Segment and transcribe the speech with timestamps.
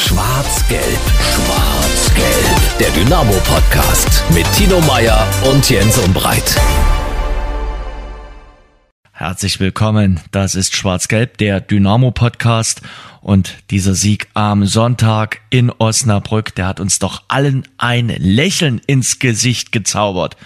[0.00, 2.78] Schwarz-Gelb, Schwarz-Gelb.
[2.80, 6.58] Der Dynamo-Podcast mit Tino Meyer und Jens Umbreit.
[9.12, 10.18] Herzlich willkommen.
[10.32, 12.80] Das ist Schwarz-Gelb, der Dynamo-Podcast.
[13.20, 19.18] Und dieser Sieg am Sonntag in Osnabrück, der hat uns doch allen ein Lächeln ins
[19.18, 20.38] Gesicht gezaubert.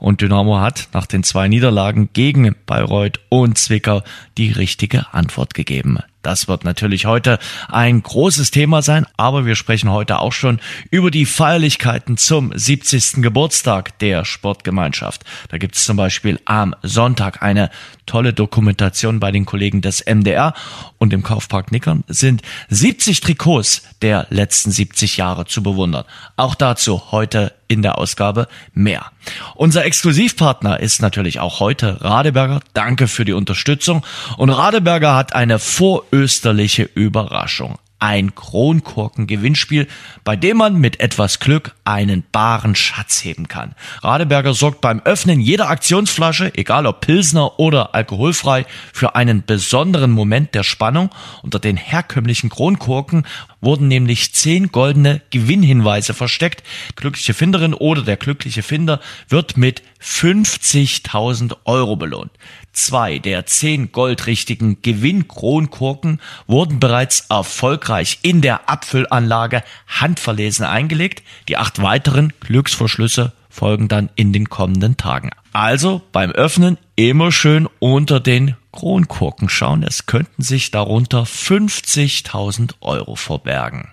[0.00, 4.02] Und Dynamo hat nach den zwei Niederlagen gegen Bayreuth und Zwickau
[4.38, 5.98] die richtige Antwort gegeben.
[6.22, 11.10] Das wird natürlich heute ein großes Thema sein, aber wir sprechen heute auch schon über
[11.10, 13.22] die Feierlichkeiten zum 70.
[13.22, 15.24] Geburtstag der Sportgemeinschaft.
[15.48, 17.70] Da gibt es zum Beispiel am Sonntag eine
[18.06, 20.54] tolle Dokumentation bei den Kollegen des MDR
[20.98, 26.04] und im Kaufpark Nickern sind 70 Trikots der letzten 70 Jahre zu bewundern.
[26.36, 29.10] Auch dazu heute in der Ausgabe mehr.
[29.54, 32.60] Unser Exklusivpartner ist natürlich auch heute Radeberger.
[32.74, 34.04] Danke für die Unterstützung.
[34.36, 39.86] Und Radeberger hat eine vorösterliche Überraschung ein Kronkorken-Gewinnspiel,
[40.24, 43.76] bei dem man mit etwas Glück einen baren Schatz heben kann.
[44.02, 50.52] Radeberger sorgt beim Öffnen jeder Aktionsflasche, egal ob Pilsner oder alkoholfrei, für einen besonderen Moment
[50.56, 51.10] der Spannung.
[51.42, 53.24] Unter den herkömmlichen Kronkorken
[53.60, 56.64] wurden nämlich zehn goldene Gewinnhinweise versteckt.
[56.96, 62.32] Glückliche Finderin oder der glückliche Finder wird mit 50.000 Euro belohnt.
[62.72, 71.22] Zwei der zehn goldrichtigen Gewinnkronkorken wurden bereits erfolgreich in der Abfüllanlage handverlesen eingelegt.
[71.48, 75.30] Die acht weiteren Glücksverschlüsse folgen dann in den kommenden Tagen.
[75.52, 79.82] Also beim Öffnen immer schön unter den Kronkorken schauen.
[79.82, 83.88] Es könnten sich darunter 50.000 Euro verbergen.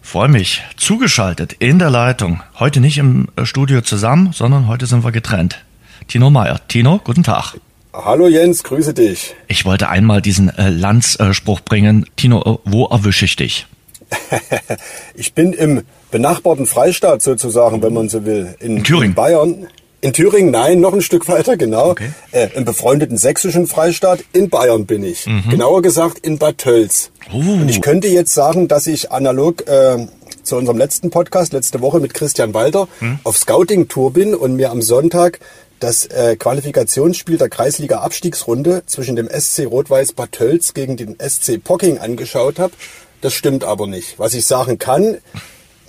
[0.00, 0.62] Freue mich.
[0.76, 2.42] Zugeschaltet in der Leitung.
[2.58, 5.64] Heute nicht im Studio zusammen, sondern heute sind wir getrennt.
[6.08, 6.60] Tino Meyer.
[6.68, 7.56] Tino, guten Tag.
[8.04, 9.34] Hallo Jens, grüße dich.
[9.48, 12.04] Ich wollte einmal diesen äh, Landsspruch bringen.
[12.16, 13.66] Tino, äh, wo erwische ich dich?
[15.14, 18.54] ich bin im benachbarten Freistaat sozusagen, wenn man so will.
[18.60, 19.08] In, in Thüringen.
[19.08, 19.66] In Bayern.
[20.02, 21.92] In Thüringen, nein, noch ein Stück weiter, genau.
[21.92, 22.10] Okay.
[22.32, 25.26] Äh, Im befreundeten sächsischen Freistaat in Bayern bin ich.
[25.26, 25.48] Mhm.
[25.48, 27.10] Genauer gesagt in Bad Tölz.
[27.32, 27.38] Uh.
[27.38, 30.06] Und ich könnte jetzt sagen, dass ich analog äh,
[30.42, 33.20] zu unserem letzten Podcast letzte Woche mit Christian Walter mhm.
[33.24, 35.40] auf Scouting-Tour bin und mir am Sonntag
[35.80, 41.98] das äh, Qualifikationsspiel der Kreisliga-Abstiegsrunde zwischen dem SC Rot-Weiß Bad Tölz gegen den SC Pocking
[41.98, 42.72] angeschaut habe.
[43.20, 44.18] Das stimmt aber nicht.
[44.18, 45.18] Was ich sagen kann,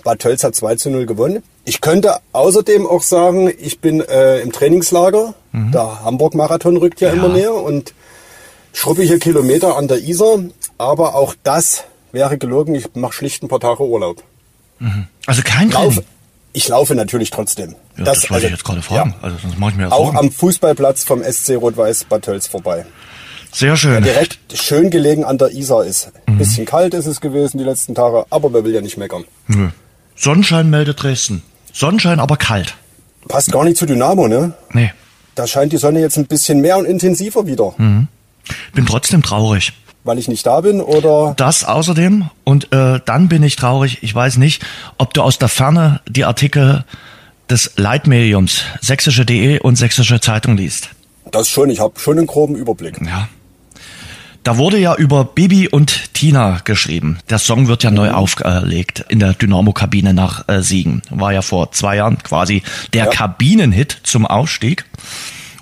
[0.04, 1.42] Bad Tölz hat 2 zu 0 gewonnen.
[1.64, 5.34] Ich könnte außerdem auch sagen, ich bin äh, im Trainingslager.
[5.52, 5.72] Mhm.
[5.72, 7.94] Der Hamburg-Marathon rückt ja, ja, immer näher und
[8.72, 10.38] schrubbe hier Kilometer an der Isar.
[10.78, 12.74] Aber auch das wäre gelogen.
[12.74, 14.22] Ich mache schlicht ein paar Tage Urlaub.
[14.78, 15.08] Mhm.
[15.26, 16.04] Also kein Training?
[16.52, 17.74] Ich laufe natürlich trotzdem.
[17.96, 19.14] Ja, das, das wollte also, ich jetzt gerade fragen.
[19.18, 19.24] Ja.
[19.24, 22.86] Also sonst mache ich mir ja Auch am Fußballplatz vom SC Rot-Weiß Bad Tölz vorbei.
[23.52, 24.02] Sehr schön.
[24.02, 26.12] Der direkt schön gelegen an der Isar ist.
[26.26, 26.38] Ein mhm.
[26.38, 29.24] bisschen kalt ist es gewesen die letzten Tage, aber wer will ja nicht meckern.
[29.46, 29.68] Nö.
[30.16, 31.42] Sonnenschein meldet Dresden.
[31.72, 32.76] Sonnenschein, aber kalt.
[33.28, 34.54] Passt gar nicht zu Dynamo, ne?
[34.72, 34.92] Nee.
[35.34, 37.74] Da scheint die Sonne jetzt ein bisschen mehr und intensiver wieder.
[37.78, 38.08] Mhm.
[38.74, 39.72] Bin trotzdem traurig
[40.08, 41.34] weil ich nicht da bin oder?
[41.36, 43.98] Das außerdem und äh, dann bin ich traurig.
[44.02, 44.64] Ich weiß nicht,
[44.96, 46.84] ob du aus der Ferne die Artikel
[47.48, 50.88] des Leitmediums sächsische.de und sächsische Zeitung liest.
[51.30, 53.00] Das schon, ich habe schon einen groben Überblick.
[53.04, 53.28] Ja.
[54.44, 57.18] Da wurde ja über Bibi und Tina geschrieben.
[57.28, 57.96] Der Song wird ja mhm.
[57.96, 61.02] neu aufgelegt in der Dynamo-Kabine nach äh, Siegen.
[61.10, 62.62] War ja vor zwei Jahren quasi
[62.94, 63.10] der ja.
[63.10, 64.86] Kabinenhit zum Ausstieg.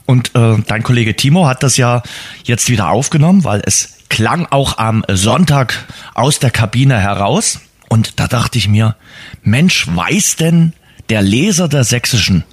[0.05, 2.03] Und äh, dein Kollege Timo hat das ja
[2.45, 5.85] jetzt wieder aufgenommen, weil es klang auch am Sonntag
[6.15, 7.61] aus der Kabine heraus.
[7.89, 8.97] Und da dachte ich mir,
[9.43, 10.73] Mensch, weiß denn
[11.09, 12.45] der Leser der Sächsischen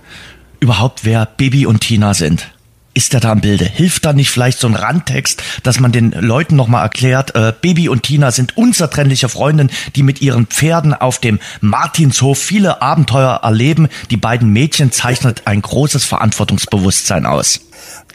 [0.59, 2.49] überhaupt, wer Bibi und Tina sind?
[2.95, 3.65] Ist er da im Bilde?
[3.65, 7.89] Hilft da nicht vielleicht so ein Randtext, dass man den Leuten nochmal erklärt, äh, Bibi
[7.89, 13.89] und Tina sind unzertrennliche Freundinnen, die mit ihren Pferden auf dem Martinshof viele Abenteuer erleben.
[14.11, 17.61] Die beiden Mädchen zeichnet ein großes Verantwortungsbewusstsein aus.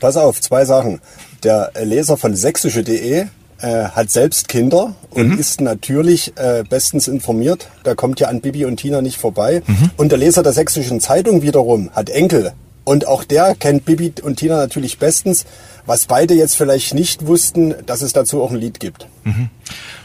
[0.00, 1.00] Pass auf, zwei Sachen.
[1.44, 3.26] Der Leser von sächsische.de
[3.60, 5.38] äh, hat selbst Kinder und mhm.
[5.38, 7.68] ist natürlich äh, bestens informiert.
[7.84, 9.62] Da kommt ja an Bibi und Tina nicht vorbei.
[9.66, 9.90] Mhm.
[9.96, 12.52] Und der Leser der sächsischen Zeitung wiederum hat Enkel.
[12.84, 15.44] Und auch der kennt Bibi und Tina natürlich bestens,
[15.84, 19.06] was beide jetzt vielleicht nicht wussten, dass es dazu auch ein Lied gibt.
[19.24, 19.50] Mhm.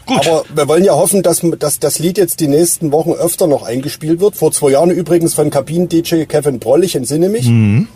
[0.04, 0.26] Gut.
[0.26, 3.62] Aber wir wollen ja hoffen, dass, dass das Lied jetzt die nächsten Wochen öfter noch
[3.62, 4.36] eingespielt wird.
[4.36, 7.48] Vor zwei Jahren übrigens von Kabinen-DJ Kevin Broll, ich entsinne mich.
[7.48, 7.88] Mhm.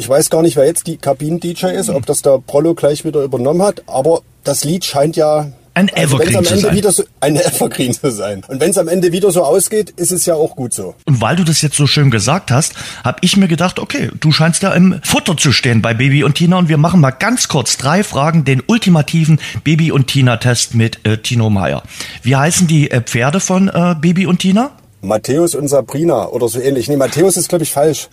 [0.00, 3.22] Ich weiß gar nicht, wer jetzt die Kabinen-DJ ist, ob das der Prollo gleich wieder
[3.22, 7.36] übernommen hat, aber das Lied scheint ja ein also Evergreen am Ende Wieder so, ein
[7.36, 8.42] Evergreen zu sein.
[8.48, 10.94] Und wenn es am Ende wieder so ausgeht, ist es ja auch gut so.
[11.04, 12.72] Und weil du das jetzt so schön gesagt hast,
[13.04, 16.36] habe ich mir gedacht, okay, du scheinst ja im Futter zu stehen bei Baby und
[16.36, 20.74] Tina und wir machen mal ganz kurz drei Fragen, den ultimativen Baby und Tina Test
[20.74, 21.82] mit äh, Tino Meyer.
[22.22, 24.70] Wie heißen die äh, Pferde von äh, Baby und Tina?
[25.02, 26.88] Matthäus und Sabrina oder so ähnlich.
[26.88, 28.08] Nee, Matthäus ist glaube ich falsch.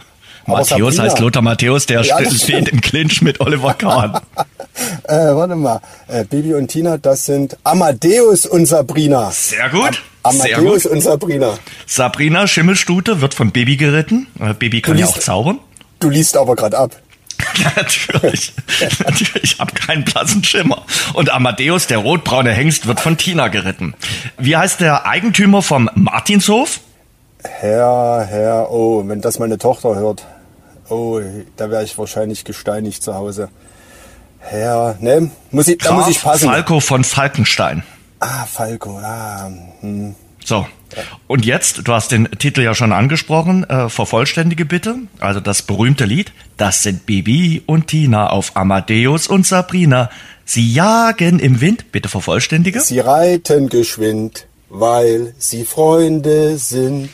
[0.47, 4.19] Matthäus heißt Lothar Matthäus, der ja, steht im Clinch mit Oliver Kahn.
[5.03, 9.29] äh, warte mal, äh, Bibi und Tina, das sind Amadeus und Sabrina.
[9.31, 10.01] Sehr gut.
[10.23, 10.97] Am Amadeus Sehr gut.
[10.97, 11.59] und Sabrina.
[11.85, 14.27] Sabrina Schimmelstute wird von Baby geritten.
[14.39, 15.59] Äh, Baby kann liest, ja auch zaubern.
[15.99, 16.91] Du liest aber gerade ab.
[17.75, 18.53] natürlich.
[18.99, 19.43] natürlich.
[19.43, 20.83] Ich habe keinen blassen Schimmer.
[21.13, 23.93] Und Amadeus, der rotbraune Hengst, wird von Tina geritten.
[24.37, 26.79] Wie heißt der Eigentümer vom Martinshof?
[27.43, 30.25] Herr, Herr, oh, wenn das meine Tochter hört.
[30.89, 31.19] Oh,
[31.55, 33.49] da wäre ich wahrscheinlich gesteinigt zu Hause.
[34.53, 36.47] Ja, ne, muss ich, da muss ich passen.
[36.47, 37.83] Falco von Falkenstein.
[38.19, 39.51] Ah, Falco, ah.
[39.81, 40.15] Hm.
[40.43, 40.65] So.
[41.27, 44.95] Und jetzt, du hast den Titel ja schon angesprochen, äh, vervollständige bitte.
[45.19, 46.31] Also das berühmte Lied.
[46.55, 50.09] Das sind Bibi und Tina auf Amadeus und Sabrina.
[50.45, 51.91] Sie jagen im Wind.
[51.91, 52.79] Bitte vervollständige.
[52.79, 57.09] Sie reiten geschwind, weil sie Freunde sind.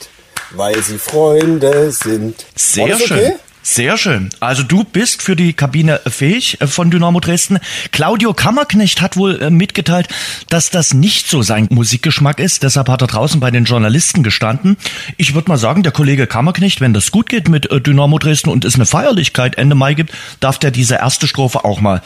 [0.51, 2.45] Weil sie Freunde sind.
[2.55, 3.17] Sehr schön.
[3.17, 3.33] Okay?
[3.65, 4.29] Sehr schön.
[4.41, 7.59] Also du bist für die Kabine fähig äh, von Dynamo Dresden.
[7.93, 10.09] Claudio Kammerknecht hat wohl äh, mitgeteilt,
[10.49, 12.63] dass das nicht so sein Musikgeschmack ist.
[12.63, 14.75] Deshalb hat er draußen bei den Journalisten gestanden.
[15.15, 18.49] Ich würde mal sagen, der Kollege Kammerknecht, wenn das gut geht mit äh, Dynamo Dresden
[18.49, 20.11] und es eine Feierlichkeit Ende Mai gibt,
[20.41, 22.01] darf der diese erste Strophe auch mal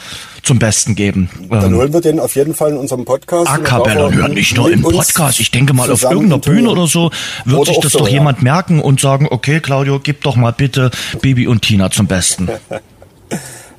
[0.48, 1.28] zum Besten geben.
[1.50, 3.50] Dann ähm, holen wir den auf jeden Fall in unserem Podcast.
[3.50, 5.40] A Cappella, hört nicht nur im Podcast.
[5.40, 7.10] Ich denke mal, auf irgendeiner Bühne oder so
[7.44, 8.14] wird oder sich das so, doch ja.
[8.14, 10.90] jemand merken und sagen, okay, Claudio, gib doch mal bitte
[11.20, 12.48] Baby und Tina zum Besten.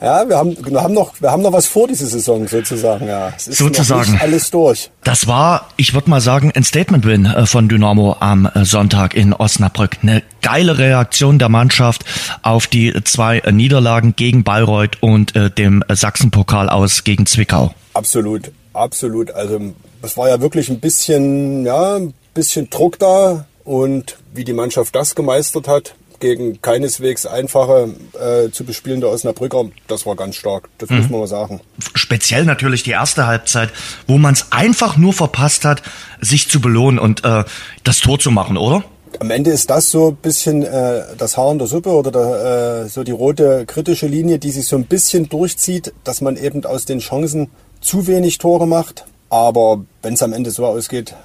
[0.01, 3.07] Ja, wir haben, wir haben noch, wir haben noch was vor diese Saison sozusagen.
[3.07, 4.89] Ja, es ist sozusagen alles durch.
[5.03, 9.33] Das war, ich würde mal sagen, ein Statement-Win äh, von Dynamo am äh, Sonntag in
[9.33, 9.97] Osnabrück.
[10.01, 12.05] Eine geile Reaktion der Mannschaft
[12.43, 17.73] auf die zwei Niederlagen gegen Bayreuth und äh, dem Sachsenpokal aus gegen Zwickau.
[17.93, 19.31] Absolut, absolut.
[19.31, 19.59] Also
[20.01, 24.95] es war ja wirklich ein bisschen, ja, ein bisschen Druck da und wie die Mannschaft
[24.95, 30.69] das gemeistert hat, gegen keineswegs einfache äh, zu bespielende Osnabrücker, das war ganz stark.
[30.77, 30.97] Das mhm.
[30.97, 31.61] muss man mal sagen.
[31.95, 33.69] Speziell natürlich die erste Halbzeit,
[34.07, 35.81] wo man es einfach nur verpasst hat,
[36.21, 37.43] sich zu belohnen und äh,
[37.83, 38.83] das Tor zu machen, oder?
[39.19, 42.83] Am Ende ist das so ein bisschen äh, das Haar in der Suppe oder der,
[42.85, 46.63] äh, so die rote kritische Linie, die sich so ein bisschen durchzieht, dass man eben
[46.65, 47.49] aus den Chancen
[47.81, 49.05] zu wenig Tore macht.
[49.29, 51.15] Aber wenn es am Ende so ausgeht,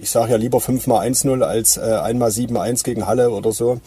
[0.00, 3.52] ich sage ja lieber 5 mal 1-0 als äh, 1 mal 7-1 gegen Halle oder
[3.52, 3.80] so.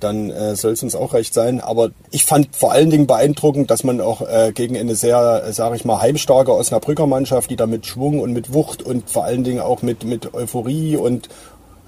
[0.00, 1.60] Dann äh, soll es uns auch recht sein.
[1.60, 5.52] Aber ich fand vor allen Dingen beeindruckend, dass man auch äh, gegen eine sehr, äh,
[5.52, 9.24] sage ich mal, heimstarke Osnabrücker Mannschaft, die da mit Schwung und mit Wucht und vor
[9.24, 11.28] allen Dingen auch mit, mit Euphorie und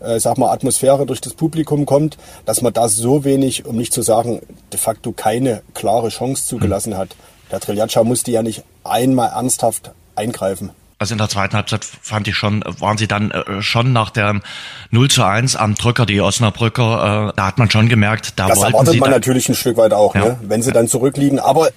[0.00, 3.93] äh, sag mal, Atmosphäre durch das Publikum kommt, dass man da so wenig, um nicht
[3.93, 4.40] zu sagen,
[4.73, 7.17] de facto keine klare Chance zugelassen hat.
[7.50, 10.70] Der Triljaccia musste ja nicht einmal ernsthaft eingreifen.
[10.99, 14.41] Also in der zweiten Halbzeit fand ich schon, waren sie dann äh, schon nach der
[14.91, 18.59] 0 zu 1 am Drücker, die Osnabrücker, äh, da hat man schon gemerkt, da das
[18.59, 20.25] wollten erwartet sie man natürlich ein Stück weit auch, ja.
[20.25, 20.39] ne?
[20.43, 21.39] wenn sie dann zurückliegen.
[21.39, 21.69] Aber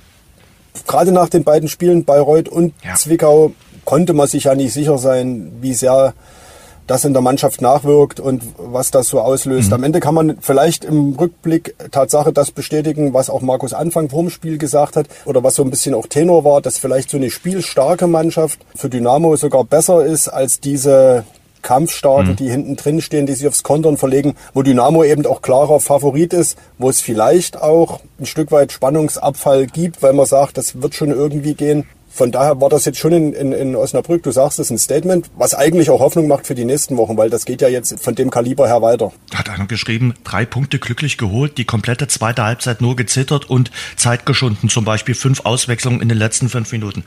[0.88, 2.96] gerade nach den beiden Spielen Bayreuth und ja.
[2.96, 6.14] Zwickau konnte man sich ja nicht sicher sein, wie sehr
[6.90, 9.68] das in der Mannschaft nachwirkt und was das so auslöst.
[9.70, 9.74] Mhm.
[9.76, 14.32] Am Ende kann man vielleicht im Rückblick Tatsache das bestätigen, was auch Markus Anfang vorm
[14.32, 17.30] Spiel gesagt hat oder was so ein bisschen auch Tenor war, dass vielleicht so eine
[17.30, 21.26] spielstarke Mannschaft für Dynamo sogar besser ist als diese
[21.62, 22.36] Kampfstarken, mhm.
[22.38, 26.34] die hinten drin stehen, die sich aufs Kontern verlegen, wo Dynamo eben auch klarer Favorit
[26.34, 30.96] ist, wo es vielleicht auch ein Stück weit Spannungsabfall gibt, weil man sagt, das wird
[30.96, 31.86] schon irgendwie gehen.
[32.12, 35.30] Von daher war das jetzt schon in, in, in Osnabrück, du sagst es, ein Statement,
[35.38, 38.16] was eigentlich auch Hoffnung macht für die nächsten Wochen, weil das geht ja jetzt von
[38.16, 39.12] dem Kaliber her weiter.
[39.34, 44.26] Hat einer geschrieben, drei Punkte glücklich geholt, die komplette zweite Halbzeit nur gezittert und Zeit
[44.26, 47.04] geschunden, zum Beispiel fünf Auswechslungen in den letzten fünf Minuten.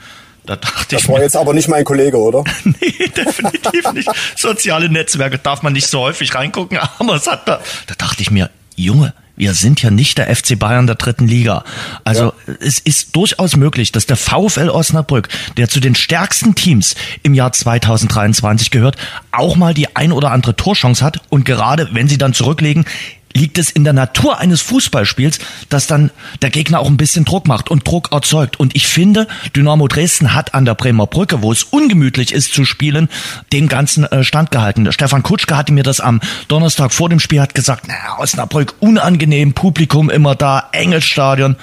[0.46, 2.44] Da dachte das ich war mir, jetzt aber nicht mein Kollege, oder?
[2.64, 4.10] nee, definitiv nicht.
[4.36, 8.30] Soziale Netzwerke darf man nicht so häufig reingucken, aber es hat da, da dachte ich
[8.30, 11.64] mir, Junge, wir sind ja nicht der FC Bayern der dritten Liga.
[12.04, 12.54] Also ja.
[12.60, 17.52] es ist durchaus möglich, dass der VfL Osnabrück, der zu den stärksten Teams im Jahr
[17.52, 18.96] 2023 gehört,
[19.30, 22.84] auch mal die ein oder andere Torchance hat und gerade wenn sie dann zurücklegen,
[23.34, 26.10] liegt es in der Natur eines Fußballspiels, dass dann
[26.42, 28.58] der Gegner auch ein bisschen Druck macht und Druck erzeugt.
[28.58, 32.64] Und ich finde, Dynamo Dresden hat an der Bremer Brücke, wo es ungemütlich ist zu
[32.64, 33.08] spielen,
[33.52, 34.90] dem Ganzen äh, standgehalten.
[34.92, 39.54] Stefan Kutschke hatte mir das am Donnerstag vor dem Spiel hat gesagt, naja, Osnabrück unangenehm,
[39.54, 41.56] Publikum immer da, enges Stadion.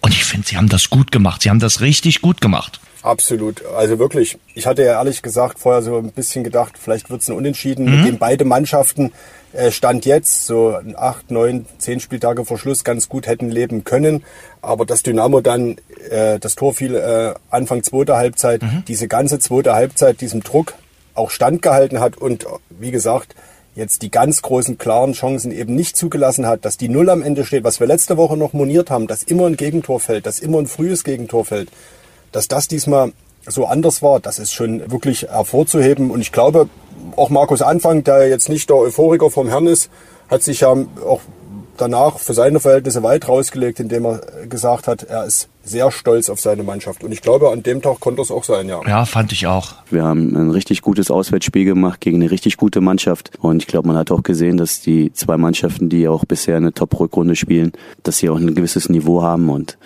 [0.00, 1.42] Und ich finde, sie haben das gut gemacht.
[1.42, 2.80] Sie haben das richtig gut gemacht.
[3.02, 3.64] Absolut.
[3.66, 7.28] Also wirklich, ich hatte ja ehrlich gesagt vorher so ein bisschen gedacht, vielleicht wird es
[7.28, 7.96] ein Unentschieden, mhm.
[7.96, 9.12] mit dem beide Mannschaften
[9.70, 14.24] Stand jetzt, so acht, neun, zehn Spieltage vor Schluss, ganz gut hätten leben können.
[14.62, 15.76] Aber dass Dynamo dann
[16.10, 18.84] äh, das Tor fiel äh, Anfang zweiter Halbzeit, mhm.
[18.86, 20.74] diese ganze zweite Halbzeit diesem Druck
[21.14, 23.34] auch standgehalten hat und wie gesagt,
[23.74, 27.44] jetzt die ganz großen klaren Chancen eben nicht zugelassen hat, dass die Null am Ende
[27.44, 30.58] steht, was wir letzte Woche noch moniert haben, dass immer ein Gegentor fällt, dass immer
[30.58, 31.70] ein frühes Gegentor fällt,
[32.32, 33.12] dass das diesmal
[33.46, 36.10] so anders war, das ist schon wirklich hervorzuheben.
[36.10, 36.68] Und ich glaube,
[37.16, 39.90] auch Markus Anfang, der jetzt nicht der Euphoriker vom Herrn ist,
[40.28, 41.20] hat sich ja auch
[41.76, 46.40] danach für seine Verhältnisse weit rausgelegt, indem er gesagt hat, er ist sehr stolz auf
[46.40, 47.04] seine Mannschaft.
[47.04, 48.80] Und ich glaube, an dem Tag konnte es auch sein, ja.
[48.86, 49.74] Ja, fand ich auch.
[49.90, 53.32] Wir haben ein richtig gutes Auswärtsspiel gemacht gegen eine richtig gute Mannschaft.
[53.40, 56.72] Und ich glaube, man hat auch gesehen, dass die zwei Mannschaften, die auch bisher eine
[56.72, 57.72] Top-Rückrunde spielen,
[58.02, 59.50] dass sie auch ein gewisses Niveau haben.
[59.50, 59.76] Und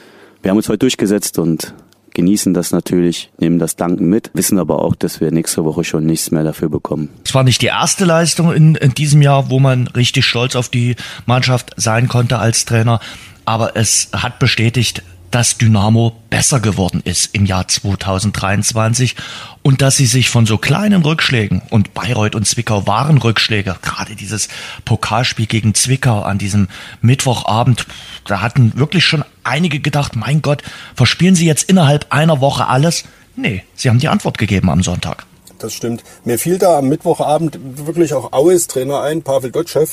[0.42, 1.74] wir haben uns heute durchgesetzt und
[2.20, 6.04] genießen das natürlich, nehmen das Danken mit, wissen aber auch, dass wir nächste Woche schon
[6.04, 7.08] nichts mehr dafür bekommen.
[7.24, 10.68] Es war nicht die erste Leistung in, in diesem Jahr, wo man richtig stolz auf
[10.68, 13.00] die Mannschaft sein konnte als Trainer,
[13.46, 19.16] aber es hat bestätigt, dass Dynamo besser geworden ist im Jahr 2023
[19.62, 24.16] und dass sie sich von so kleinen Rückschlägen und Bayreuth und Zwickau waren Rückschläge, gerade
[24.16, 24.48] dieses
[24.84, 26.68] Pokalspiel gegen Zwickau an diesem
[27.00, 27.86] Mittwochabend,
[28.24, 30.62] da hatten wirklich schon einige gedacht, mein Gott,
[30.94, 33.04] verspielen sie jetzt innerhalb einer Woche alles?
[33.36, 35.26] Nee, sie haben die Antwort gegeben am Sonntag
[35.62, 36.02] das stimmt.
[36.24, 39.86] Mir fiel da am Mittwochabend wirklich auch Aues Trainer ein, Pavel Dotschew,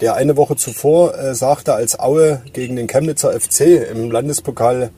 [0.00, 4.90] der eine Woche zuvor äh, sagte, als Aue gegen den Chemnitzer FC im Landespokal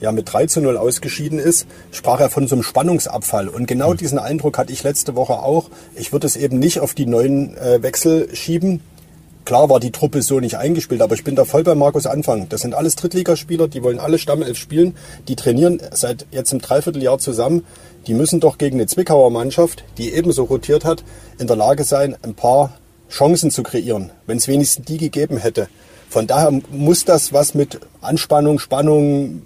[0.00, 3.48] ja mit 3 zu 0 ausgeschieden ist, sprach er von so einem Spannungsabfall.
[3.48, 3.96] Und genau hm.
[3.96, 5.70] diesen Eindruck hatte ich letzte Woche auch.
[5.94, 8.80] Ich würde es eben nicht auf die neuen äh, Wechsel schieben.
[9.44, 12.50] Klar war die Truppe so nicht eingespielt, aber ich bin da voll bei Markus Anfang.
[12.50, 14.94] Das sind alles Drittligaspieler, die wollen alle Stammelf spielen,
[15.26, 17.64] die trainieren seit jetzt im Dreivierteljahr zusammen
[18.06, 21.04] die müssen doch gegen eine Zwickauer Mannschaft, die ebenso rotiert hat,
[21.38, 22.78] in der Lage sein, ein paar
[23.10, 25.68] Chancen zu kreieren, wenn es wenigstens die gegeben hätte.
[26.08, 29.42] Von daher muss das was mit Anspannung, Spannung,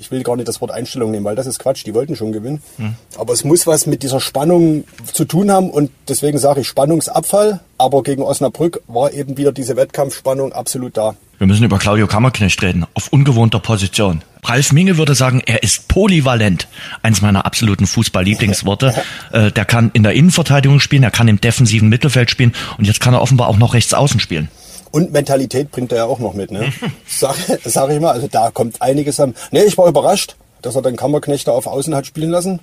[0.00, 2.32] ich will gar nicht das Wort Einstellung nehmen, weil das ist Quatsch, die wollten schon
[2.32, 2.62] gewinnen.
[2.76, 2.94] Hm.
[3.18, 7.60] Aber es muss was mit dieser Spannung zu tun haben und deswegen sage ich Spannungsabfall.
[7.78, 11.16] Aber gegen Osnabrück war eben wieder diese Wettkampfspannung absolut da.
[11.38, 14.22] Wir müssen über Claudio Kammerknecht reden, auf ungewohnter Position.
[14.44, 16.68] Ralf Minge würde sagen, er ist polyvalent.
[17.02, 18.94] Eins meiner absoluten Fußball-Lieblingsworte.
[19.32, 23.00] Äh, der kann in der Innenverteidigung spielen, er kann im defensiven Mittelfeld spielen und jetzt
[23.00, 24.48] kann er offenbar auch noch rechts außen spielen.
[24.94, 26.72] Und Mentalität bringt er ja auch noch mit, ne?
[27.08, 27.34] sag,
[27.64, 29.34] sag ich mal, also da kommt einiges am.
[29.50, 32.60] Ne, ich war überrascht, dass er den Kammerknecht da auf Außen hat spielen lassen.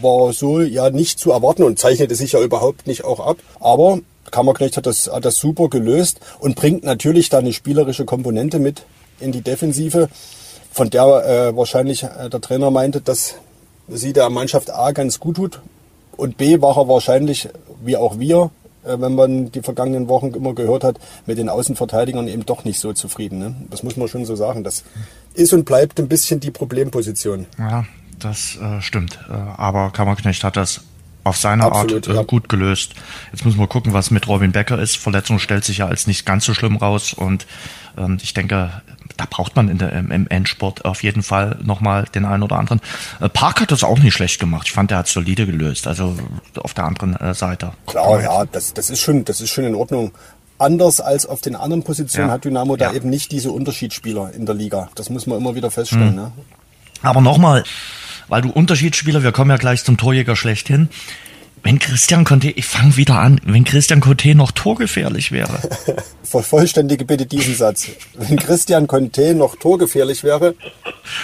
[0.00, 3.36] War so ja nicht zu erwarten und zeichnete sich ja überhaupt nicht auch ab.
[3.60, 3.98] Aber
[4.30, 8.84] Kammerknecht hat das, hat das super gelöst und bringt natürlich da eine spielerische Komponente mit
[9.20, 10.08] in die Defensive,
[10.72, 13.34] von der äh, wahrscheinlich äh, der Trainer meinte, dass
[13.88, 15.60] sie der Mannschaft A ganz gut tut
[16.16, 17.50] und B war er wahrscheinlich,
[17.84, 18.50] wie auch wir,
[18.84, 22.92] wenn man die vergangenen Wochen immer gehört hat, mit den Außenverteidigern eben doch nicht so
[22.92, 23.38] zufrieden.
[23.38, 23.54] Ne?
[23.70, 24.64] Das muss man schon so sagen.
[24.64, 24.84] Das
[25.34, 27.46] ist und bleibt ein bisschen die Problemposition.
[27.58, 27.84] Ja,
[28.18, 29.18] das äh, stimmt.
[29.28, 30.82] Äh, aber Kammerknecht hat das
[31.24, 32.22] auf seine Absolut, Art äh, ja.
[32.22, 32.94] gut gelöst.
[33.32, 34.96] Jetzt müssen wir gucken, was mit Robin Becker ist.
[34.96, 37.46] Verletzung stellt sich ja als nicht ganz so schlimm raus und
[37.96, 38.82] ähm, ich denke,
[39.16, 42.80] da braucht man in der, im Endsport auf jeden Fall nochmal den einen oder anderen.
[43.20, 44.66] Äh, Park hat das auch nicht schlecht gemacht.
[44.66, 45.86] Ich fand, der hat solide gelöst.
[45.86, 46.16] Also
[46.58, 47.72] auf der anderen äh, Seite.
[47.86, 50.12] Klar, ja, das, das ist schon, das ist schon in Ordnung.
[50.58, 52.34] Anders als auf den anderen Positionen ja.
[52.34, 54.88] hat Dynamo da eben nicht diese Unterschiedsspieler in der Liga.
[54.94, 56.10] Das muss man immer wieder feststellen.
[56.10, 56.16] Mhm.
[56.16, 56.32] Ne?
[57.02, 57.64] Aber nochmal,
[58.28, 60.88] weil du Unterschiedsspieler, wir kommen ja gleich zum Torjäger schlechthin.
[61.64, 65.58] Wenn Christian Conte, ich fange wieder an, wenn Christian Conte noch torgefährlich wäre.
[66.22, 67.88] Vervollständige bitte diesen Satz.
[68.12, 70.54] Wenn Christian Conte noch torgefährlich wäre,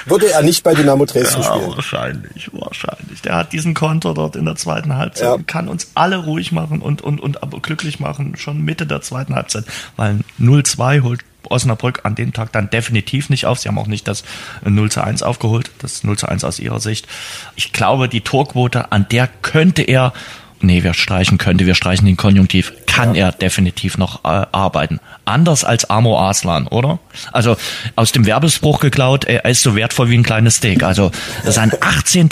[0.06, 1.76] würde er nicht bei Dynamo Dresden ja, spielen.
[1.76, 3.20] Wahrscheinlich, wahrscheinlich.
[3.20, 5.32] Der hat diesen Konter dort in der zweiten Halbzeit ja.
[5.34, 9.02] und kann uns alle ruhig machen und, und, und aber glücklich machen, schon Mitte der
[9.02, 9.64] zweiten Halbzeit.
[9.96, 13.58] Weil 0-2 holt Osnabrück an dem Tag dann definitiv nicht auf.
[13.58, 14.24] Sie haben auch nicht das
[14.64, 17.06] 0 zu 1 aufgeholt, das 0 zu 1 aus ihrer Sicht.
[17.56, 20.12] Ich glaube, die Torquote, an der könnte er,
[20.60, 23.26] nee, wir streichen könnte, wir streichen den Konjunktiv, kann ja.
[23.26, 25.00] er definitiv noch äh, arbeiten.
[25.24, 26.98] Anders als Amo Aslan, oder?
[27.32, 27.56] Also
[27.96, 30.82] aus dem Werbespruch geklaut, er ist so wertvoll wie ein kleines Steak.
[30.82, 31.10] Also
[31.44, 32.28] sein 18.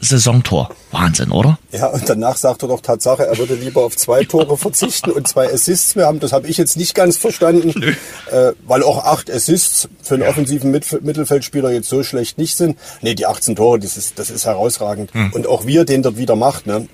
[0.00, 0.70] Saisontor.
[0.90, 1.58] Wahnsinn, oder?
[1.72, 5.26] Ja, und danach sagt er doch Tatsache, er würde lieber auf zwei Tore verzichten und
[5.26, 6.20] zwei Assists mehr haben.
[6.20, 7.96] Das habe ich jetzt nicht ganz verstanden,
[8.30, 10.28] äh, weil auch acht Assists für einen ja.
[10.28, 12.78] offensiven Mittelfeldspieler jetzt so schlecht nicht sind.
[13.00, 15.12] Nee, die 18 Tore, das ist, das ist herausragend.
[15.12, 15.32] Hm.
[15.32, 16.88] Und auch wie er den dort wieder macht, ne?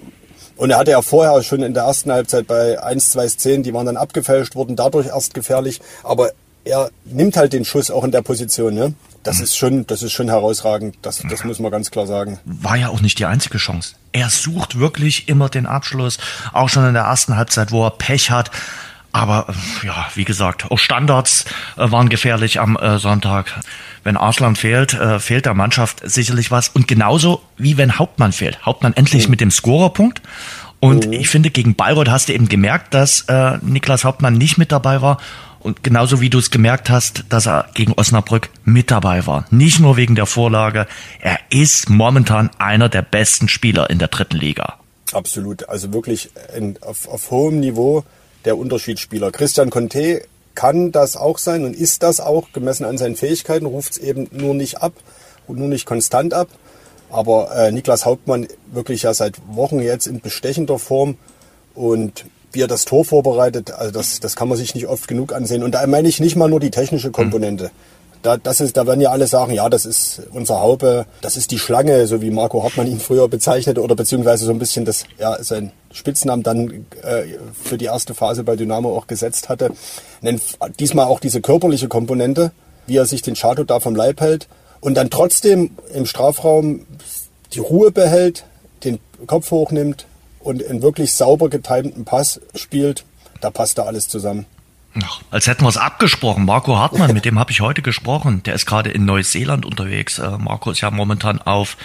[0.56, 3.74] Und er hatte ja vorher schon in der ersten Halbzeit bei 1, 2 Szenen, die
[3.74, 5.80] waren dann abgefälscht, wurden dadurch erst gefährlich.
[6.04, 6.30] Aber
[6.64, 8.94] er nimmt halt den Schuss auch in der Position, ne?
[9.22, 10.96] Das ist schon, das ist schon herausragend.
[11.02, 12.38] Das, das muss man ganz klar sagen.
[12.44, 13.94] War ja auch nicht die einzige Chance.
[14.12, 16.18] Er sucht wirklich immer den Abschluss,
[16.52, 18.50] auch schon in der ersten Halbzeit, wo er Pech hat.
[19.12, 21.44] Aber äh, ja, wie gesagt, auch Standards
[21.76, 23.60] äh, waren gefährlich am äh, Sonntag.
[24.04, 26.68] Wenn Arslan fehlt, äh, fehlt der Mannschaft sicherlich was.
[26.68, 28.64] Und genauso wie wenn Hauptmann fehlt.
[28.64, 29.32] Hauptmann endlich mhm.
[29.32, 30.22] mit dem Scorerpunkt.
[30.80, 31.12] Und mhm.
[31.12, 35.02] ich finde, gegen Bayreuth hast du eben gemerkt, dass äh, Niklas Hauptmann nicht mit dabei
[35.02, 35.18] war.
[35.62, 39.46] Und genauso wie du es gemerkt hast, dass er gegen Osnabrück mit dabei war.
[39.50, 40.86] Nicht nur wegen der Vorlage.
[41.20, 44.78] Er ist momentan einer der besten Spieler in der dritten Liga.
[45.12, 45.68] Absolut.
[45.68, 48.04] Also wirklich in, auf, auf hohem Niveau
[48.44, 49.30] der Unterschiedsspieler.
[49.30, 53.92] Christian Conte kann das auch sein und ist das auch, gemessen an seinen Fähigkeiten, ruft
[53.92, 54.92] es eben nur nicht ab
[55.46, 56.48] und nur nicht konstant ab.
[57.10, 61.18] Aber äh, Niklas Hauptmann wirklich ja seit Wochen jetzt in bestechender Form
[61.74, 65.32] und wie er das Tor vorbereitet, also das, das kann man sich nicht oft genug
[65.32, 65.62] ansehen.
[65.62, 67.70] Und da meine ich nicht mal nur die technische Komponente.
[68.22, 71.50] Da, das ist, da werden ja alle sagen, ja, das ist unser Haube, das ist
[71.50, 75.04] die Schlange, so wie Marco Hartmann ihn früher bezeichnete, oder beziehungsweise so ein bisschen das,
[75.18, 77.24] ja, sein Spitznamen dann äh,
[77.64, 79.72] für die erste Phase bei Dynamo auch gesetzt hatte.
[80.20, 80.40] Nennt
[80.78, 82.52] diesmal auch diese körperliche Komponente,
[82.86, 84.46] wie er sich den Chato da vom Leib hält
[84.80, 86.86] und dann trotzdem im Strafraum
[87.54, 88.44] die Ruhe behält,
[88.84, 90.06] den Kopf hochnimmt
[90.42, 93.04] und einen wirklich sauber getimten Pass spielt,
[93.40, 94.46] da passt da alles zusammen.
[95.02, 96.44] Ach, als hätten wir es abgesprochen.
[96.44, 98.42] Marco Hartmann, mit dem habe ich heute gesprochen.
[98.42, 100.18] Der ist gerade in Neuseeland unterwegs.
[100.18, 101.78] Äh, Marco ist ja momentan auf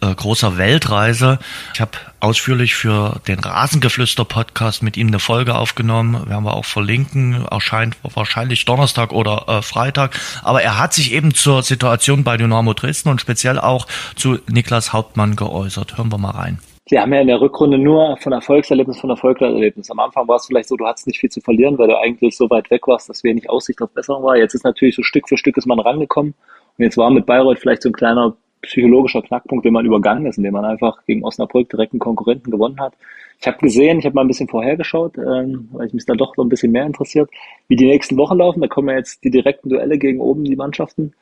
[0.00, 1.38] äh, großer Weltreise.
[1.74, 1.90] Ich habe
[2.20, 6.26] ausführlich für den Rasengeflüster-Podcast mit ihm eine Folge aufgenommen.
[6.26, 7.44] Werden wir auch verlinken.
[7.50, 10.18] Erscheint wahrscheinlich Donnerstag oder äh, Freitag.
[10.42, 14.94] Aber er hat sich eben zur Situation bei Dynamo Dresden und speziell auch zu Niklas
[14.94, 15.98] Hauptmann geäußert.
[15.98, 19.90] Hören wir mal rein sie haben ja in der Rückrunde nur von Erfolgserlebnis von Erfolgserlebnis.
[19.90, 22.36] Am Anfang war es vielleicht so, du hattest nicht viel zu verlieren, weil du eigentlich
[22.36, 24.36] so weit weg warst, dass wenig Aussicht auf Besserung war.
[24.36, 26.34] Jetzt ist natürlich so Stück für Stück ist man rangekommen.
[26.76, 30.38] Und jetzt war mit Bayreuth vielleicht so ein kleiner psychologischer Knackpunkt, den man übergangen ist,
[30.38, 32.94] indem man einfach gegen Osnabrück direkt einen Konkurrenten gewonnen hat.
[33.40, 36.34] Ich habe gesehen, ich habe mal ein bisschen vorhergeschaut, ähm, weil ich mich da doch
[36.34, 37.30] so ein bisschen mehr interessiert,
[37.68, 38.60] wie die nächsten Wochen laufen.
[38.60, 41.12] Da kommen ja jetzt die direkten Duelle gegen oben die Mannschaften.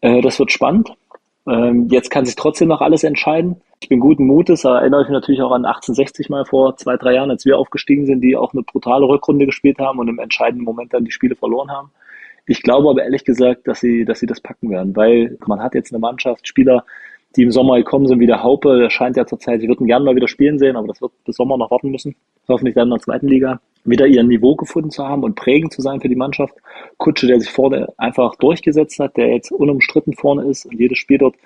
[0.00, 0.92] Äh, das wird spannend.
[1.48, 3.62] Ähm, jetzt kann sich trotzdem noch alles entscheiden.
[3.82, 6.98] Ich bin guten Mutes, da erinnere ich mich natürlich auch an 1860 mal vor zwei,
[6.98, 10.18] drei Jahren, als wir aufgestiegen sind, die auch eine brutale Rückrunde gespielt haben und im
[10.18, 11.90] entscheidenden Moment dann die Spiele verloren haben.
[12.46, 15.74] Ich glaube aber ehrlich gesagt, dass sie, dass sie das packen werden, weil man hat
[15.74, 16.84] jetzt eine Mannschaft, Spieler,
[17.36, 20.04] die im Sommer gekommen sind, wie der Haupe, der scheint ja zurzeit, sie würden gerne
[20.04, 22.14] mal wieder spielen sehen, aber das wird bis Sommer noch warten müssen.
[22.48, 25.80] Hoffentlich dann in der zweiten Liga wieder ihr Niveau gefunden zu haben und prägend zu
[25.80, 26.54] sein für die Mannschaft.
[26.98, 31.16] Kutsche, der sich vorne einfach durchgesetzt hat, der jetzt unumstritten vorne ist und jedes Spiel
[31.16, 31.36] dort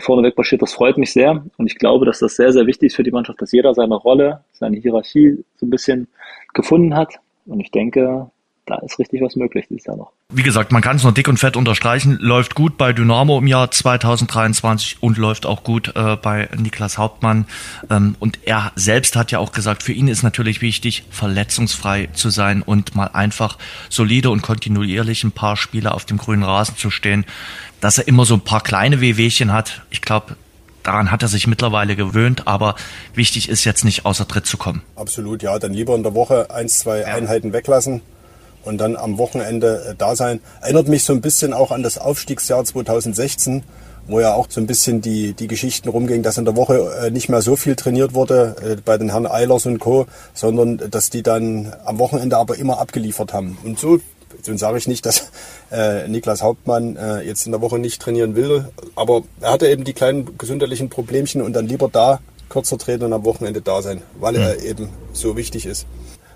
[0.00, 1.44] vorneweg marschiert, das freut mich sehr.
[1.56, 3.94] Und ich glaube, dass das sehr, sehr wichtig ist für die Mannschaft, dass jeder seine
[3.94, 6.08] Rolle, seine Hierarchie so ein bisschen
[6.54, 7.18] gefunden hat.
[7.46, 8.30] Und ich denke,
[8.66, 10.12] da ist richtig was möglich dieses Jahr noch.
[10.28, 12.16] Wie gesagt, man kann es nur dick und fett unterstreichen.
[12.20, 17.46] Läuft gut bei Dynamo im Jahr 2023 und läuft auch gut äh, bei Niklas Hauptmann.
[17.90, 22.30] Ähm, und er selbst hat ja auch gesagt, für ihn ist natürlich wichtig, verletzungsfrei zu
[22.30, 26.90] sein und mal einfach solide und kontinuierlich ein paar Spiele auf dem grünen Rasen zu
[26.90, 27.24] stehen.
[27.80, 30.36] Dass er immer so ein paar kleine Wehwehchen hat, ich glaube,
[30.84, 32.76] daran hat er sich mittlerweile gewöhnt, aber
[33.14, 34.82] wichtig ist jetzt nicht außer Tritt zu kommen.
[34.94, 37.06] Absolut, ja, dann lieber in der Woche eins, zwei ja.
[37.06, 38.02] Einheiten weglassen
[38.64, 40.40] und dann am Wochenende äh, da sein.
[40.60, 43.62] Erinnert mich so ein bisschen auch an das Aufstiegsjahr 2016,
[44.06, 47.10] wo ja auch so ein bisschen die, die Geschichten rumgingen, dass in der Woche äh,
[47.10, 51.10] nicht mehr so viel trainiert wurde äh, bei den Herren Eilers und Co., sondern dass
[51.10, 53.58] die dann am Wochenende aber immer abgeliefert haben.
[53.64, 54.00] Und so,
[54.42, 55.30] so sage ich nicht, dass
[55.70, 59.84] äh, Niklas Hauptmann äh, jetzt in der Woche nicht trainieren will, aber er hatte eben
[59.84, 64.02] die kleinen gesundheitlichen Problemchen und dann lieber da kürzer treten und am Wochenende da sein,
[64.20, 64.64] weil er mhm.
[64.64, 65.86] eben so wichtig ist.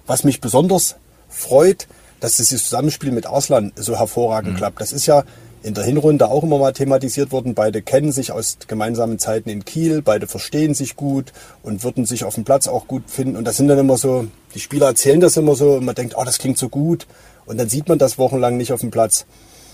[0.06, 0.96] Was mich besonders
[1.28, 1.88] freut,
[2.20, 4.57] dass das Zusammenspiel mit Arslan so hervorragend mhm.
[4.57, 4.81] klappt.
[4.81, 5.24] Das ist ja
[5.62, 7.55] in der Hinrunde auch immer mal thematisiert worden.
[7.55, 12.24] Beide kennen sich aus gemeinsamen Zeiten in Kiel, beide verstehen sich gut und würden sich
[12.24, 13.37] auf dem Platz auch gut finden.
[13.37, 16.14] Und das sind dann immer so, die Spieler erzählen das immer so und man denkt,
[16.16, 17.07] oh, das klingt so gut.
[17.46, 19.26] Und dann sieht man das wochenlang nicht auf dem Platz.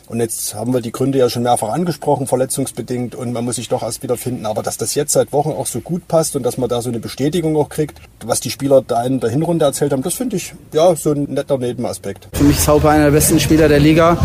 [0.08, 3.68] Und jetzt haben wir die Gründe ja schon mehrfach angesprochen, verletzungsbedingt und man muss sich
[3.68, 4.46] doch erst wieder finden.
[4.46, 6.90] Aber dass das jetzt seit Wochen auch so gut passt und dass man da so
[6.90, 10.36] eine Bestätigung auch kriegt, was die Spieler da in der Hinrunde erzählt haben, das finde
[10.36, 12.28] ich ja so ein netter Nebenaspekt.
[12.32, 14.18] Für mich ist Haupe einer der besten Spieler der Liga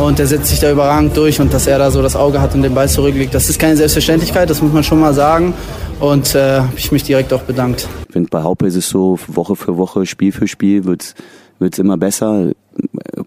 [0.00, 2.54] und der setzt sich da überragend durch und dass er da so das Auge hat
[2.54, 5.54] und den Ball zurücklegt, das ist keine Selbstverständlichkeit, das muss man schon mal sagen.
[6.00, 7.88] Und äh, ich mich direkt auch bedankt.
[8.30, 11.14] Bei Haupe ist es so, Woche für Woche, Spiel für Spiel wird
[11.60, 12.50] es immer besser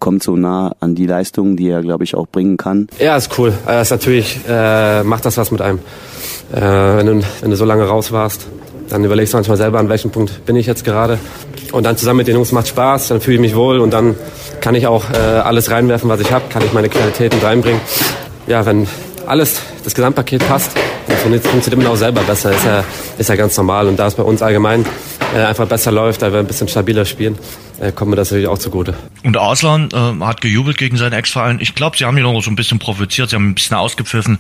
[0.08, 2.88] kommt so nah an die Leistung, die er, glaube ich, auch bringen kann.
[2.98, 3.52] Ja, ist cool.
[3.66, 5.80] Das ist natürlich äh, macht das was mit einem.
[6.54, 8.48] Äh, wenn, du, wenn du so lange raus warst,
[8.88, 11.20] dann überlegst du manchmal selber, an welchem Punkt bin ich jetzt gerade.
[11.74, 14.16] Und dann zusammen mit den Jungs macht Spaß, dann fühle ich mich wohl und dann
[14.62, 17.82] kann ich auch äh, alles reinwerfen, was ich habe, kann ich meine Qualitäten reinbringen.
[18.48, 18.88] Ja, wenn,
[19.26, 20.72] alles, das Gesamtpaket passt,
[21.08, 22.54] dann funktioniert man auch selber besser.
[22.54, 22.84] Ist ja,
[23.18, 23.88] ist ja ganz normal.
[23.90, 24.86] Und da es bei uns allgemein
[25.36, 27.38] äh, einfach besser läuft, da wir ein bisschen stabiler spielen,
[27.80, 28.96] äh, kommt mir das natürlich auch zugute.
[29.24, 31.60] Und Arslan äh, hat gejubelt gegen seinen Ex-Verein.
[31.62, 34.40] Ich glaube, sie haben ihn noch so ein bisschen provoziert, sie haben ein bisschen ausgepfiffen.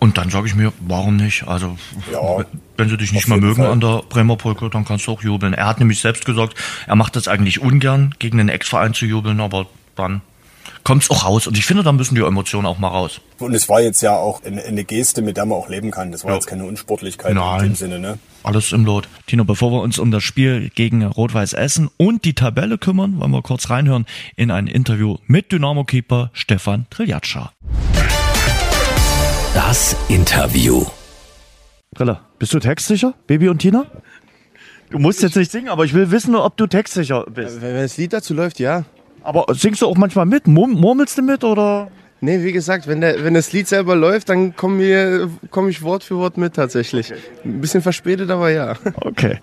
[0.00, 1.48] Und dann sage ich mir, warum nicht?
[1.48, 1.78] Also,
[2.12, 2.44] ja,
[2.76, 3.70] wenn sie dich nicht mal mögen Fall.
[3.70, 5.54] an der Bremer Brücke, dann kannst du auch jubeln.
[5.54, 6.54] Er hat nämlich selbst gesagt,
[6.86, 10.20] er macht das eigentlich ungern, gegen den Ex-Verein zu jubeln, aber dann
[10.84, 11.46] kommt es auch raus.
[11.46, 13.20] Und ich finde, da müssen die Emotionen auch mal raus.
[13.38, 16.12] Und es war jetzt ja auch eine, eine Geste, mit der man auch leben kann.
[16.12, 16.36] Das war ja.
[16.36, 17.60] jetzt keine Unsportlichkeit Nein.
[17.60, 18.18] in dem Sinne, ne?
[18.42, 19.08] Alles im Lot.
[19.26, 23.30] Tino, bevor wir uns um das Spiel gegen Rot-Weiß Essen und die Tabelle kümmern, wollen
[23.30, 27.52] wir kurz reinhören in ein Interview mit Dynamo-Keeper Stefan Triljatscha.
[29.54, 30.84] Das Interview.
[31.94, 33.86] Brille, bist du textsicher, Baby und Tina?
[34.90, 37.62] Du musst jetzt nicht singen, aber ich will wissen, ob du textsicher bist.
[37.62, 38.84] Wenn das Lied dazu läuft, ja.
[39.24, 40.46] Aber singst du auch manchmal mit?
[40.46, 41.88] Murmelst du mit oder?
[42.20, 46.04] Nee, wie gesagt, wenn, der, wenn das Lied selber läuft, dann komme komm ich Wort
[46.04, 47.12] für Wort mit tatsächlich.
[47.44, 48.74] Ein bisschen verspätet, aber ja.
[49.00, 49.38] Okay.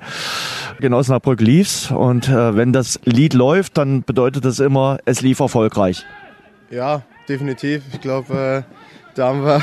[0.79, 5.39] In Osnabrück lief's und äh, wenn das Lied läuft, dann bedeutet das immer, es lief
[5.39, 6.05] erfolgreich.
[6.71, 7.83] Ja, definitiv.
[7.91, 9.61] Ich glaube, äh, da haben wir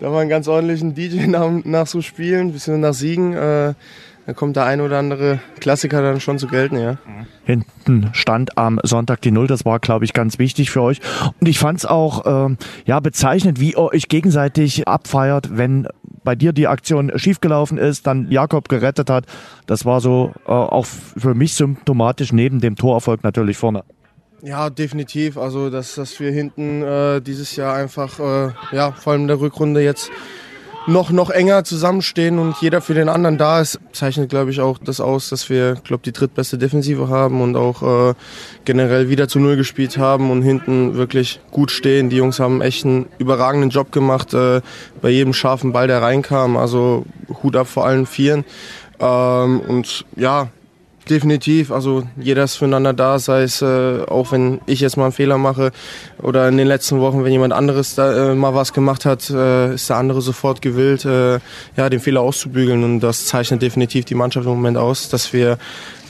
[0.00, 3.34] da haben wir einen ganz ordentlichen DJ nach, nach so Spielen, bisschen nach Siegen.
[3.34, 3.74] Äh,
[4.30, 6.98] da kommt der ein oder andere Klassiker dann schon zu gelten, ja.
[7.42, 11.00] Hinten stand am Sonntag die Null, das war, glaube ich, ganz wichtig für euch.
[11.40, 15.88] Und ich fand es auch ähm, ja, bezeichnend, wie ihr euch gegenseitig abfeiert, wenn
[16.22, 19.24] bei dir die Aktion schiefgelaufen ist, dann Jakob gerettet hat.
[19.66, 23.82] Das war so äh, auch für mich symptomatisch neben dem Torerfolg natürlich vorne.
[24.42, 25.38] Ja, definitiv.
[25.38, 29.40] Also, dass, dass wir hinten äh, dieses Jahr einfach, äh, ja, vor allem in der
[29.40, 30.08] Rückrunde jetzt
[30.86, 34.78] noch, noch enger zusammenstehen und jeder für den anderen da ist, zeichnet, glaube ich, auch
[34.78, 38.14] das aus, dass wir, glaube die drittbeste Defensive haben und auch äh,
[38.64, 42.10] generell wieder zu Null gespielt haben und hinten wirklich gut stehen.
[42.10, 44.60] Die Jungs haben echt einen überragenden Job gemacht äh,
[45.02, 46.56] bei jedem scharfen Ball, der reinkam.
[46.56, 47.04] Also
[47.42, 48.44] Hut ab vor allen Vieren.
[48.98, 50.48] Ähm, und ja,
[51.10, 55.12] Definitiv, also jeder ist füreinander da, sei es äh, auch wenn ich jetzt mal einen
[55.12, 55.72] Fehler mache
[56.22, 59.74] oder in den letzten Wochen, wenn jemand anderes da äh, mal was gemacht hat, äh,
[59.74, 61.40] ist der andere sofort gewillt, äh,
[61.76, 62.84] ja, den Fehler auszubügeln.
[62.84, 65.58] Und das zeichnet definitiv die Mannschaft im Moment aus, dass wir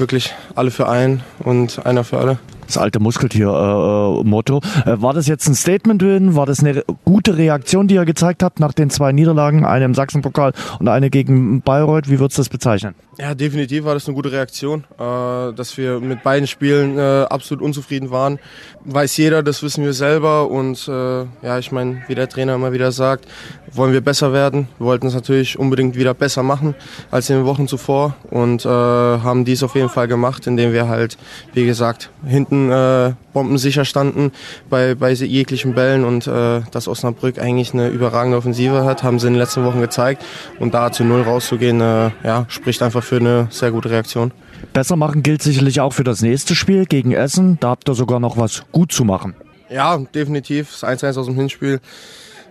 [0.01, 2.39] wirklich alle für einen und einer für alle
[2.71, 4.61] das alte Muskeltier-Motto.
[4.87, 6.37] Äh, äh, war das jetzt ein Statement drin?
[6.37, 9.95] War das eine gute Reaktion, die ihr gezeigt habt nach den zwei Niederlagen, eine im
[9.95, 12.09] Sachsenpokal und eine gegen Bayreuth?
[12.09, 12.95] Wie würdest du das bezeichnen?
[13.19, 14.85] Ja, definitiv war das eine gute Reaktion.
[14.99, 18.39] Äh, dass wir mit beiden Spielen äh, absolut unzufrieden waren,
[18.85, 20.49] weiß jeder, das wissen wir selber.
[20.49, 23.27] Und ja, ich meine, wie der Trainer immer wieder sagt,
[23.73, 24.69] wollen wir besser werden.
[24.79, 26.75] Wir wollten es natürlich unbedingt wieder besser machen
[27.11, 31.19] als in den Wochen zuvor und haben dies auf jeden Fall gemacht, indem wir halt,
[31.53, 34.33] wie gesagt, hinten äh, bombensicher standen
[34.69, 39.27] bei, bei jeglichen Bällen und äh, dass Osnabrück eigentlich eine überragende Offensive hat, haben sie
[39.27, 40.25] in den letzten Wochen gezeigt.
[40.59, 44.33] Und da zu Null rauszugehen, äh, ja, spricht einfach für eine sehr gute Reaktion.
[44.73, 47.59] Besser machen gilt sicherlich auch für das nächste Spiel gegen Essen.
[47.61, 49.35] Da habt ihr sogar noch was gut zu machen.
[49.69, 50.71] Ja, definitiv.
[50.81, 51.81] Das 1-1 aus dem Hinspiel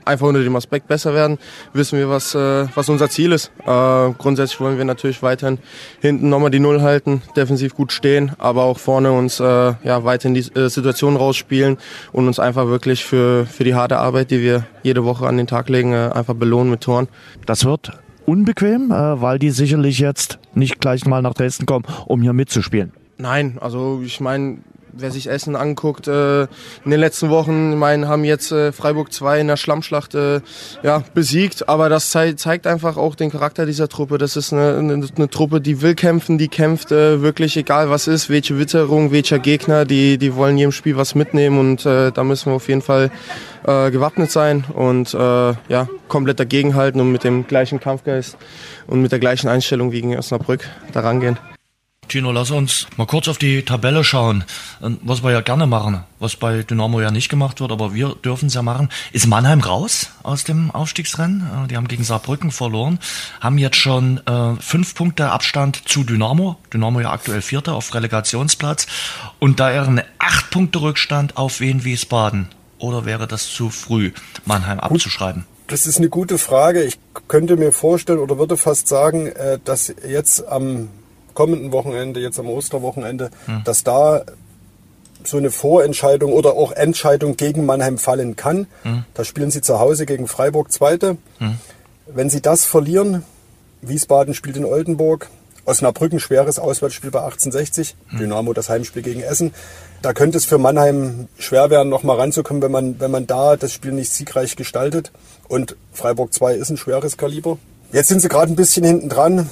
[0.05, 1.38] einfach unter dem Aspekt besser werden,
[1.73, 3.51] wissen wir, was, äh, was unser Ziel ist.
[3.65, 5.59] Äh, grundsätzlich wollen wir natürlich weiterhin
[6.01, 10.33] hinten nochmal die Null halten, defensiv gut stehen, aber auch vorne uns äh, ja, weiterhin
[10.33, 11.77] die äh, Situation rausspielen
[12.12, 15.47] und uns einfach wirklich für, für die harte Arbeit, die wir jede Woche an den
[15.47, 17.07] Tag legen, äh, einfach belohnen mit Toren.
[17.45, 17.91] Das wird
[18.25, 22.93] unbequem, äh, weil die sicherlich jetzt nicht gleich mal nach Dresden kommen, um hier mitzuspielen.
[23.17, 24.59] Nein, also ich meine,
[24.93, 29.13] wer sich Essen anguckt, äh, in den letzten Wochen, ich meine, haben jetzt äh, Freiburg
[29.13, 30.41] 2 in der Schlammschlacht äh,
[30.84, 34.17] ja, besiegt, aber das zei zeigt einfach auch den Charakter dieser Truppe.
[34.17, 38.08] Das ist eine, eine, eine Truppe, die will kämpfen, die kämpft äh, wirklich egal was
[38.08, 42.23] ist, welche Witterung, welcher Gegner, die, die wollen jedem Spiel was mitnehmen und äh, da
[42.23, 43.12] müssen wir auf jeden Fall
[43.63, 48.38] äh, gewappnet sein und äh, ja, komplett dagegenhalten und mit dem gleichen Kampfgeist
[48.88, 51.38] und mit der gleichen Einstellung wie gegen Osnabrück da rangehen.
[52.10, 54.43] Tino, lass uns mal kurz auf die Tabelle schauen.
[54.80, 58.48] Was wir ja gerne machen, was bei Dynamo ja nicht gemacht wird, aber wir dürfen
[58.48, 58.89] es ja machen.
[59.13, 61.65] Ist Mannheim raus aus dem Aufstiegsrennen?
[61.65, 63.00] Äh, die haben gegen Saarbrücken verloren,
[63.39, 66.58] haben jetzt schon äh, fünf Punkte Abstand zu Dynamo.
[66.74, 68.88] Dynamo ja aktuell Vierter auf Relegationsplatz.
[69.39, 72.50] Und da wären acht Punkte Rückstand auf Wien Wiesbaden.
[72.80, 74.12] Oder wäre das zu früh,
[74.45, 75.45] Mannheim abzuschreiben?
[75.67, 76.84] Das ist eine gute Frage.
[76.84, 80.89] Ich könnte mir vorstellen oder würde fast sagen, äh, dass jetzt am
[81.39, 83.62] kommenden Wochenende, jetzt am Osterwochenende, hm.
[83.63, 84.23] dass da
[85.23, 88.67] so eine Vorentscheidung oder auch Entscheidung gegen Mannheim fallen kann.
[88.84, 89.06] Hm.
[89.13, 91.15] Da spielen sie zu Hause gegen Freiburg Zweite.
[91.38, 91.56] Hm.
[92.08, 93.23] Wenn sie das verlieren,
[93.82, 95.30] Wiesbaden spielt in Oldenburg,
[95.63, 97.95] Osnabrück ein schweres Auswärtsspiel bei 1860.
[98.19, 99.54] Dynamo das Heimspiel gegen Essen.
[100.02, 103.56] Da könnte es für Mannheim schwer werden, noch mal ranzukommen, wenn man, wenn man da
[103.56, 105.13] das Spiel nicht siegreich gestaltet.
[105.47, 107.58] Und Freiburg 2 ist ein schweres Kaliber.
[107.93, 109.49] Jetzt sind sie gerade ein bisschen hinten dran.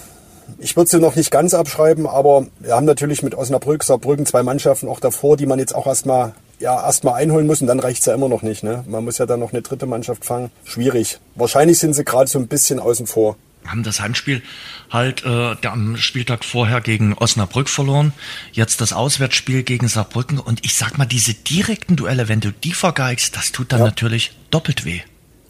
[0.60, 4.44] Ich würde sie noch nicht ganz abschreiben, aber wir haben natürlich mit Osnabrück, Saarbrücken zwei
[4.44, 8.06] Mannschaften auch davor, die man jetzt auch erstmal ja, erstmal einholen muss und dann reicht's
[8.06, 8.64] ja immer noch nicht.
[8.64, 8.84] Ne?
[8.88, 10.50] Man muss ja dann noch eine dritte Mannschaft fangen.
[10.64, 11.20] Schwierig.
[11.36, 13.36] Wahrscheinlich sind sie gerade so ein bisschen außen vor
[13.68, 14.42] haben das Heimspiel
[14.90, 18.14] halt äh, am Spieltag vorher gegen Osnabrück verloren,
[18.54, 22.72] jetzt das Auswärtsspiel gegen Saarbrücken und ich sag mal, diese direkten Duelle, wenn du die
[22.72, 23.86] vergeigst, das tut dann ja.
[23.86, 25.02] natürlich doppelt weh.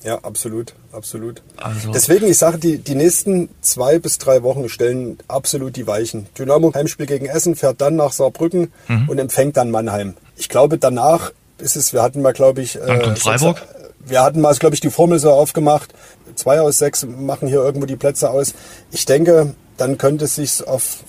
[0.03, 1.41] Ja, absolut, absolut.
[1.57, 6.27] Also Deswegen, ich sage, die, die nächsten zwei bis drei Wochen stellen absolut die Weichen.
[6.37, 9.07] Dynamo Heimspiel gegen Essen, fährt dann nach Saarbrücken mhm.
[9.07, 10.15] und empfängt dann Mannheim.
[10.35, 13.61] Ich glaube, danach ist es, wir hatten mal, glaube ich, dann kommt äh, Freiburg.
[13.99, 15.93] Wir hatten mal, glaube ich, die Formel so aufgemacht.
[16.35, 18.53] Zwei aus sechs machen hier irgendwo die Plätze aus.
[18.91, 20.99] Ich denke, dann könnte es sich auf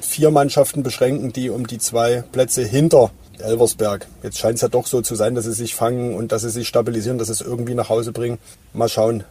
[0.00, 4.06] vier Mannschaften beschränken, die um die zwei Plätze hinter Elversberg.
[4.22, 6.50] Jetzt scheint es ja doch so zu sein, dass sie sich fangen und dass sie
[6.50, 8.38] sich stabilisieren, dass sie es irgendwie nach Hause bringen.
[8.72, 9.24] Mal schauen.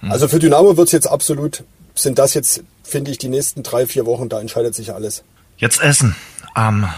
[0.00, 0.12] Hm.
[0.12, 3.86] Also für Dynamo wird es jetzt absolut, sind das jetzt, finde ich, die nächsten drei,
[3.86, 5.24] vier Wochen, da entscheidet sich alles.
[5.56, 6.14] Jetzt Essen
[6.54, 6.88] am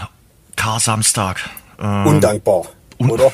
[0.55, 1.49] Kar-Samstag.
[1.79, 2.65] Ähm, Undankbar,
[2.99, 3.31] un oder?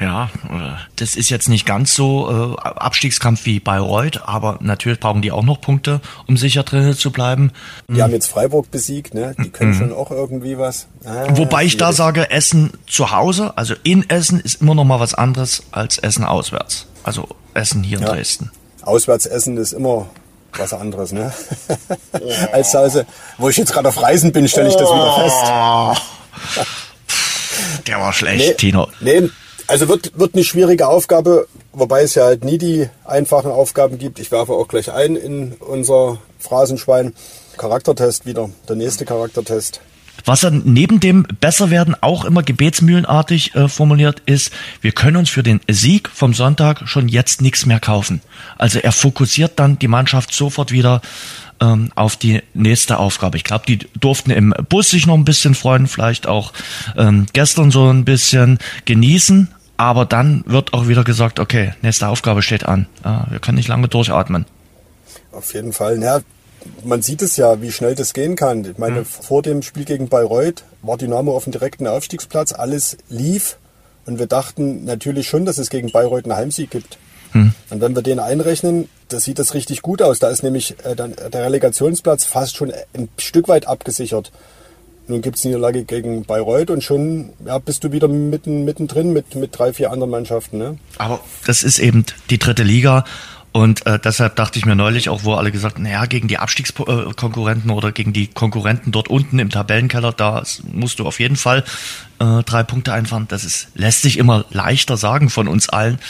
[0.00, 5.22] Ja, äh, das ist jetzt nicht ganz so äh, Abstiegskampf wie Bayreuth, aber natürlich brauchen
[5.22, 7.52] die auch noch Punkte, um sicher drin zu bleiben.
[7.88, 9.34] Die haben jetzt Freiburg besiegt, ne?
[9.42, 9.78] Die können mhm.
[9.78, 10.88] schon auch irgendwie was.
[11.04, 15.00] Ah, Wobei ich da sage, Essen zu Hause, also in Essen ist immer noch mal
[15.00, 16.86] was anderes als Essen auswärts.
[17.02, 18.10] Also Essen hier in ja.
[18.10, 18.50] Dresden.
[18.82, 20.08] Auswärts Essen ist immer
[20.56, 21.32] was anderes, ne?
[22.52, 23.06] als zu Hause,
[23.38, 26.66] wo ich jetzt gerade auf Reisen bin, stelle ich das wieder fest.
[27.86, 28.88] Der war schlecht, nee, Tino.
[29.00, 29.30] Nee,
[29.66, 34.18] also wird, wird eine schwierige Aufgabe, wobei es ja halt nie die einfachen Aufgaben gibt.
[34.18, 37.14] Ich werfe auch gleich ein in unser Phrasenschwein.
[37.56, 39.80] Charaktertest wieder, der nächste Charaktertest.
[40.24, 45.42] Was dann neben dem Besserwerden auch immer gebetsmühlenartig äh, formuliert ist, wir können uns für
[45.42, 48.22] den Sieg vom Sonntag schon jetzt nichts mehr kaufen.
[48.56, 51.02] Also er fokussiert dann die Mannschaft sofort wieder
[51.60, 53.36] ähm, auf die nächste Aufgabe.
[53.36, 56.52] Ich glaube, die durften im Bus sich noch ein bisschen freuen, vielleicht auch
[56.96, 59.48] ähm, gestern so ein bisschen genießen.
[59.76, 62.86] Aber dann wird auch wieder gesagt, okay, nächste Aufgabe steht an.
[63.02, 64.46] Äh, wir können nicht lange durchatmen.
[65.32, 66.00] Auf jeden Fall.
[66.00, 66.20] Ja,
[66.84, 68.64] man sieht es ja, wie schnell das gehen kann.
[68.64, 69.04] Ich meine, mhm.
[69.04, 73.56] vor dem Spiel gegen Bayreuth war Dynamo auf dem direkten Aufstiegsplatz, alles lief
[74.06, 76.98] und wir dachten natürlich schon, dass es gegen Bayreuth einen Heimsieg gibt.
[77.32, 77.52] Hm.
[77.70, 80.18] Und wenn wir den einrechnen, da sieht das richtig gut aus.
[80.18, 84.30] Da ist nämlich äh, dann der Relegationsplatz fast schon ein Stück weit abgesichert.
[85.06, 89.34] Nun gibt es Niederlage gegen Bayreuth und schon ja, bist du wieder mitten, mittendrin mit,
[89.34, 90.58] mit drei, vier anderen Mannschaften.
[90.58, 90.78] Ne?
[90.96, 93.04] Aber das ist eben die dritte Liga.
[93.56, 96.38] Und äh, deshalb dachte ich mir neulich auch, wo alle gesagt haben, naja, gegen die
[96.38, 101.62] Abstiegskonkurrenten oder gegen die Konkurrenten dort unten im Tabellenkeller, da musst du auf jeden Fall
[102.18, 103.26] äh, drei Punkte einfahren.
[103.28, 106.00] Das ist, lässt sich immer leichter sagen von uns allen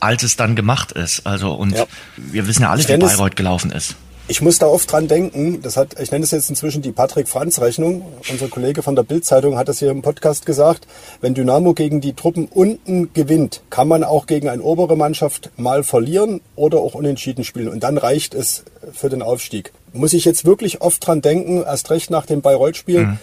[0.00, 1.26] als es dann gemacht ist.
[1.26, 1.86] Also und ja.
[2.16, 3.96] wir wissen ja alle, wie Bayreuth gelaufen ist.
[4.26, 8.02] Ich muss da oft dran denken, das hat, ich nenne es jetzt inzwischen die Patrick-Franz-Rechnung.
[8.30, 10.86] Unser Kollege von der Bild-Zeitung hat das hier im Podcast gesagt.
[11.20, 15.84] Wenn Dynamo gegen die Truppen unten gewinnt, kann man auch gegen eine obere Mannschaft mal
[15.84, 17.68] verlieren oder auch unentschieden spielen.
[17.68, 19.72] Und dann reicht es für den Aufstieg.
[19.92, 23.00] Muss ich jetzt wirklich oft dran denken, erst recht nach dem Bayreuth-Spiel.
[23.00, 23.18] Mhm.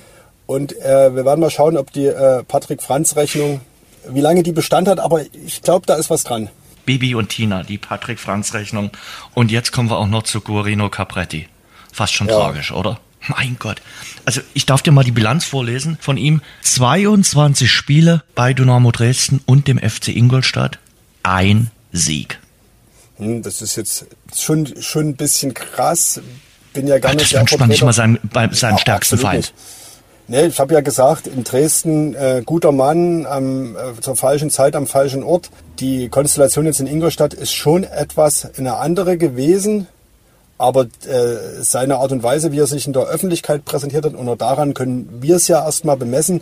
[0.45, 3.61] Und äh, wir werden mal schauen, ob die äh, Patrick-Franz-Rechnung,
[4.07, 4.99] wie lange die Bestand hat.
[4.99, 6.51] Aber ich glaube, da ist was dran.
[6.91, 8.91] Bibi und Tina, die Patrick Franz Rechnung.
[9.34, 11.47] Und jetzt kommen wir auch noch zu Guarino Capretti.
[11.93, 12.36] Fast schon ja.
[12.36, 12.99] tragisch, oder?
[13.30, 13.82] Mein Gott.
[14.25, 16.41] Also ich darf dir mal die Bilanz vorlesen von ihm.
[16.63, 20.80] 22 Spiele bei Dynamo Dresden und dem FC Ingolstadt.
[21.23, 22.39] Ein Sieg.
[23.15, 26.19] Hm, das ist jetzt schon, schon ein bisschen krass.
[26.73, 29.17] Bin ja gar Ach, nicht das wünscht man nicht mal seinem, bei seinem ja, stärksten
[29.17, 29.38] Feind.
[29.38, 29.54] Nicht.
[30.27, 34.75] Nee, ich habe ja gesagt, in Dresden äh, guter Mann ähm, äh, zur falschen Zeit
[34.75, 35.49] am falschen Ort.
[35.79, 39.88] Die Konstellation jetzt in Ingolstadt ist schon etwas eine andere gewesen,
[40.57, 44.25] aber äh, seine Art und Weise, wie er sich in der Öffentlichkeit präsentiert hat, und
[44.25, 46.41] nur daran können wir es ja erstmal bemessen,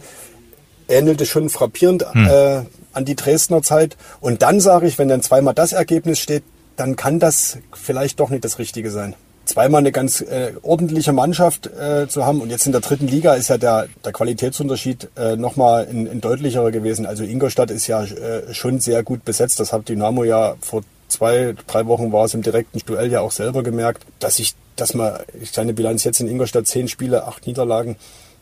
[0.87, 2.27] ähnelte schon frappierend hm.
[2.27, 2.61] äh,
[2.93, 3.97] an die Dresdner Zeit.
[4.19, 6.43] Und dann sage ich, wenn dann zweimal das Ergebnis steht,
[6.75, 9.15] dann kann das vielleicht doch nicht das Richtige sein
[9.49, 12.41] zweimal eine ganz äh, ordentliche Mannschaft äh, zu haben.
[12.41, 16.21] Und jetzt in der dritten Liga ist ja der, der Qualitätsunterschied äh, nochmal ein, ein
[16.21, 17.05] deutlicherer gewesen.
[17.05, 19.59] Also Ingolstadt ist ja äh, schon sehr gut besetzt.
[19.59, 23.31] Das hat Dynamo ja vor zwei, drei Wochen war es im direkten Duell ja auch
[23.31, 27.47] selber gemerkt, dass ich, dass man, ich seine Bilanz jetzt in Ingolstadt zehn Spiele, acht
[27.47, 27.95] Niederlagen,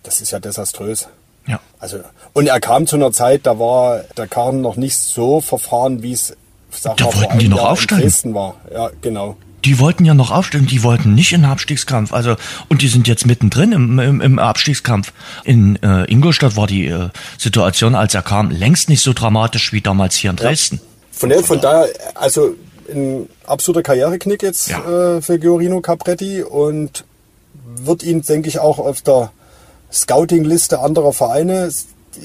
[0.03, 1.07] das ist ja desaströs.
[1.47, 1.61] Ja.
[1.79, 1.99] Also,
[2.33, 6.11] und er kam zu einer Zeit, da war der Karten noch nicht so verfahren, wie
[6.11, 6.35] es,
[6.71, 8.01] sag da mal, wollten die noch Jahr aufsteigen.
[8.01, 8.55] Dresden war.
[8.71, 9.37] Ja, genau.
[9.67, 12.13] Die wollten ja noch aufsteigen, die wollten nicht in den Abstiegskampf.
[12.13, 12.37] Also,
[12.69, 15.11] und die sind jetzt mittendrin im, im, im Abstiegskampf.
[15.43, 19.81] In äh, Ingolstadt war die äh, Situation, als er kam, längst nicht so dramatisch wie
[19.81, 20.77] damals hier in Dresden.
[20.77, 20.81] Ja.
[21.11, 22.55] Von, der, von daher, also
[22.89, 25.17] ein absoluter Karriereknick jetzt ja.
[25.17, 27.03] äh, für Giorino Capretti und
[27.75, 29.31] wird ihn, denke ich, auch auf der
[29.91, 31.69] Scouting-Liste anderer Vereine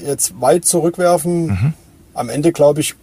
[0.05, 1.47] jetzt weit zurückwerfen.
[1.47, 1.73] Mhm.
[2.13, 2.95] Am Ende, glaube ich,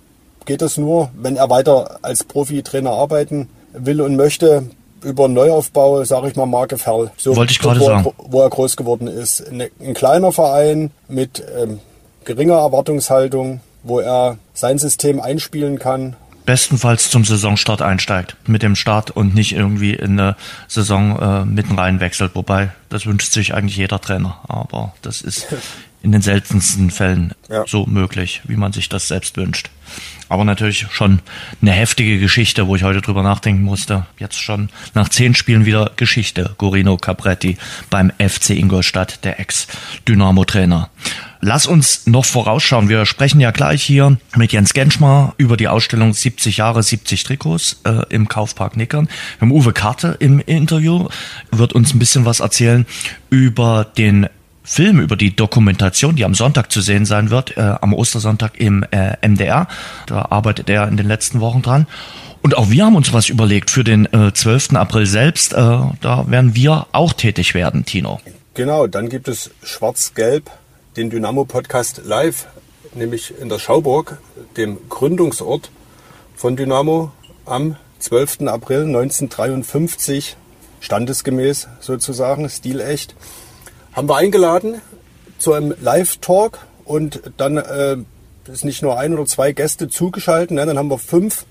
[0.46, 4.64] geht es nur, wenn er weiter als Profitrainer arbeiten will und möchte,
[5.02, 7.10] über Neuaufbau, sage ich mal, Marke Ferl.
[7.16, 8.12] So, Wollte ich gerade sagen.
[8.18, 9.46] Wo er groß geworden ist.
[9.48, 11.80] Ein, ein kleiner Verein mit ähm,
[12.24, 16.16] geringer Erwartungshaltung, wo er sein System einspielen kann.
[16.46, 20.36] Bestenfalls zum Saisonstart einsteigt mit dem Start und nicht irgendwie in eine
[20.68, 22.32] Saison äh, mitten rein wechselt.
[22.34, 24.38] Wobei, das wünscht sich eigentlich jeder Trainer.
[24.48, 25.46] Aber das ist
[26.02, 27.64] in den seltensten Fällen ja.
[27.66, 29.70] so möglich, wie man sich das selbst wünscht.
[30.30, 31.18] Aber natürlich schon
[31.60, 34.06] eine heftige Geschichte, wo ich heute drüber nachdenken musste.
[34.16, 36.54] Jetzt schon nach zehn Spielen wieder Geschichte.
[36.56, 37.58] Gorino Capretti
[37.90, 40.88] beim FC Ingolstadt, der Ex-Dynamo-Trainer.
[41.40, 42.88] Lass uns noch vorausschauen.
[42.88, 47.80] Wir sprechen ja gleich hier mit Jens Genschmar über die Ausstellung 70 Jahre, 70 Trikots
[47.84, 49.08] äh, im Kaufpark Nickern.
[49.38, 51.08] Wir haben Uwe Karte im Interview,
[51.50, 52.86] wird uns ein bisschen was erzählen
[53.30, 54.28] über den
[54.62, 58.84] Film über die Dokumentation, die am Sonntag zu sehen sein wird, äh, am Ostersonntag im
[58.90, 59.68] äh, MDR.
[60.06, 61.86] Da arbeitet er in den letzten Wochen dran.
[62.42, 64.74] Und auch wir haben uns was überlegt für den äh, 12.
[64.74, 65.52] April selbst.
[65.52, 68.20] Äh, da werden wir auch tätig werden, Tino.
[68.54, 70.50] Genau, dann gibt es Schwarz-Gelb,
[70.96, 72.46] den Dynamo-Podcast live,
[72.94, 74.18] nämlich in der Schauburg,
[74.56, 75.70] dem Gründungsort
[76.34, 77.12] von Dynamo
[77.44, 78.42] am 12.
[78.46, 80.36] April 1953,
[80.80, 83.14] standesgemäß sozusagen, stilecht
[83.92, 84.80] haben wir eingeladen
[85.38, 87.96] zu einem Live-Talk und dann äh,
[88.50, 91.44] ist nicht nur ein oder zwei Gäste zugeschaltet, ne, dann haben wir fünf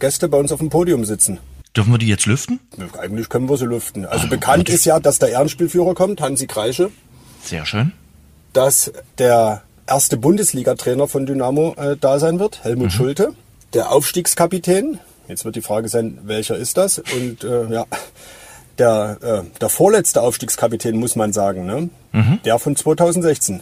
[0.00, 1.38] Gäste bei uns auf dem Podium sitzen.
[1.76, 2.60] Dürfen wir die jetzt lüften?
[2.98, 4.06] Eigentlich können wir sie lüften.
[4.06, 6.90] Also Ach, bekannt ist ja, dass der Ehrenspielführer kommt, Hansi Kreische.
[7.42, 7.92] Sehr schön.
[8.54, 12.90] Dass der erste Bundesliga-Trainer von Dynamo äh, da sein wird, Helmut mhm.
[12.90, 13.34] Schulte.
[13.74, 16.98] Der Aufstiegskapitän, jetzt wird die Frage sein, welcher ist das?
[16.98, 17.84] Und äh, ja,
[18.78, 21.88] der, äh, der vorletzte Aufstiegskapitän, muss man sagen, ne?
[22.12, 22.40] Mhm.
[22.44, 23.60] der von 2016.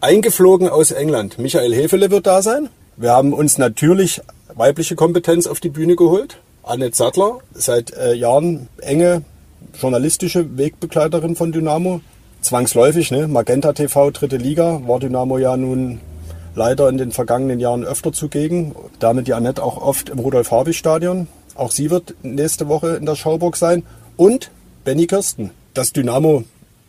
[0.00, 1.38] Eingeflogen aus England.
[1.38, 2.68] Michael Hefele wird da sein.
[2.96, 4.20] Wir haben uns natürlich
[4.54, 6.38] weibliche Kompetenz auf die Bühne geholt.
[6.64, 9.22] Annette Sattler, seit äh, Jahren enge
[9.80, 12.00] journalistische Wegbegleiterin von Dynamo.
[12.40, 13.28] Zwangsläufig, ne?
[13.28, 16.00] Magenta TV, dritte Liga, war Dynamo ja nun
[16.54, 18.74] leider in den vergangenen Jahren öfter zugegen.
[18.98, 21.28] Damit die Annette auch oft im Rudolf-Habich-Stadion.
[21.54, 23.84] Auch sie wird nächste Woche in der Schauburg sein
[24.16, 24.50] und
[24.84, 25.50] Benny Kirsten.
[25.74, 26.44] Das Dynamo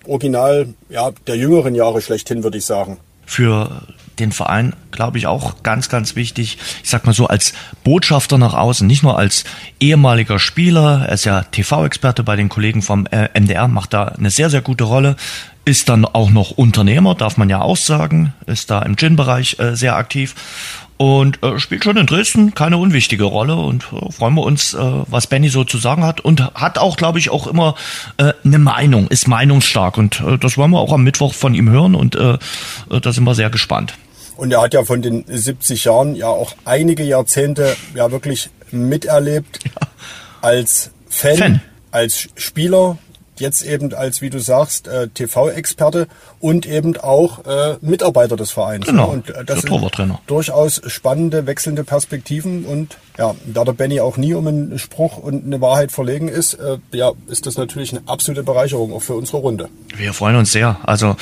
[0.05, 2.97] Original ja, der jüngeren Jahre schlechthin, würde ich sagen.
[3.25, 3.83] Für
[4.19, 6.57] den Verein, glaube ich, auch ganz, ganz wichtig.
[6.83, 9.43] Ich sag mal so, als Botschafter nach außen, nicht nur als
[9.79, 14.29] ehemaliger Spieler, er ist ja TV-Experte bei den Kollegen vom äh, MDR, macht da eine
[14.29, 15.15] sehr, sehr gute Rolle.
[15.65, 19.75] Ist dann auch noch Unternehmer, darf man ja auch sagen, ist da im Gin-Bereich äh,
[19.75, 20.35] sehr aktiv
[21.03, 23.57] und äh, spielt schon in Dresden keine unwichtige Rolle.
[23.57, 26.21] Und äh, freuen wir uns, äh, was Benny so zu sagen hat.
[26.21, 27.75] Und hat auch, glaube ich, auch immer
[28.15, 29.97] äh, eine Meinung, ist meinungsstark.
[29.97, 31.93] Und äh, das wollen wir auch am Mittwoch von ihm hören.
[31.95, 32.37] Und äh,
[32.89, 33.95] äh da sind wir sehr gespannt.
[34.37, 39.59] Und er hat ja von den 70 Jahren ja auch einige Jahrzehnte ja wirklich miterlebt
[39.65, 39.87] ja.
[40.41, 41.61] als Fan, Fan,
[41.91, 42.97] als Spieler,
[43.39, 46.07] jetzt eben als, wie du sagst, äh, TV-Experte
[46.39, 48.85] und eben auch äh, Mitarbeiter des Vereins.
[48.85, 54.17] Genau, und äh, das sind durchaus spannende, wechselnde Perspektiven und ja, da der Benny auch
[54.17, 58.01] nie um einen Spruch und eine Wahrheit verlegen ist, äh, ja, ist das natürlich eine
[58.07, 59.69] absolute Bereicherung auch für unsere Runde.
[59.95, 60.79] Wir freuen uns sehr.
[60.83, 61.15] Also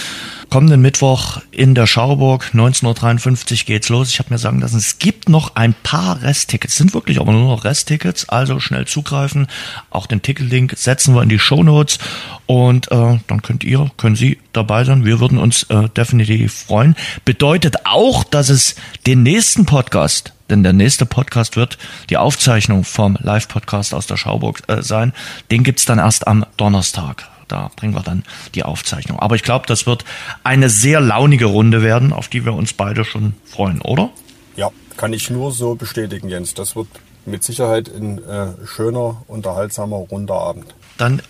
[0.50, 4.10] kommenden Mittwoch in der Schauburg, 19.53 Uhr geht's los.
[4.10, 7.44] Ich habe mir sagen lassen, es gibt noch ein paar Resttickets, sind wirklich aber nur
[7.44, 9.48] noch Resttickets, also schnell zugreifen.
[9.90, 12.00] Auch den Ticketlink setzen wir in die Show Notes
[12.46, 15.06] und äh, dann könnt ihr, können Sie dabei sein.
[15.06, 16.96] Wir würden uns äh, definitiv freuen.
[17.26, 21.78] Bedeutet auch, dass es den nächsten Podcast denn der nächste Podcast wird
[22.10, 25.14] die Aufzeichnung vom Live-Podcast aus der Schauburg äh, sein.
[25.50, 28.24] Den gibt's dann erst am Donnerstag da bringen wir dann
[28.56, 29.20] die Aufzeichnung.
[29.20, 30.06] Aber ich glaube, das wird
[30.44, 34.10] eine sehr launige Runde werden, auf die wir uns beide schon freuen, oder?
[34.56, 36.54] Ja, kann ich nur so bestätigen, Jens.
[36.54, 36.88] Das wird
[37.26, 40.74] mit Sicherheit ein äh, schöner, unterhaltsamer, runder Abend.
[40.98, 41.22] Dann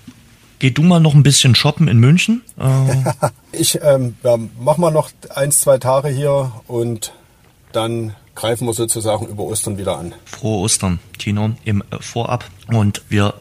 [0.61, 2.43] geh du mal noch ein bisschen shoppen in München.
[2.59, 3.29] Äh.
[3.51, 7.13] ich ähm, ja, mach mal noch ein, zwei Tage hier und
[7.71, 10.13] dann greifen wir sozusagen über Ostern wieder an.
[10.25, 12.45] Frohe Ostern, Tino, im äh, Vorab.
[12.67, 13.33] Und wir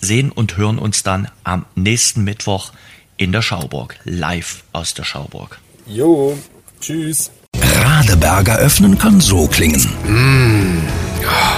[0.00, 2.70] sehen und hören uns dann am nächsten Mittwoch
[3.16, 5.60] in der Schauburg, live aus der Schauburg.
[5.86, 6.38] Jo,
[6.80, 7.32] tschüss.
[7.60, 9.80] Radeberger öffnen kann so klingen.
[10.06, 10.86] Mm.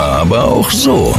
[0.01, 1.15] Aber auch so.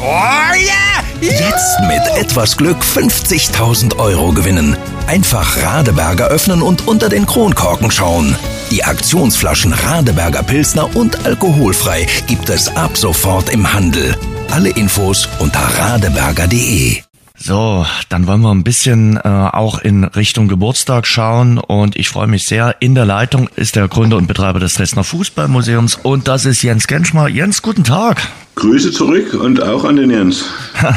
[0.00, 1.05] Oh yeah!
[1.20, 4.76] Jetzt mit etwas Glück 50.000 Euro gewinnen.
[5.06, 8.36] Einfach Radeberger öffnen und unter den Kronkorken schauen.
[8.70, 14.16] Die Aktionsflaschen Radeberger Pilsner und alkoholfrei gibt es ab sofort im Handel.
[14.50, 17.05] Alle Infos unter radeberger.de.
[17.46, 22.26] So, dann wollen wir ein bisschen äh, auch in Richtung Geburtstag schauen und ich freue
[22.26, 22.74] mich sehr.
[22.80, 26.88] In der Leitung ist der Gründer und Betreiber des Dresdner Fußballmuseums und das ist Jens
[26.88, 27.28] Genschmer.
[27.28, 28.20] Jens, guten Tag.
[28.56, 30.46] Grüße zurück und auch an den Jens.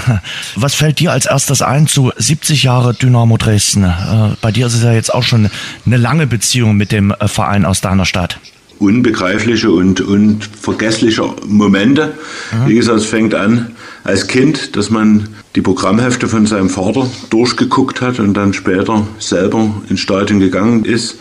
[0.56, 3.84] Was fällt dir als erstes ein zu 70 Jahre Dynamo Dresden?
[3.84, 5.52] Äh, bei dir ist es ja jetzt auch schon
[5.86, 8.40] eine lange Beziehung mit dem äh, Verein aus deiner Stadt
[8.80, 12.14] unbegreifliche und unvergessliche Momente.
[12.52, 12.70] Mhm.
[12.70, 13.76] Wie gesagt, es fängt an
[14.06, 19.82] als Kind, dass man die Programmhefte von seinem Vater durchgeguckt hat und dann später selber
[19.90, 21.18] ins Stadion gegangen ist,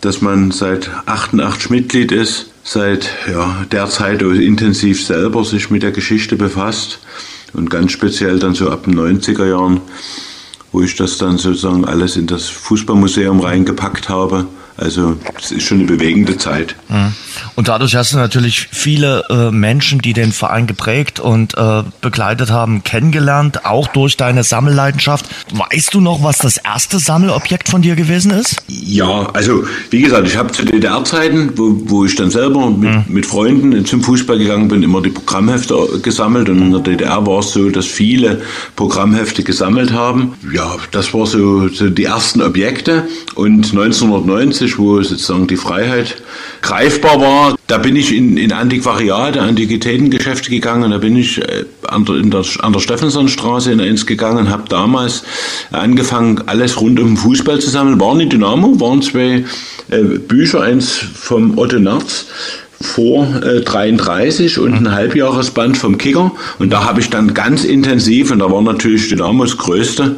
[0.00, 5.92] dass man seit 88 Mitglied ist, seit ja, der Zeit intensiv selber sich mit der
[5.92, 7.00] Geschichte befasst
[7.52, 9.80] und ganz speziell dann so ab den 90er Jahren,
[10.72, 14.46] wo ich das dann sozusagen alles in das Fußballmuseum reingepackt habe
[14.80, 16.74] also es ist schon eine bewegende Zeit.
[16.88, 17.12] Mhm.
[17.54, 22.50] Und dadurch hast du natürlich viele äh, Menschen, die den Verein geprägt und äh, begleitet
[22.50, 25.26] haben, kennengelernt, auch durch deine Sammelleidenschaft.
[25.52, 28.56] Weißt du noch, was das erste Sammelobjekt von dir gewesen ist?
[28.68, 33.04] Ja, also wie gesagt, ich habe zu DDR-Zeiten, wo, wo ich dann selber mit, mhm.
[33.08, 36.48] mit Freunden zum Fußball gegangen bin, immer die Programmhefte gesammelt.
[36.48, 38.40] Und in der DDR war es so, dass viele
[38.76, 40.34] Programmhefte gesammelt haben.
[40.52, 43.06] Ja, das war so, so die ersten Objekte.
[43.34, 46.16] Und 1990 1990, wo sozusagen die Freiheit
[46.62, 47.56] greifbar war.
[47.66, 50.90] Da bin ich in, in Antiquariate, Antiquitätengeschäfte gegangen.
[50.90, 55.22] Da bin ich äh, an der, der, an der Steffensonstraße in eins gegangen, habe damals
[55.70, 58.00] angefangen, alles rund um Fußball zu sammeln.
[58.00, 59.44] Waren die Dynamo, waren zwei
[59.90, 62.26] äh, Bücher, eins vom Otto Nerz
[62.80, 66.32] vor äh, 33 und ein Halbjahresband vom Kicker.
[66.58, 70.16] Und da habe ich dann ganz intensiv, und da war natürlich Dynamo das Größte,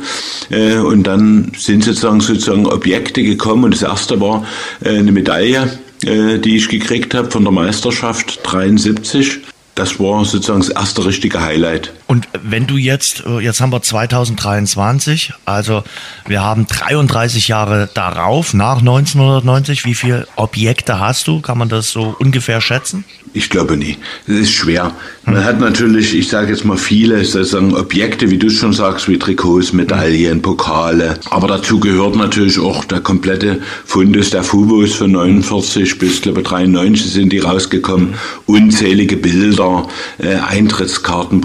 [0.51, 3.65] äh, und dann sind sozusagen, sozusagen Objekte gekommen.
[3.65, 4.47] Und das erste war
[4.85, 5.71] äh, eine Medaille,
[6.05, 9.41] äh, die ich gekriegt habe von der Meisterschaft 73
[9.75, 11.93] das war sozusagen das erste richtige Highlight.
[12.13, 15.83] Und wenn du jetzt, äh, jetzt haben wir 2023, also
[16.27, 21.41] wir haben 33 Jahre darauf, nach 1990, wie viele Objekte hast du?
[21.41, 23.07] Kann man das so ungefähr schätzen?
[23.35, 23.97] Ich glaube nie.
[24.27, 24.93] Das ist schwer.
[25.25, 25.45] Man hm.
[25.45, 29.73] hat natürlich, ich sage jetzt mal viele sozusagen Objekte, wie du schon sagst, wie Trikots,
[29.73, 31.19] Medaillen, Pokale.
[31.31, 37.11] Aber dazu gehört natürlich auch der komplette Fundus der Fubos von 49 bis, glaube 93
[37.11, 38.15] sind die rausgekommen.
[38.45, 39.89] Unzählige Bilder,
[40.19, 41.41] äh, Eintrittskarten,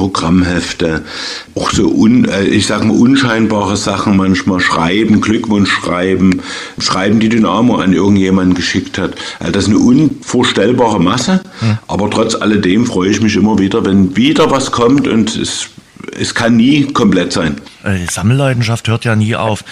[0.58, 1.03] Programmhefte.
[1.55, 6.41] Auch so, un, äh, ich sage mal, unscheinbare Sachen manchmal schreiben, Glückwunsch schreiben,
[6.80, 9.16] schreiben, die Dynamo an irgendjemanden geschickt hat.
[9.39, 11.41] Also das ist eine unvorstellbare Masse.
[11.60, 11.78] Hm.
[11.88, 15.68] Aber trotz alledem freue ich mich immer wieder, wenn wieder was kommt und es,
[16.12, 17.58] es kann nie komplett sein.
[17.84, 19.64] Äh, die Sammelleidenschaft hört ja nie auf.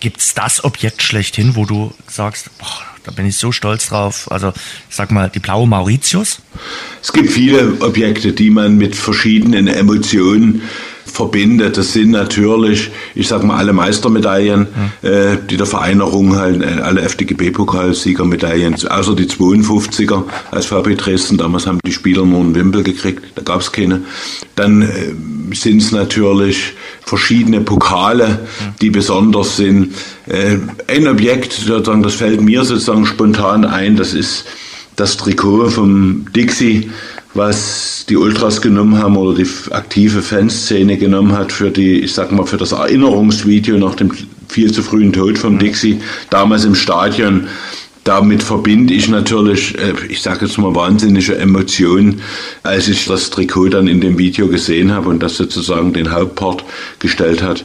[0.00, 4.30] Gibt es das Objekt schlechthin, wo du sagst, boah, da bin ich so stolz drauf.
[4.30, 4.52] Also
[4.88, 6.40] ich sag mal, die blaue Mauritius.
[7.02, 10.62] Es gibt viele Objekte, die man mit verschiedenen Emotionen
[11.04, 11.76] verbindet.
[11.76, 15.08] Das sind natürlich, ich sag mal, alle Meistermedaillen, mhm.
[15.08, 21.38] äh, die der Verein errungen äh, alle FDGB-Pokalsiegermedaillen, außer die 52er als VB Dresden.
[21.38, 24.02] Damals haben die Spieler nur einen Wimpel gekriegt, da gab es keine.
[24.54, 25.12] Dann äh,
[25.54, 26.72] sind es natürlich
[27.04, 28.40] verschiedene Pokale,
[28.80, 29.94] die besonders sind.
[30.26, 34.44] Äh, ein Objekt, sozusagen, das fällt mir sozusagen spontan ein, das ist
[34.96, 36.90] das Trikot vom Dixie
[37.34, 42.30] was die Ultras genommen haben oder die aktive Fanszene genommen hat für die, ich sag
[42.32, 44.10] mal, für das Erinnerungsvideo nach dem
[44.48, 47.46] viel zu frühen Tod von Dixie, damals im Stadion.
[48.04, 52.20] Damit verbinde ich natürlich, äh, ich sage jetzt mal, wahnsinnige Emotionen,
[52.62, 56.64] als ich das Trikot dann in dem Video gesehen habe und das sozusagen den Hauptpart
[56.98, 57.64] gestellt hat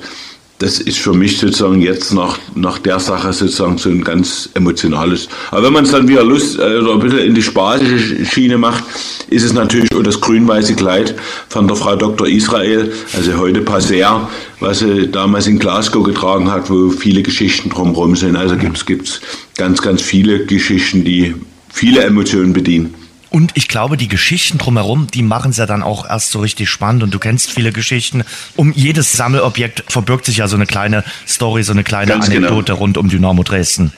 [0.60, 5.30] das ist für mich sozusagen jetzt nach, nach der Sache sozusagen so ein ganz emotionales.
[5.52, 8.58] Aber wenn man es dann wieder Lust äh, oder ein bisschen in die spaßige Schiene
[8.58, 8.84] macht,
[9.30, 11.14] ist es natürlich auch das grün-weiße Kleid
[11.50, 12.28] von der Frau Dr.
[12.28, 14.30] Israel, also heute Passer,
[14.60, 18.36] was sie damals in Glasgow getragen hat, wo viele Geschichten drumherum sind.
[18.36, 19.22] Also gibt es
[19.58, 21.36] ganz, ganz viele Geschichten, die
[21.70, 22.94] viele Emotionen bedienen.
[23.30, 26.70] Und ich glaube, die Geschichten drumherum, die machen es ja dann auch erst so richtig
[26.70, 27.04] spannend.
[27.04, 28.24] Und du kennst viele Geschichten.
[28.56, 32.48] Um jedes Sammelobjekt verbirgt sich ja so eine kleine Story, so eine kleine Ganz genau.
[32.48, 32.80] Anekdote genau.
[32.80, 33.92] rund um Dynamo Dresden.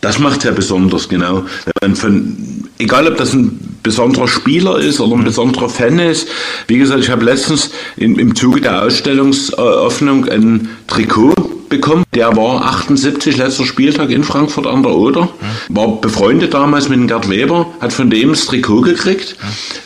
[0.00, 1.44] Das macht es ja besonders, genau.
[1.80, 6.28] Wenn von, egal ob das ein besonderer Spieler ist oder ein besonderer Fan ist.
[6.68, 11.34] Wie gesagt, ich habe letztens in, im Zuge der Ausstellungseröffnung ein Trikot
[11.68, 12.04] bekommen.
[12.14, 15.28] Der war 78, letzter Spieltag in Frankfurt an der Oder.
[15.68, 19.36] War befreundet damals mit Gerd Weber, hat von dem das Trikot gekriegt.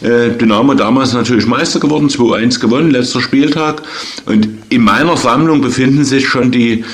[0.00, 3.82] Äh, Dynamo damals natürlich Meister geworden, 2-1 gewonnen, letzter Spieltag.
[4.26, 6.84] Und in meiner Sammlung befinden sich schon die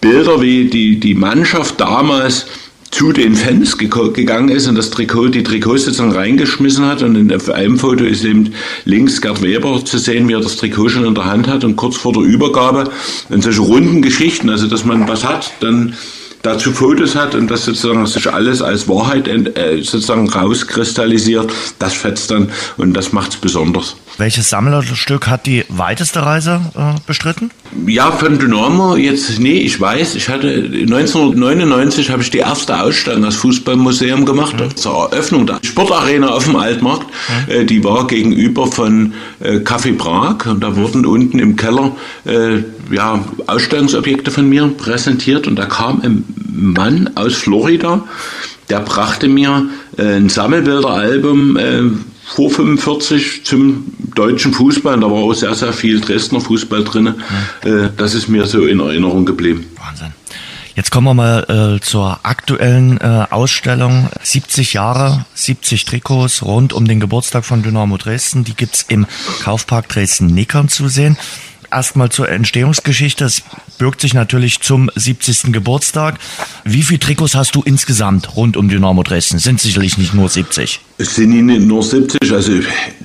[0.00, 2.46] Bilder, wie die, die Mannschaft damals
[2.90, 7.02] zu den Fans gegangen ist und das Trikot, die Trikots sozusagen reingeschmissen hat.
[7.02, 10.88] Und in einem Foto ist eben links Gerd Weber zu sehen, wie er das Trikot
[10.88, 12.90] schon in der Hand hat und kurz vor der Übergabe.
[13.28, 15.94] Und solche runden Geschichten, also dass man was hat, dann
[16.42, 22.30] dazu Fotos hat und das sozusagen sich alles als Wahrheit äh, sozusagen rauskristallisiert, das fetzt
[22.30, 23.96] dann und das macht es besonders.
[24.18, 27.52] Welches Sammlerstück hat die weiteste Reise äh, bestritten?
[27.86, 33.24] Ja, von Dynamo jetzt, nee, ich weiß, ich hatte 1999 habe ich die erste Ausstellung
[33.24, 34.74] als Fußballmuseum gemacht, mhm.
[34.74, 37.06] zur Eröffnung der Sportarena auf dem Altmarkt.
[37.06, 37.52] Mhm.
[37.52, 41.94] Äh, die war gegenüber von äh, Café Prag und da wurden unten im Keller
[42.24, 48.02] äh, ja, Ausstellungsobjekte von mir präsentiert und da kam ein Mann aus Florida,
[48.68, 49.66] der brachte mir
[49.96, 51.82] äh, ein Sammelbilderalbum äh,
[52.28, 54.94] vor 45 zum deutschen Fußball.
[54.94, 57.14] Und da war auch sehr, sehr viel Dresdner Fußball drin.
[57.64, 57.90] Mhm.
[57.96, 59.66] Das ist mir so in Erinnerung geblieben.
[59.76, 60.12] Wahnsinn.
[60.74, 64.10] Jetzt kommen wir mal äh, zur aktuellen äh, Ausstellung.
[64.22, 68.44] 70 Jahre, 70 Trikots rund um den Geburtstag von Dynamo Dresden.
[68.44, 69.06] Die gibt's im
[69.42, 71.16] Kaufpark Dresden-Nickern zu sehen
[71.70, 73.24] erstmal zur Entstehungsgeschichte.
[73.24, 73.42] Es
[73.78, 75.52] birgt sich natürlich zum 70.
[75.52, 76.18] Geburtstag.
[76.64, 79.38] Wie viele Trikots hast du insgesamt rund um Dynamo Dresden?
[79.38, 80.80] Sind sicherlich nicht nur 70.
[81.00, 82.32] Es sind nicht nur 70.
[82.32, 82.54] Also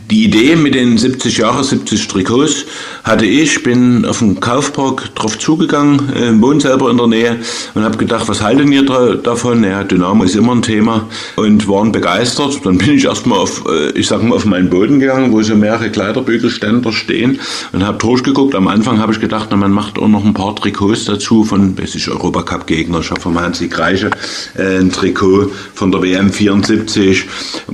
[0.09, 2.65] die Idee mit den 70 Jahren, 70 Trikots
[3.03, 3.61] hatte ich.
[3.61, 7.39] Bin auf den Kaufpark drauf zugegangen, äh, wohne selber in der Nähe
[7.75, 9.63] und habe gedacht, was halten ihr davon?
[9.63, 12.65] Ja, Dynamo ist immer ein Thema und waren begeistert.
[12.65, 15.55] Dann bin ich erstmal auf, äh, ich sag mal, auf meinen Boden gegangen, wo so
[15.55, 17.39] mehrere Kleiderbügelständer stehen
[17.73, 18.55] und habe durchgeguckt.
[18.55, 21.77] Am Anfang habe ich gedacht, na, man macht auch noch ein paar Trikots dazu von,
[21.77, 23.01] weiß ich, Europacup-Gegner.
[23.01, 24.09] Ich habe vom Hans-Sieg Reiche
[24.57, 27.25] äh, ein Trikot von der WM 74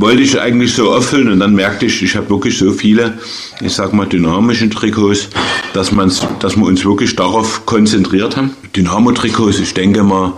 [0.09, 3.19] wollte ich eigentlich so auffüllen und dann merkte ich, ich habe wirklich so viele,
[3.61, 5.29] ich sag mal, dynamische Trikots,
[5.73, 8.55] dass, man's, dass wir uns wirklich darauf konzentriert haben.
[8.75, 10.33] Dynamo-Trikots, ich denke mal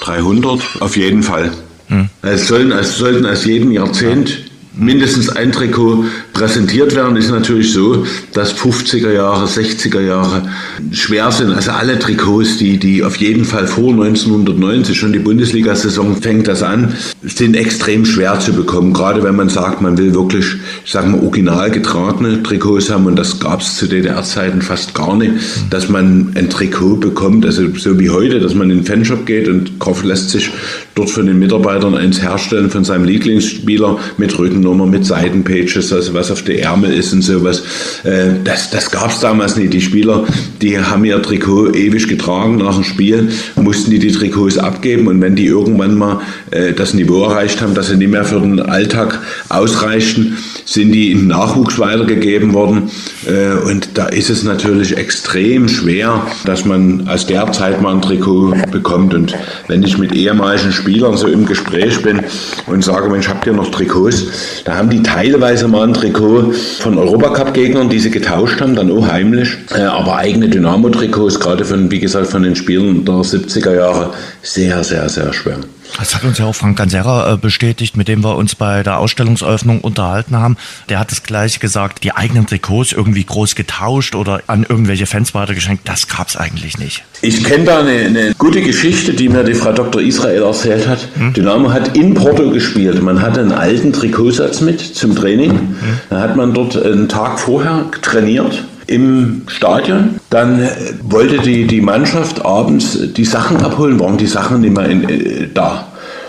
[0.00, 1.52] 300 auf jeden Fall.
[1.88, 2.08] Hm.
[2.22, 8.04] Es, sollen, es sollten aus jedem Jahrzehnt mindestens ein Trikot präsentiert werden, ist natürlich so,
[8.32, 10.42] dass 50er Jahre, 60er Jahre
[10.90, 11.52] schwer sind.
[11.52, 16.62] Also alle Trikots, die, die auf jeden Fall vor 1990, schon die Bundesliga-Saison fängt das
[16.62, 18.92] an, sind extrem schwer zu bekommen.
[18.92, 20.46] Gerade wenn man sagt, man will wirklich,
[20.84, 25.16] ich sag mal, original getragene Trikots haben und das gab es zu DDR-Zeiten fast gar
[25.16, 25.34] nicht,
[25.70, 29.48] dass man ein Trikot bekommt, also so wie heute, dass man in den Fanshop geht
[29.48, 30.50] und Kopf lässt sich
[30.94, 36.30] dort von den Mitarbeitern eins herstellen von seinem Lieblingsspieler mit Rückennummer, mit Seitenpages, also was
[36.30, 37.62] auf der Ärmel ist und sowas.
[38.04, 39.72] Äh, das das gab es damals nicht.
[39.72, 40.24] Die Spieler,
[40.62, 45.20] die haben ihr Trikot ewig getragen nach dem Spiel, mussten die die Trikots abgeben und
[45.20, 46.20] wenn die irgendwann mal
[46.50, 51.10] äh, das Niveau erreicht haben, dass sie nicht mehr für den Alltag ausreichten, sind die
[51.10, 52.90] in Nachwuchs weitergegeben worden.
[53.26, 58.02] Äh, und da ist es natürlich extrem schwer, dass man aus der Zeit mal ein
[58.02, 59.14] Trikot bekommt.
[59.14, 59.34] Und
[59.68, 60.83] wenn ich mit ehemaligen Spielern
[61.16, 62.22] so im Gespräch bin
[62.66, 64.62] und sage, Mensch, habt ihr noch Trikots?
[64.64, 69.06] Da haben die teilweise mal ein Trikot von Europacup-Gegnern, die sie getauscht haben, dann auch
[69.06, 69.56] heimlich.
[69.74, 74.12] Äh, aber eigene Dynamo-Trikots, gerade von, wie gesagt, von den Spielern der 70er Jahre,
[74.42, 75.58] sehr, sehr, sehr schwer.
[75.98, 78.98] Das hat uns ja auch Frank Ganserra äh, bestätigt, mit dem wir uns bei der
[78.98, 80.56] Ausstellungseröffnung unterhalten haben.
[80.88, 85.34] Der hat es gleich gesagt, die eigenen Trikots irgendwie groß getauscht oder an irgendwelche Fans
[85.34, 87.04] weitergeschenkt, das gab es eigentlich nicht.
[87.22, 90.02] Ich kenne da eine, eine, gute Geschichte, die mir die Frau Dr.
[90.02, 91.08] Israel erzählt hat.
[91.16, 91.32] Hm?
[91.32, 93.02] Dynamo hat in Porto gespielt.
[93.02, 95.50] Man hatte einen alten Trikotsatz mit zum Training.
[95.50, 95.76] Hm?
[96.10, 100.20] Da hat man dort einen Tag vorher trainiert im Stadion.
[100.30, 100.70] Dann äh,
[101.02, 105.48] wollte die, die Mannschaft abends die Sachen abholen, waren die Sachen nicht mehr in, äh,
[105.52, 105.88] da.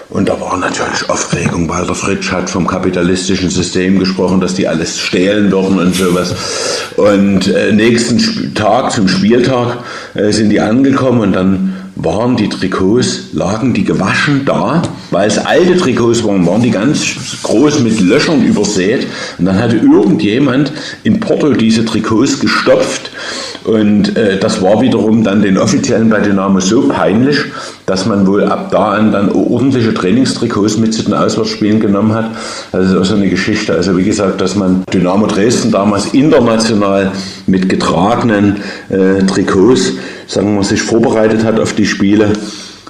[0.09, 4.67] Und da war natürlich Aufregung, weil der Fritsch hat vom kapitalistischen System gesprochen, dass die
[4.67, 6.35] alles stehlen würden und sowas.
[6.95, 9.79] Und äh, nächsten Tag zum Spieltag
[10.13, 14.81] äh, sind die angekommen und dann waren die Trikots, lagen die gewaschen da,
[15.11, 19.07] weil es alte Trikots waren, waren die ganz groß mit Löchern übersät.
[19.37, 20.71] Und dann hatte irgendjemand
[21.03, 23.11] in Porto diese Trikots gestopft
[23.66, 27.38] und äh, das war wiederum dann den Offiziellen bei Dynamo so peinlich,
[27.88, 32.30] dass man wohl ab da an dann ordentliche Trainingstrikots mit zu den Auswärtsspielen genommen hat.
[32.72, 33.74] Also so eine Geschichte.
[33.74, 37.11] Also wie gesagt, dass man Dynamo Dresden damals international
[37.47, 38.57] mit getragenen
[38.89, 39.93] äh, Trikots,
[40.28, 42.34] sagen wir, sich vorbereitet hat auf die Spiele.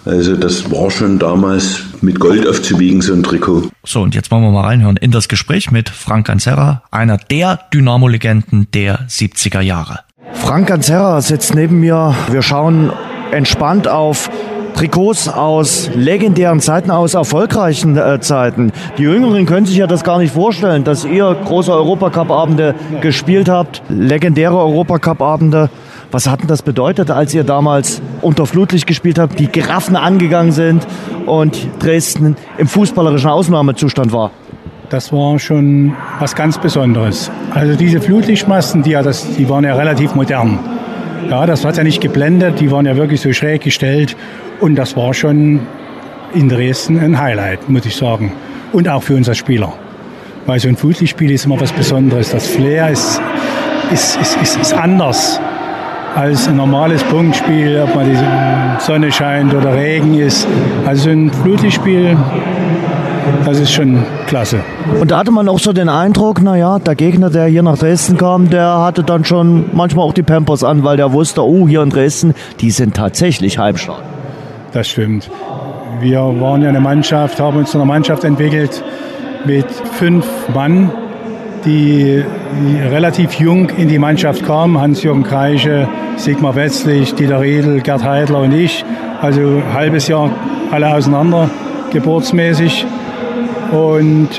[0.03, 3.69] Also das war schon damals mit Gold aufzuwiegen, so ein Trikot.
[3.83, 7.59] So, und jetzt wollen wir mal reinhören in das Gespräch mit Frank Ganzerra, einer der
[7.73, 10.04] Dynamo-Legenden der 70er Jahre.
[10.33, 12.15] Frank Ganzerra sitzt neben mir.
[12.29, 12.91] Wir schauen
[13.31, 14.29] entspannt auf
[14.75, 18.71] Trikots aus legendären Zeiten, aus erfolgreichen äh, Zeiten.
[18.97, 23.81] Die Jüngeren können sich ja das gar nicht vorstellen, dass ihr große Europacup-Abende gespielt habt,
[23.87, 25.69] legendäre Europacup-Abende.
[26.11, 30.51] Was hat denn das bedeutet, als ihr damals unter Flutlicht gespielt habt, die Giraffen angegangen
[30.51, 30.85] sind
[31.25, 34.31] und Dresden im fußballerischen Ausnahmezustand war?
[34.89, 37.31] Das war schon was ganz Besonderes.
[37.53, 40.59] Also diese Flutlichtmasten, die, ja das, die waren ja relativ modern.
[41.29, 44.15] Ja, das hat ja nicht geblendet, die waren ja wirklich so schräg gestellt.
[44.59, 45.61] Und das war schon
[46.33, 48.31] in Dresden ein Highlight, muss ich sagen.
[48.73, 49.73] Und auch für uns als Spieler.
[50.45, 52.31] Weil so ein Flutlichtspiel ist immer was Besonderes.
[52.31, 53.19] Das Flair ist,
[53.91, 55.39] ist, ist, ist, ist anders
[56.15, 60.47] als ein normales Punktspiel, ob mal die Sonne scheint oder Regen ist.
[60.85, 62.15] Also ein Flutlichtspiel,
[63.45, 64.59] das ist schon klasse.
[64.99, 68.17] Und da hatte man auch so den Eindruck, naja, der Gegner, der hier nach Dresden
[68.17, 71.81] kam, der hatte dann schon manchmal auch die Pampers an, weil der wusste, oh, hier
[71.81, 74.01] in Dresden, die sind tatsächlich heimstark.
[74.71, 75.29] Das stimmt.
[76.01, 78.83] Wir waren ja eine Mannschaft, haben uns eine Mannschaft entwickelt
[79.45, 80.91] mit fünf Mann,
[81.65, 82.23] die
[82.89, 84.79] relativ jung in die Mannschaft kamen.
[84.79, 88.83] Hans-Jürgen Kreische, Sigmar Wetzlich, Dieter Riedel, Gerd Heidler und ich.
[89.21, 90.29] Also ein halbes Jahr
[90.71, 91.49] alle auseinander,
[91.91, 92.85] geburtsmäßig.
[93.71, 94.29] Und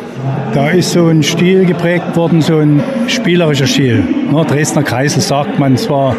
[0.55, 4.03] da ist so ein Stil geprägt worden, so ein spielerischer Stil.
[4.33, 6.15] Ne, Dresdner Kreisel sagt man zwar,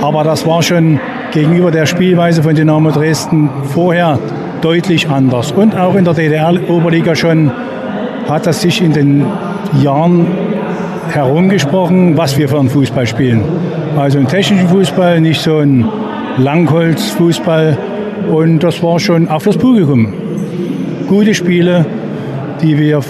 [0.00, 0.98] aber das war schon
[1.32, 4.18] gegenüber der Spielweise von Dynamo Dresden vorher
[4.60, 5.52] deutlich anders.
[5.52, 7.50] Und auch in der DDR-Oberliga schon
[8.28, 9.26] hat das sich in den
[9.82, 10.26] Jahren
[11.10, 13.42] herumgesprochen, was wir für einen Fußball spielen.
[13.96, 15.86] Also einen technischen Fußball, nicht so ein
[16.38, 17.76] Langholzfußball.
[18.30, 20.12] Und das war schon auch fürs Publikum.
[21.08, 21.84] Gute Spiele,
[22.62, 23.02] die wir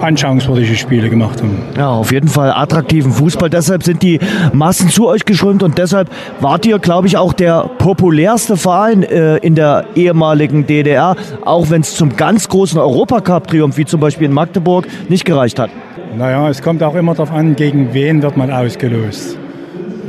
[0.00, 1.58] anschauungswürdige Spiele gemacht haben.
[1.76, 3.50] Ja, auf jeden Fall attraktiven Fußball.
[3.50, 4.18] Deshalb sind die
[4.52, 9.36] Massen zu euch geschrömt und deshalb wart ihr, glaube ich, auch der populärste Verein äh,
[9.38, 14.32] in der ehemaligen DDR, auch wenn es zum ganz großen Europacup-Triumph, wie zum Beispiel in
[14.32, 15.70] Magdeburg, nicht gereicht hat.
[16.16, 19.38] Naja, es kommt auch immer darauf an, gegen wen wird man ausgelost.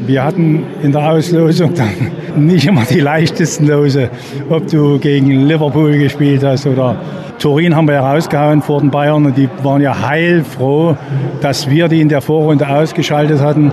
[0.05, 4.09] Wir hatten in der Auslosung dann nicht immer die leichtesten Lose,
[4.49, 6.97] ob du gegen Liverpool gespielt hast oder
[7.39, 10.95] Turin haben wir ja rausgehauen vor den Bayern und die waren ja heilfroh,
[11.41, 13.71] dass wir die in der Vorrunde ausgeschaltet hatten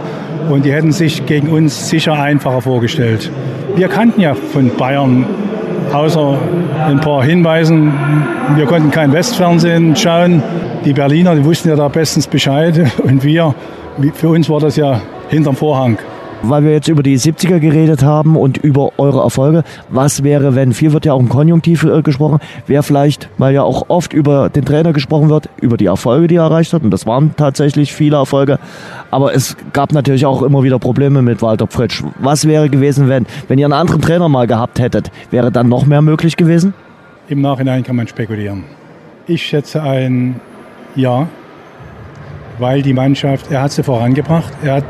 [0.51, 3.31] und die hätten sich gegen uns sicher einfacher vorgestellt.
[3.77, 5.27] Wir kannten ja von Bayern
[5.93, 6.39] außer
[6.87, 7.93] ein paar Hinweisen,
[8.57, 10.43] wir konnten kein Westfernsehen schauen.
[10.85, 13.55] Die Berliner, die wussten ja da bestens Bescheid und wir,
[14.15, 15.99] für uns war das ja hinterm Vorhang
[16.49, 19.65] weil wir jetzt über die 70er geredet haben und über eure Erfolge.
[19.89, 23.63] Was wäre, wenn, viel wird ja auch im Konjunktiv äh, gesprochen, wäre vielleicht, weil ja
[23.63, 26.83] auch oft über den Trainer gesprochen wird, über die Erfolge, die er erreicht hat.
[26.83, 28.59] Und das waren tatsächlich viele Erfolge.
[29.11, 32.03] Aber es gab natürlich auch immer wieder Probleme mit Walter Fritsch.
[32.19, 35.11] Was wäre gewesen, wenn, wenn ihr einen anderen Trainer mal gehabt hättet?
[35.31, 36.75] Wäre dann noch mehr möglich gewesen?
[37.29, 38.65] Im Nachhinein kann man spekulieren.
[39.27, 40.41] Ich schätze ein
[40.95, 41.27] Ja,
[42.59, 44.53] weil die Mannschaft, er hat sie vorangebracht.
[44.63, 44.85] Er hat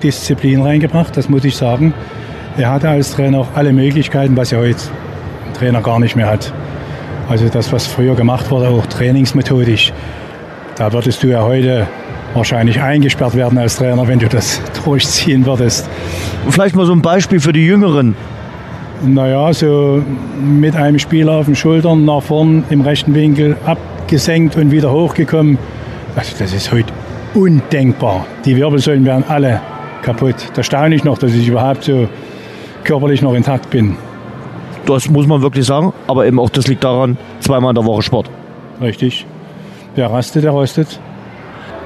[0.00, 1.94] Disziplin reingebracht, das muss ich sagen.
[2.56, 4.80] Er hatte als Trainer auch alle Möglichkeiten, was er heute
[5.54, 6.52] Trainer gar nicht mehr hat.
[7.28, 9.92] Also das, was früher gemacht wurde, auch trainingsmethodisch,
[10.76, 11.86] da würdest du ja heute
[12.34, 15.88] wahrscheinlich eingesperrt werden als Trainer, wenn du das durchziehen würdest.
[16.48, 18.16] Vielleicht mal so ein Beispiel für die Jüngeren.
[19.02, 20.02] Naja, so
[20.42, 25.58] mit einem Spieler auf den Schultern nach vorn im rechten Winkel abgesenkt und wieder hochgekommen.
[26.16, 26.92] Also das ist heute
[27.34, 28.26] undenkbar.
[28.44, 29.60] Die Wirbelsäulen werden alle
[30.02, 30.36] kaputt.
[30.54, 32.08] Da staune ich noch, dass ich überhaupt so
[32.84, 33.96] körperlich noch intakt bin.
[34.86, 38.02] Das muss man wirklich sagen, aber eben auch das liegt daran, zweimal in der Woche
[38.02, 38.30] Sport.
[38.80, 39.26] Richtig.
[39.94, 41.00] Wer rastet, der rostet.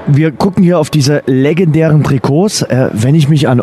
[0.07, 2.63] Wir gucken hier auf diese legendären Trikots.
[2.63, 3.63] Äh, wenn ich mich an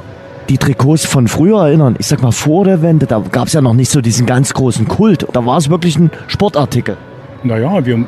[0.49, 3.61] die Trikots von früher erinnern, ich sag mal vor der Wende, da gab es ja
[3.61, 5.27] noch nicht so diesen ganz großen Kult.
[5.33, 6.97] Da war es wirklich ein Sportartikel.
[7.43, 8.05] Naja, wir,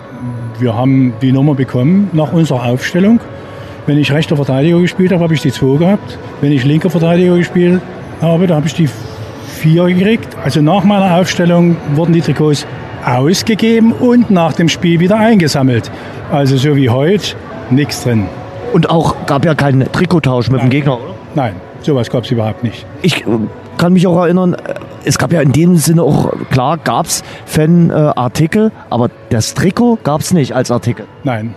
[0.59, 3.19] wir haben die Nummer bekommen nach unserer Aufstellung.
[3.85, 6.17] Wenn ich rechter Verteidiger gespielt habe, habe ich die 2 gehabt.
[6.39, 7.81] Wenn ich linker Verteidiger gespielt
[8.21, 8.87] habe, da habe ich die
[9.47, 10.37] 4 gekriegt.
[10.43, 12.65] Also nach meiner Aufstellung wurden die Trikots
[13.05, 15.91] ausgegeben und nach dem Spiel wieder eingesammelt.
[16.31, 17.35] Also so wie heute,
[17.69, 18.27] nichts drin.
[18.71, 20.69] Und auch gab ja keinen Trikottausch mit Nein.
[20.69, 21.13] dem Gegner, oder?
[21.35, 22.85] Nein, sowas gab es überhaupt nicht.
[23.01, 23.25] Ich äh,
[23.77, 27.23] kann mich auch erinnern, äh, es gab ja in dem Sinne auch, klar, gab es
[27.45, 31.05] Fanartikel, aber das Trikot gab es nicht als Artikel.
[31.23, 31.53] Nein,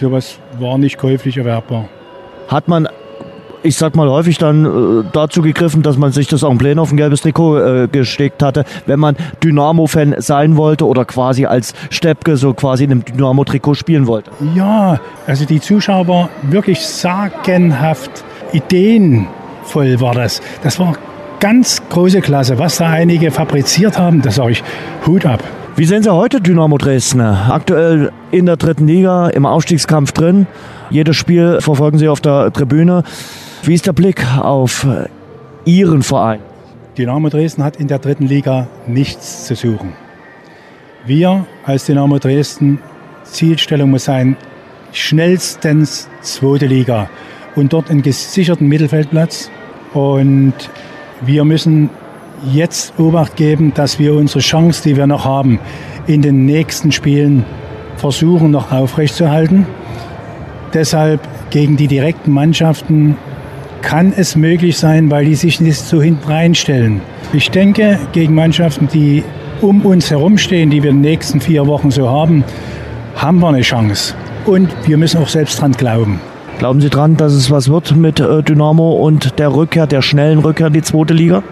[0.00, 1.88] sowas war nicht käuflich erwerbbar.
[2.48, 2.88] Hat man,
[3.62, 6.96] ich sag mal, häufig dann äh, dazu gegriffen, dass man sich das plein auf ein
[6.96, 12.52] gelbes Trikot äh, gesteckt hatte, wenn man Dynamo-Fan sein wollte oder quasi als Steppke so
[12.54, 14.30] quasi in einem Dynamo-Trikot spielen wollte.
[14.54, 20.40] Ja, also die Zuschauer waren wirklich sagenhaft ideenvoll war das.
[20.62, 20.94] Das war
[21.40, 22.58] ganz große Klasse.
[22.58, 24.64] Was da einige fabriziert haben, das sage ich
[25.06, 25.42] Hut ab.
[25.76, 27.20] Wie sehen Sie heute Dynamo Dresden?
[27.20, 30.46] Aktuell in der dritten Liga, im Aufstiegskampf drin.
[30.88, 33.02] Jedes Spiel verfolgen Sie auf der Tribüne.
[33.64, 34.86] Wie ist der Blick auf
[35.64, 36.38] Ihren Verein?
[36.96, 39.94] Dynamo Dresden hat in der dritten Liga nichts zu suchen.
[41.06, 42.78] Wir als Dynamo Dresden,
[43.24, 44.36] Zielstellung muss sein,
[44.92, 47.10] schnellstens zweite Liga
[47.56, 49.50] und dort einen gesicherten Mittelfeldplatz.
[49.92, 50.54] Und
[51.20, 51.90] wir müssen
[52.52, 55.58] jetzt Obacht geben, dass wir unsere Chance, die wir noch haben,
[56.06, 57.44] in den nächsten Spielen
[57.96, 59.66] versuchen noch aufrechtzuerhalten.
[60.72, 61.20] Deshalb
[61.50, 63.16] gegen die direkten Mannschaften
[63.82, 67.00] kann es möglich sein, weil die sich nicht so hinten reinstellen.
[67.32, 69.22] Ich denke, gegen Mannschaften, die
[69.60, 72.44] um uns herumstehen, die wir in den nächsten vier Wochen so haben,
[73.16, 74.14] haben wir eine Chance.
[74.46, 76.20] Und wir müssen auch selbst dran glauben.
[76.58, 80.38] Glauben Sie dran, dass es was wird mit äh, Dynamo und der Rückkehr, der schnellen
[80.38, 81.42] Rückkehr in die zweite Liga?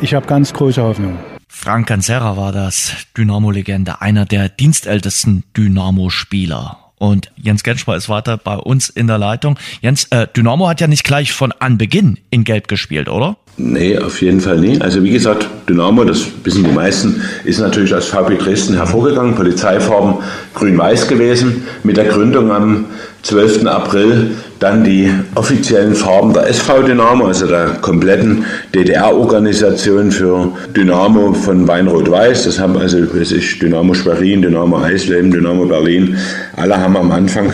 [0.00, 1.18] Ich habe ganz große Hoffnung.
[1.48, 6.78] Frank Canzera war das, Dynamo-Legende, einer der dienstältesten Dynamo-Spieler.
[6.98, 9.58] Und Jens Genschmer ist weiter bei uns in der Leitung.
[9.80, 13.36] Jens, äh, Dynamo hat ja nicht gleich von Anbeginn in Gelb gespielt, oder?
[13.58, 14.80] Nee, auf jeden Fall nie.
[14.80, 20.16] Also wie gesagt, Dynamo, das wissen die meisten, ist natürlich als VP Dresden hervorgegangen, Polizeifarben
[20.54, 21.62] grün-weiß gewesen.
[21.82, 22.84] Mit der Gründung am
[23.26, 23.66] 12.
[23.66, 31.66] April dann die offiziellen Farben der SV Dynamo, also der kompletten DDR-Organisation für Dynamo von
[31.66, 32.44] Weinrot-Weiß.
[32.44, 36.16] Das haben also, weiß ich, Dynamo Schwerin, Dynamo Eisleben, Dynamo Berlin,
[36.56, 37.52] alle haben am Anfang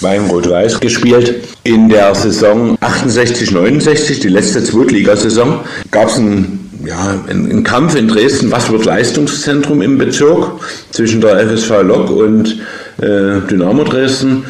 [0.00, 1.34] Weinrot-Weiß gespielt.
[1.64, 8.08] In der Saison 68, 69, die letzte Zweitligasaison, gab es einen ja, ein, Kampf in
[8.08, 12.60] Dresden, was wird Leistungszentrum im Bezirk zwischen der FSV Lok und
[13.00, 14.44] äh, Dynamo Dresden.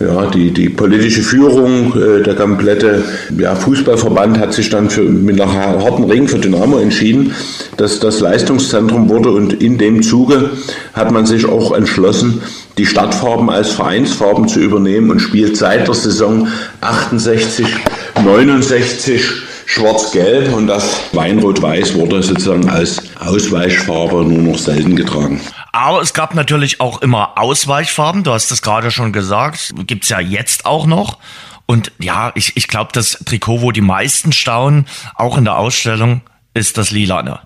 [0.00, 3.04] Ja, die, die politische Führung, äh, der komplette
[3.36, 7.34] ja, Fußballverband hat sich dann für, mit einem harten Ring für Dynamo entschieden,
[7.76, 10.52] dass das Leistungszentrum wurde und in dem Zuge
[10.94, 12.40] hat man sich auch entschlossen,
[12.78, 16.48] die Stadtfarben als Vereinsfarben zu übernehmen und spielt seit der Saison
[16.80, 17.66] 68,
[18.24, 25.40] 69 Schwarz-Gelb und das Weinrot-Weiß wurde sozusagen als Ausweichfarbe nur noch selten getragen.
[25.70, 30.18] Aber es gab natürlich auch immer Ausweichfarben, du hast es gerade schon gesagt, gibt's ja
[30.18, 31.18] jetzt auch noch.
[31.66, 36.22] Und ja, ich, ich glaube, das Trikot, wo die meisten staunen, auch in der Ausstellung,
[36.52, 37.38] ist das Lilane.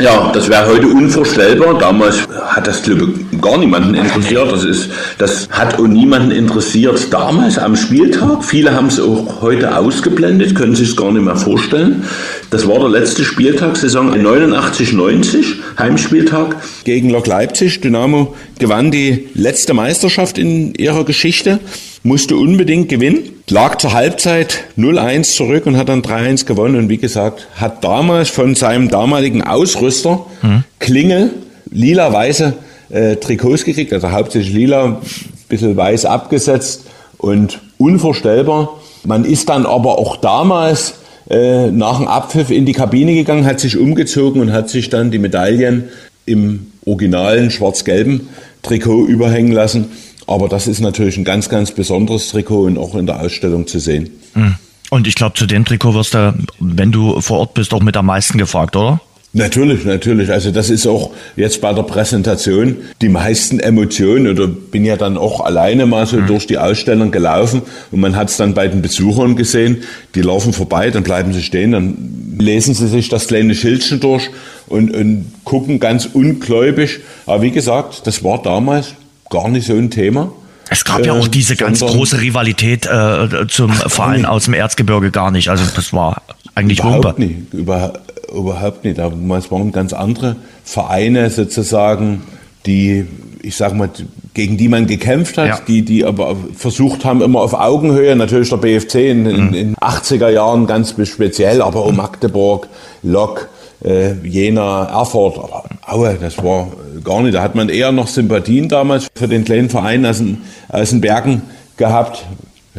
[0.00, 1.78] Ja, das wäre heute unvorstellbar.
[1.78, 4.50] Damals hat das, ich, gar niemanden interessiert.
[4.50, 8.44] Das, ist, das hat auch niemanden interessiert damals am Spieltag.
[8.44, 12.02] Viele haben es auch heute ausgeblendet, können sich es gar nicht mehr vorstellen.
[12.50, 15.44] Das war der letzte Spieltag, Saison 89-90,
[15.78, 17.80] Heimspieltag gegen Lok Leipzig.
[17.80, 21.60] Dynamo gewann die letzte Meisterschaft in ihrer Geschichte,
[22.04, 26.76] musste unbedingt gewinnen lag zur Halbzeit 0-1 zurück und hat dann 3-1 gewonnen.
[26.76, 30.64] Und wie gesagt, hat damals von seinem damaligen Ausrüster mhm.
[30.78, 31.30] Klingel
[31.70, 32.54] lila-weiße
[32.90, 35.00] äh, Trikots gekriegt, also hauptsächlich lila,
[35.48, 36.84] bisschen weiß abgesetzt
[37.18, 38.80] und unvorstellbar.
[39.04, 40.94] Man ist dann aber auch damals
[41.28, 45.10] äh, nach dem Abpfiff in die Kabine gegangen, hat sich umgezogen und hat sich dann
[45.10, 45.84] die Medaillen
[46.26, 48.28] im originalen schwarz-gelben
[48.62, 49.90] Trikot überhängen lassen.
[50.26, 53.78] Aber das ist natürlich ein ganz, ganz besonderes Trikot und auch in der Ausstellung zu
[53.78, 54.10] sehen.
[54.34, 54.54] Hm.
[54.90, 57.96] Und ich glaube, zu dem Trikot wirst du, wenn du vor Ort bist, auch mit
[57.96, 59.00] am meisten gefragt, oder?
[59.36, 60.30] Natürlich, natürlich.
[60.30, 65.16] Also das ist auch jetzt bei der Präsentation die meisten Emotionen oder bin ja dann
[65.16, 66.28] auch alleine mal so mhm.
[66.28, 69.78] durch die Ausstellung gelaufen und man hat es dann bei den Besuchern gesehen,
[70.14, 74.30] die laufen vorbei, dann bleiben sie stehen, dann lesen sie sich das kleine Schildchen durch
[74.68, 77.00] und, und gucken ganz ungläubig.
[77.26, 78.94] Aber wie gesagt, das war damals
[79.30, 80.32] gar nicht so ein Thema.
[80.70, 85.10] Es gab äh, ja auch diese ganz große Rivalität äh, zum Verein aus dem Erzgebirge
[85.10, 85.48] gar nicht.
[85.48, 86.22] Also das war
[86.54, 87.20] eigentlich überhaupt Wumpe.
[87.22, 87.52] nicht.
[87.52, 87.92] Über,
[88.34, 88.98] überhaupt nicht.
[88.98, 92.22] Es waren ganz andere Vereine sozusagen,
[92.66, 93.06] die,
[93.42, 93.90] ich sag mal,
[94.32, 95.60] gegen die man gekämpft hat, ja.
[95.66, 99.54] die, die aber versucht haben, immer auf Augenhöhe, natürlich der BFC in, in, mhm.
[99.54, 102.68] in 80er Jahren ganz speziell, aber auch Magdeburg,
[103.02, 103.48] Lok,
[103.82, 106.68] äh, Jena, Erfurt, aber Aue, das war
[107.02, 107.34] gar nicht.
[107.34, 111.00] Da hat man eher noch Sympathien damals für den kleinen Verein aus den, aus den
[111.00, 111.42] Bergen
[111.76, 112.24] gehabt.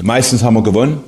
[0.01, 1.03] Meistens haben wir gewonnen.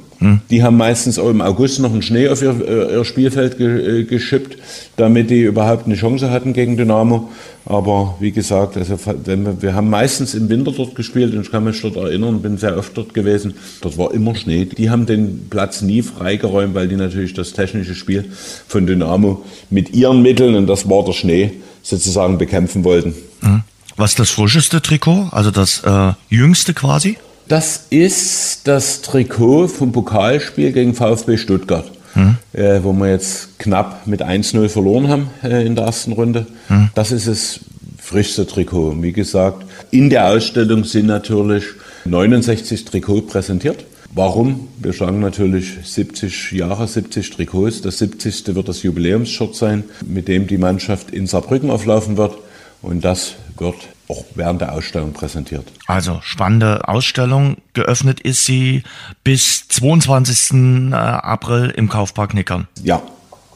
[0.49, 4.01] Die haben meistens auch im August noch einen Schnee auf ihr, äh, ihr Spielfeld ge,
[4.01, 4.57] äh, geschippt,
[4.95, 7.29] damit die überhaupt eine Chance hatten gegen Dynamo.
[7.65, 11.65] Aber wie gesagt, also wir, wir, haben meistens im Winter dort gespielt und ich kann
[11.65, 13.53] mich dort erinnern, bin sehr oft dort gewesen.
[13.81, 14.65] Dort war immer Schnee.
[14.65, 18.25] Die haben den Platz nie freigeräumt, weil die natürlich das technische Spiel
[18.67, 21.51] von Dynamo mit ihren Mitteln, und das war der Schnee,
[21.83, 23.13] sozusagen bekämpfen wollten.
[23.41, 23.61] Hm.
[23.97, 25.29] Was ist das frischeste Trikot?
[25.31, 27.17] Also das äh, jüngste quasi?
[27.47, 31.91] Das ist das Trikot vom Pokalspiel gegen VfB Stuttgart.
[32.17, 32.37] hm.
[32.53, 36.47] äh, wo wir jetzt knapp mit 1-0 verloren haben äh, in der ersten Runde.
[36.67, 36.89] Hm.
[36.95, 37.59] Das ist das
[37.97, 39.01] frischste Trikot.
[39.01, 41.63] Wie gesagt, in der Ausstellung sind natürlich
[42.05, 43.85] 69 Trikots präsentiert.
[44.13, 44.69] Warum?
[44.79, 47.81] Wir sagen natürlich 70 Jahre, 70 Trikots.
[47.81, 48.55] Das 70.
[48.55, 52.35] wird das Jubiläumsshirt sein, mit dem die Mannschaft in Saarbrücken auflaufen wird.
[52.81, 53.75] Und das wird
[54.09, 55.65] auch während der Ausstellung präsentiert.
[55.87, 57.57] Also spannende Ausstellung.
[57.73, 58.83] Geöffnet ist sie
[59.23, 60.91] bis 22.
[60.91, 62.67] Äh, April im Kaufpark Nickern.
[62.83, 63.01] Ja,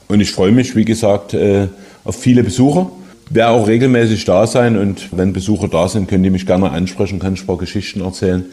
[0.08, 1.68] und ich freue mich, wie gesagt, äh,
[2.04, 2.92] auf viele Besucher.
[3.30, 7.20] Werde auch regelmäßig da sein und wenn Besucher da sind, können die mich gerne ansprechen,
[7.20, 8.44] kann ich ein paar Geschichten erzählen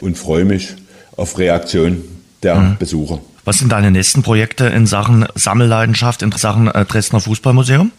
[0.00, 0.76] und freue mich
[1.16, 2.04] auf Reaktion
[2.44, 2.76] der mhm.
[2.78, 3.18] Besucher.
[3.44, 7.90] Was sind deine nächsten Projekte in Sachen Sammelleidenschaft, in Sachen äh, Dresdner Fußballmuseum?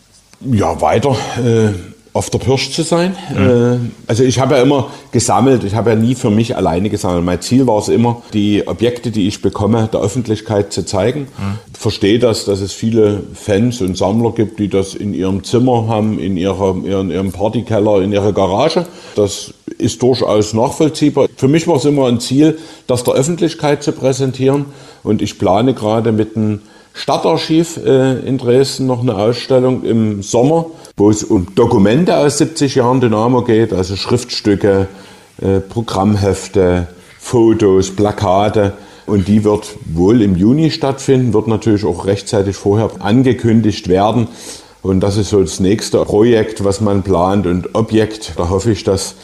[0.42, 1.18] Ja, weiter.
[1.44, 1.74] Äh,
[2.20, 3.16] auf der Pirsch zu sein.
[3.34, 3.92] Mhm.
[4.06, 7.24] Also ich habe ja immer gesammelt, ich habe ja nie für mich alleine gesammelt.
[7.24, 11.22] Mein Ziel war es immer, die Objekte, die ich bekomme, der Öffentlichkeit zu zeigen.
[11.22, 11.60] Mhm.
[11.72, 16.20] Verstehe das, dass es viele Fans und Sammler gibt, die das in ihrem Zimmer haben,
[16.20, 18.86] in, ihrer, in ihrem Partykeller, in ihrer Garage.
[19.16, 21.30] Das ist durchaus nachvollziehbar.
[21.38, 24.66] Für mich war es immer ein Ziel, das der Öffentlichkeit zu präsentieren.
[25.04, 26.60] Und ich plane gerade mit einem
[26.94, 30.66] Stadtarchiv äh, in Dresden noch eine Ausstellung im Sommer,
[30.98, 34.88] wo es um Dokumente aus 70 Jahren Dynamo geht, also Schriftstücke,
[35.42, 36.88] äh, Programmhefte,
[37.20, 38.74] Fotos, Plakate.
[39.06, 44.28] Und die wird wohl im Juni stattfinden, wird natürlich auch rechtzeitig vorher angekündigt werden.
[44.82, 48.34] Und das ist so das nächste Projekt, was man plant und Objekt.
[48.38, 49.16] Da hoffe ich, dass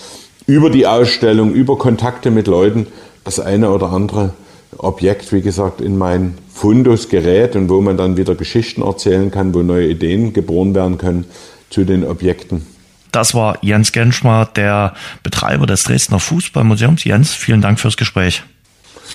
[0.47, 2.87] über die Ausstellung, über Kontakte mit Leuten
[3.23, 4.31] das eine oder andere
[4.77, 9.53] Objekt, wie gesagt, in mein Fundus gerät und wo man dann wieder Geschichten erzählen kann,
[9.53, 11.25] wo neue Ideen geboren werden können
[11.69, 12.65] zu den Objekten.
[13.11, 17.03] Das war Jens Genschmar, der Betreiber des Dresdner Fußballmuseums.
[17.03, 18.43] Jens, vielen Dank fürs Gespräch.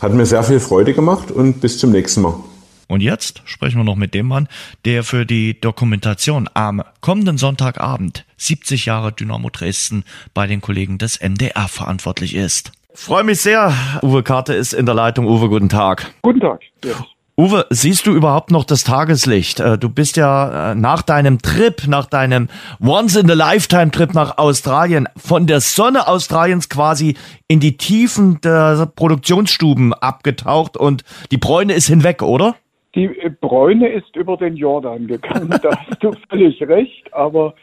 [0.03, 2.35] Hat mir sehr viel Freude gemacht und bis zum nächsten Mal.
[2.89, 4.47] Und jetzt sprechen wir noch mit dem Mann,
[4.85, 11.17] der für die Dokumentation am kommenden Sonntagabend 70 Jahre Dynamo Dresden bei den Kollegen des
[11.17, 12.73] NDR verantwortlich ist.
[12.93, 13.73] Freue mich sehr.
[14.03, 15.27] Uwe Karte ist in der Leitung.
[15.27, 16.13] Uwe, guten Tag.
[16.21, 16.61] Guten Tag.
[16.85, 17.07] Ja.
[17.41, 19.61] Uwe, siehst du überhaupt noch das Tageslicht?
[19.61, 22.49] Äh, du bist ja äh, nach deinem Trip, nach deinem
[22.87, 27.17] Once-in-a-Lifetime-Trip nach Australien, von der Sonne Australiens quasi
[27.49, 32.57] in die Tiefen der Produktionsstuben abgetaucht und die Bräune ist hinweg, oder?
[32.95, 33.09] Die
[33.41, 37.55] Bräune ist über den Jordan gegangen, da hast du völlig recht, aber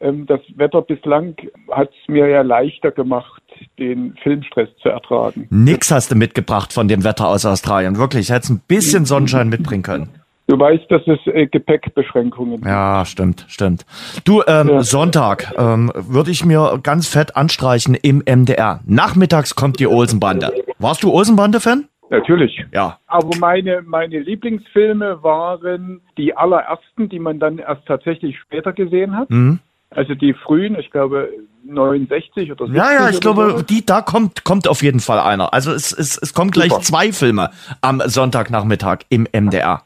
[0.00, 1.36] ähm, das Wetter bislang
[1.70, 3.42] hat es mir ja leichter gemacht,
[3.78, 5.46] den Filmstress zu ertragen.
[5.50, 7.96] Nix hast du mitgebracht von dem Wetter aus Australien.
[7.96, 10.08] Wirklich, hättest ein bisschen Sonnenschein mitbringen können.
[10.48, 13.86] Du weißt, dass es äh, Gepäckbeschränkungen Ja, stimmt, stimmt.
[14.24, 14.82] Du, ähm, ja.
[14.82, 18.80] Sonntag ähm, würde ich mir ganz fett anstreichen im MDR.
[18.84, 20.52] Nachmittags kommt die Olsenbande.
[20.78, 21.86] Warst du Olsenbande-Fan?
[22.10, 22.62] Natürlich.
[22.74, 22.98] Ja.
[23.06, 29.30] Aber meine, meine Lieblingsfilme waren die allerersten, die man dann erst tatsächlich später gesehen hat.
[29.30, 29.60] Mhm.
[29.94, 31.28] Also die frühen, ich glaube
[31.64, 32.76] 69 oder 70.
[32.76, 33.62] Ja, ja, ich glaube, so.
[33.62, 35.52] die, da kommt, kommt auf jeden Fall einer.
[35.52, 36.82] Also es, es, es kommen gleich Super.
[36.82, 39.82] zwei Filme am Sonntagnachmittag im MDR.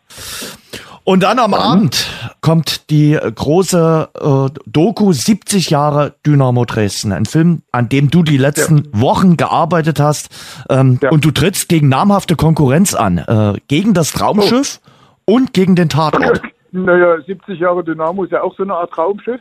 [1.04, 1.60] Und dann am dann.
[1.60, 7.12] Abend kommt die große äh, Doku 70 Jahre Dynamo Dresden.
[7.12, 9.00] Ein Film, an dem du die letzten ja.
[9.00, 10.30] Wochen gearbeitet hast.
[10.68, 11.10] Ähm, ja.
[11.10, 13.18] Und du trittst gegen namhafte Konkurrenz an.
[13.18, 14.80] Äh, gegen das Traumschiff
[15.26, 15.34] oh.
[15.34, 16.42] und gegen den Tatort.
[16.72, 19.40] Naja, 70 Jahre Dynamo ist ja auch so eine Art Traumschiff.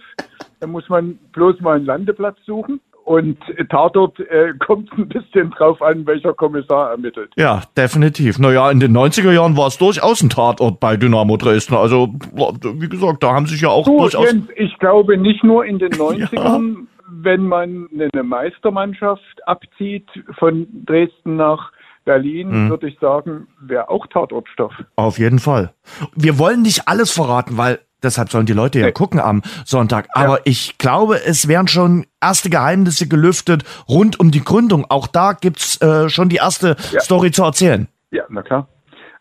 [0.60, 2.80] Da muss man bloß mal einen Landeplatz suchen.
[3.06, 3.38] Und
[3.70, 7.32] Tatort äh, kommt ein bisschen drauf an, welcher Kommissar ermittelt.
[7.36, 8.40] Ja, definitiv.
[8.40, 11.76] Naja, in den 90er Jahren war es durchaus ein Tatort bei Dynamo Dresden.
[11.76, 14.26] Also, wie gesagt, da haben sich ja auch du, durchaus...
[14.26, 16.84] Jens, ich glaube nicht nur in den 90ern, ja.
[17.08, 21.72] wenn man eine Meistermannschaft abzieht von Dresden nach
[22.06, 22.70] Berlin, hm.
[22.70, 24.74] würde ich sagen, wäre auch Tatortstoff.
[24.96, 25.74] Auf jeden Fall.
[26.16, 30.08] Wir wollen nicht alles verraten, weil deshalb sollen die Leute ja gucken am Sonntag.
[30.14, 30.42] Aber ja.
[30.46, 34.86] ich glaube, es werden schon erste Geheimnisse gelüftet rund um die Gründung.
[34.90, 37.00] Auch da gibt's äh, schon die erste ja.
[37.00, 37.88] Story zu erzählen.
[38.12, 38.68] Ja, na klar.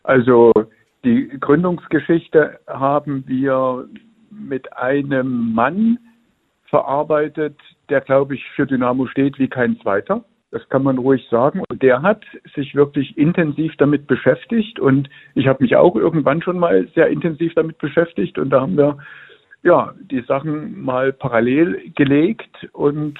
[0.03, 0.53] Also
[1.03, 3.87] die Gründungsgeschichte haben wir
[4.29, 5.99] mit einem Mann
[6.69, 7.57] verarbeitet,
[7.89, 10.23] der, glaube ich, für Dynamo steht wie kein zweiter.
[10.55, 11.63] Das kann man ruhig sagen.
[11.67, 12.23] Und der hat
[12.55, 14.79] sich wirklich intensiv damit beschäftigt.
[14.79, 18.37] Und ich habe mich auch irgendwann schon mal sehr intensiv damit beschäftigt.
[18.37, 18.97] Und da haben wir
[19.63, 23.19] ja die Sachen mal parallel gelegt und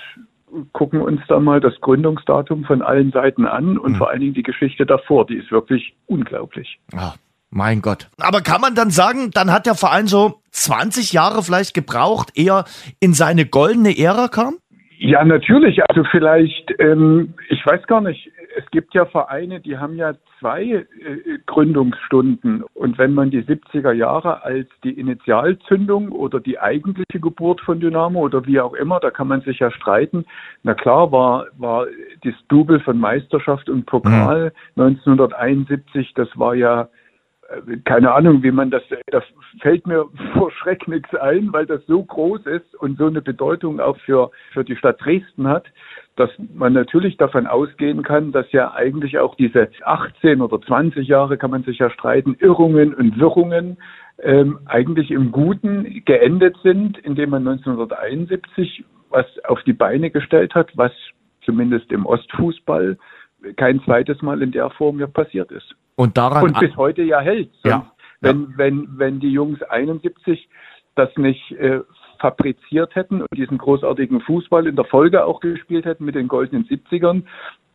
[0.71, 3.97] gucken uns da mal das Gründungsdatum von allen Seiten an und mhm.
[3.97, 5.27] vor allen Dingen die Geschichte davor.
[5.27, 6.79] Die ist wirklich unglaublich.
[6.93, 7.15] Ja.
[7.49, 8.09] Mein Gott.
[8.17, 12.65] Aber kann man dann sagen, dann hat der Verein so 20 Jahre vielleicht gebraucht, eher
[12.99, 14.57] in seine goldene Ära kam?
[14.97, 15.81] Ja, natürlich.
[15.89, 20.63] Also vielleicht, ähm, ich weiß gar nicht, es gibt ja Vereine, die haben ja zwei
[20.63, 20.85] äh,
[21.45, 22.63] Gründungsstunden.
[22.73, 28.21] Und wenn man die 70er Jahre als die Initialzündung oder die eigentliche Geburt von Dynamo
[28.21, 30.25] oder wie auch immer, da kann man sich ja streiten.
[30.63, 31.87] Na klar war, war
[32.23, 34.81] das Double von Meisterschaft und Pokal mhm.
[34.81, 36.87] 1971, das war ja
[37.83, 39.23] keine Ahnung, wie man das, das
[39.61, 43.79] fällt mir vor Schreck nichts ein, weil das so groß ist und so eine Bedeutung
[43.79, 45.65] auch für, für die Stadt Dresden hat,
[46.15, 51.37] dass man natürlich davon ausgehen kann, dass ja eigentlich auch diese 18 oder 20 Jahre,
[51.37, 53.77] kann man sich ja streiten, Irrungen und Wirrungen
[54.19, 60.71] ähm, eigentlich im Guten geendet sind, indem man 1971 was auf die Beine gestellt hat,
[60.75, 60.91] was
[61.43, 62.97] zumindest im Ostfußball
[63.55, 65.75] kein zweites Mal in der Form ja passiert ist.
[65.95, 67.51] Und daran und bis heute ja hält.
[67.63, 67.91] Ja.
[68.21, 68.47] Wenn, ja.
[68.57, 70.49] wenn, wenn die Jungs 71
[70.95, 71.81] das nicht äh,
[72.19, 76.65] fabriziert hätten und diesen großartigen Fußball in der Folge auch gespielt hätten mit den goldenen
[76.65, 77.23] 70ern.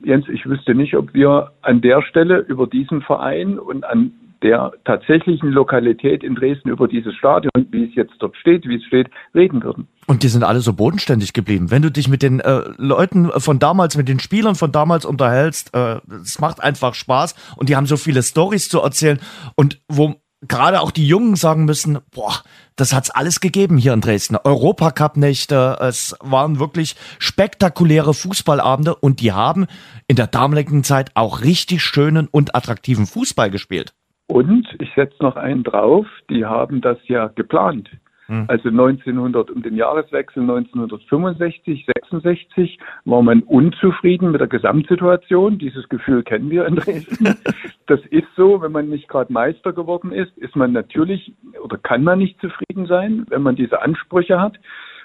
[0.00, 4.12] Jens, ich wüsste nicht, ob wir an der Stelle über diesen Verein und an
[4.42, 8.84] der tatsächlichen Lokalität in Dresden über dieses Stadion, wie es jetzt dort steht, wie es
[8.84, 9.88] steht, reden würden.
[10.06, 11.70] Und die sind alle so bodenständig geblieben.
[11.70, 15.74] Wenn du dich mit den äh, Leuten von damals, mit den Spielern von damals unterhältst,
[15.74, 19.20] äh, es äh, macht einfach Spaß und die haben so viele Stories zu erzählen
[19.56, 20.16] und wo
[20.46, 22.34] gerade auch die Jungen sagen müssen, boah,
[22.76, 24.36] das hat's alles gegeben hier in Dresden.
[24.42, 29.66] Europacup-Nächte, es waren wirklich spektakuläre Fußballabende und die haben
[30.06, 33.92] in der damaligen Zeit auch richtig schönen und attraktiven Fußball gespielt.
[34.30, 37.90] Und ich setze noch einen drauf, die haben das ja geplant.
[38.26, 38.44] Hm.
[38.46, 45.58] Also 1900, um den Jahreswechsel 1965, 66 war man unzufrieden mit der Gesamtsituation.
[45.58, 47.36] Dieses Gefühl kennen wir in Dresden.
[47.86, 52.04] Das ist so, wenn man nicht gerade Meister geworden ist, ist man natürlich oder kann
[52.04, 54.60] man nicht zufrieden sein, wenn man diese Ansprüche hat.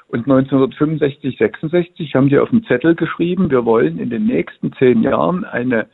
[0.07, 5.01] Und 1965, 66 haben die auf dem Zettel geschrieben, wir wollen in den nächsten zehn
[5.01, 5.87] Jahren eine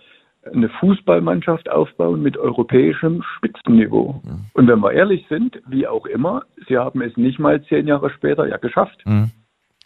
[0.51, 4.21] eine Fußballmannschaft aufbauen mit europäischem Spitzenniveau.
[4.23, 4.45] Mhm.
[4.53, 8.09] Und wenn wir ehrlich sind, wie auch immer, sie haben es nicht mal zehn Jahre
[8.09, 9.01] später ja geschafft.
[9.05, 9.31] Mhm.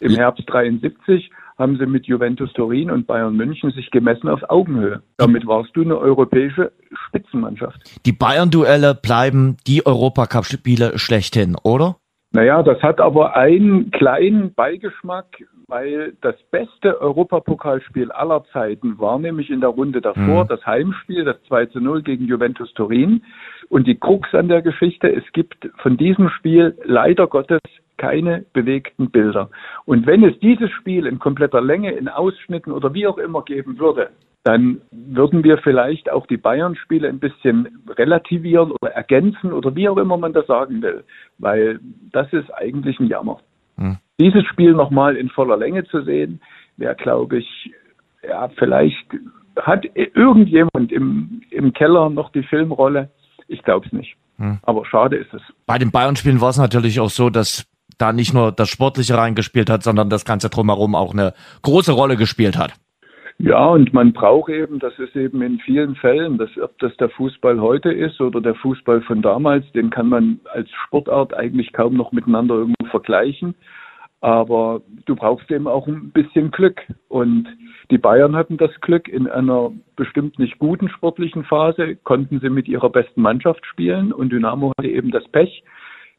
[0.00, 5.02] Im Herbst 73 haben sie mit Juventus Turin und Bayern München sich gemessen auf Augenhöhe.
[5.16, 6.72] Damit warst du eine europäische
[7.06, 8.04] Spitzenmannschaft.
[8.04, 11.96] Die Bayern-Duelle bleiben die Europacup-Spiele schlechthin, oder?
[12.32, 15.26] Naja, das hat aber einen kleinen Beigeschmack,
[15.68, 20.48] weil das beste Europapokalspiel aller Zeiten war nämlich in der Runde davor mhm.
[20.48, 23.22] das Heimspiel, das 2 zu 0 gegen Juventus Turin.
[23.68, 27.60] Und die Krux an der Geschichte, es gibt von diesem Spiel leider Gottes
[27.96, 29.50] keine bewegten Bilder.
[29.86, 33.78] Und wenn es dieses Spiel in kompletter Länge, in Ausschnitten oder wie auch immer geben
[33.78, 34.10] würde,
[34.44, 39.96] dann würden wir vielleicht auch die Bayern-Spiele ein bisschen relativieren oder ergänzen oder wie auch
[39.96, 41.02] immer man das sagen will,
[41.38, 41.80] weil
[42.12, 43.40] das ist eigentlich ein Jammer.
[44.18, 46.40] Dieses Spiel nochmal in voller Länge zu sehen,
[46.76, 47.72] wäre, glaube ich,
[48.26, 49.06] ja, vielleicht
[49.60, 53.10] hat irgendjemand im, im Keller noch die Filmrolle.
[53.48, 54.16] Ich glaube es nicht.
[54.38, 54.58] Hm.
[54.62, 55.42] Aber schade ist es.
[55.66, 57.66] Bei den Bayern-Spielen war es natürlich auch so, dass
[57.98, 62.16] da nicht nur das Sportliche reingespielt hat, sondern das Ganze drumherum auch eine große Rolle
[62.16, 62.74] gespielt hat.
[63.38, 67.10] Ja, und man braucht eben, das ist eben in vielen Fällen, dass, ob das der
[67.10, 71.94] Fußball heute ist oder der Fußball von damals, den kann man als Sportart eigentlich kaum
[71.94, 73.54] noch miteinander irgendwo vergleichen.
[74.20, 76.80] Aber du brauchst eben auch ein bisschen Glück.
[77.08, 77.46] Und
[77.90, 82.66] die Bayern hatten das Glück, in einer bestimmt nicht guten sportlichen Phase konnten sie mit
[82.68, 84.12] ihrer besten Mannschaft spielen.
[84.12, 85.62] Und Dynamo hatte eben das Pech,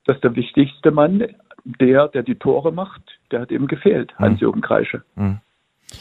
[0.06, 1.28] dass der wichtigste Mann,
[1.66, 4.26] der, der die Tore macht, der hat eben gefehlt, hm.
[4.26, 5.04] Hans-Jürgen Kreische.
[5.16, 5.40] Mhm.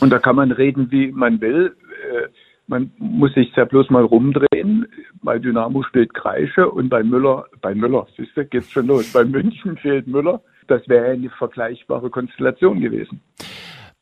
[0.00, 1.76] Und da kann man reden, wie man will.
[2.12, 2.28] Äh,
[2.68, 4.86] man muss sich ja bloß mal rumdrehen.
[5.22, 9.12] Bei Dynamo spielt Kreische und bei Müller, bei Müller, siehst du, geht's schon los.
[9.12, 10.40] Bei München fehlt Müller.
[10.66, 13.20] Das wäre eine vergleichbare Konstellation gewesen.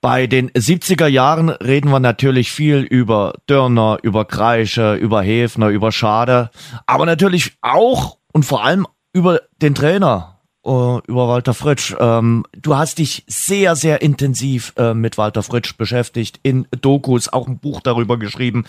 [0.01, 5.93] Bei den 70er Jahren reden wir natürlich viel über Dörner, über Kreische, über Hefner, über
[5.93, 6.51] Schade,
[6.87, 10.34] aber natürlich auch und vor allem über den Trainer
[10.65, 11.95] uh, über Walter Fritsch.
[11.99, 17.47] Ähm, du hast dich sehr, sehr intensiv äh, mit Walter Fritsch beschäftigt, in Dokus, auch
[17.47, 18.65] ein Buch darüber geschrieben.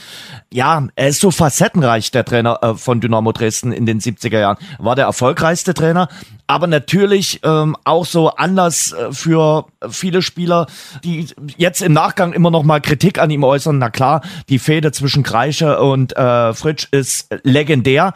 [0.52, 4.58] Ja, er ist so facettenreich, der Trainer äh, von Dynamo Dresden in den 70er Jahren.
[4.80, 6.10] War der erfolgreichste Trainer,
[6.48, 10.68] aber natürlich ähm, auch so anders äh, für viele Spieler,
[11.04, 11.28] die
[11.58, 13.78] jetzt im Nachgang immer noch mal Kritik an ihm äußern.
[13.78, 18.14] Na klar, die Fehde zwischen Kreische und äh, Fritsch ist legendär.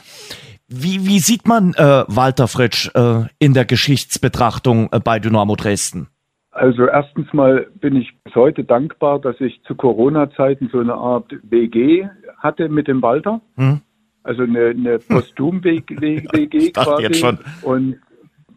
[0.69, 6.09] Wie, wie sieht man äh, Walter Fritsch äh, in der Geschichtsbetrachtung äh, bei Dynamo Dresden?
[6.51, 11.31] Also erstens mal bin ich bis heute dankbar, dass ich zu Corona-Zeiten so eine Art
[11.41, 12.07] WG
[12.37, 13.41] hatte mit dem Walter.
[13.55, 13.81] Hm.
[14.21, 17.03] Also eine, eine Postum-WG quasi.
[17.03, 17.39] Jetzt schon.
[17.63, 17.97] Und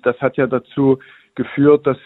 [0.02, 0.98] das hat ja dazu
[1.34, 1.98] geführt, dass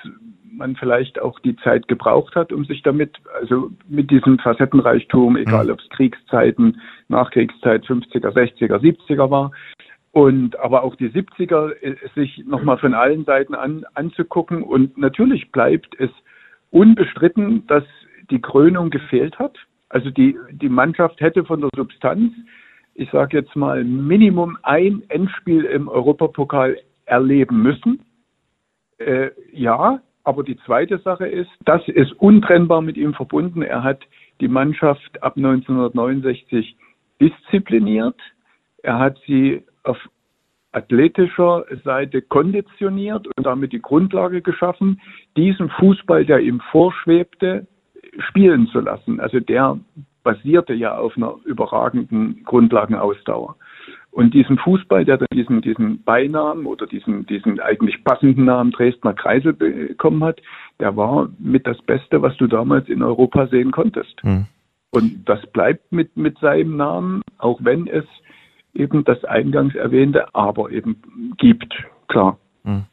[0.56, 5.70] man vielleicht auch die Zeit gebraucht hat, um sich damit, also mit diesem Facettenreichtum, egal
[5.70, 9.50] ob es Kriegszeiten, Nachkriegszeit, 50er, 60er, 70er war,
[10.16, 14.62] und aber auch die 70er äh, sich nochmal von allen Seiten an, anzugucken.
[14.62, 16.08] Und natürlich bleibt es
[16.70, 17.84] unbestritten, dass
[18.30, 19.58] die Krönung gefehlt hat.
[19.90, 22.32] Also die, die Mannschaft hätte von der Substanz,
[22.94, 28.00] ich sage jetzt mal, Minimum ein Endspiel im Europapokal erleben müssen.
[28.96, 33.60] Äh, ja, aber die zweite Sache ist, das ist untrennbar mit ihm verbunden.
[33.60, 34.00] Er hat
[34.40, 36.74] die Mannschaft ab 1969
[37.20, 38.18] diszipliniert.
[38.82, 39.98] Er hat sie auf
[40.72, 45.00] athletischer Seite konditioniert und damit die Grundlage geschaffen,
[45.36, 47.66] diesen Fußball, der ihm vorschwebte,
[48.18, 49.20] spielen zu lassen.
[49.20, 49.78] Also der
[50.22, 53.56] basierte ja auf einer überragenden Grundlagenausdauer.
[54.10, 59.12] Und diesen Fußball, der dann diesen, diesen Beinamen oder diesen, diesen eigentlich passenden Namen Dresdner
[59.12, 60.40] Kreisel bekommen hat,
[60.80, 64.22] der war mit das Beste, was du damals in Europa sehen konntest.
[64.24, 64.46] Mhm.
[64.90, 68.04] Und das bleibt mit, mit seinem Namen, auch wenn es
[68.76, 71.02] eben das eingangs erwähnte Aber eben
[71.38, 71.74] gibt,
[72.08, 72.38] klar.
[72.64, 72.84] Mhm.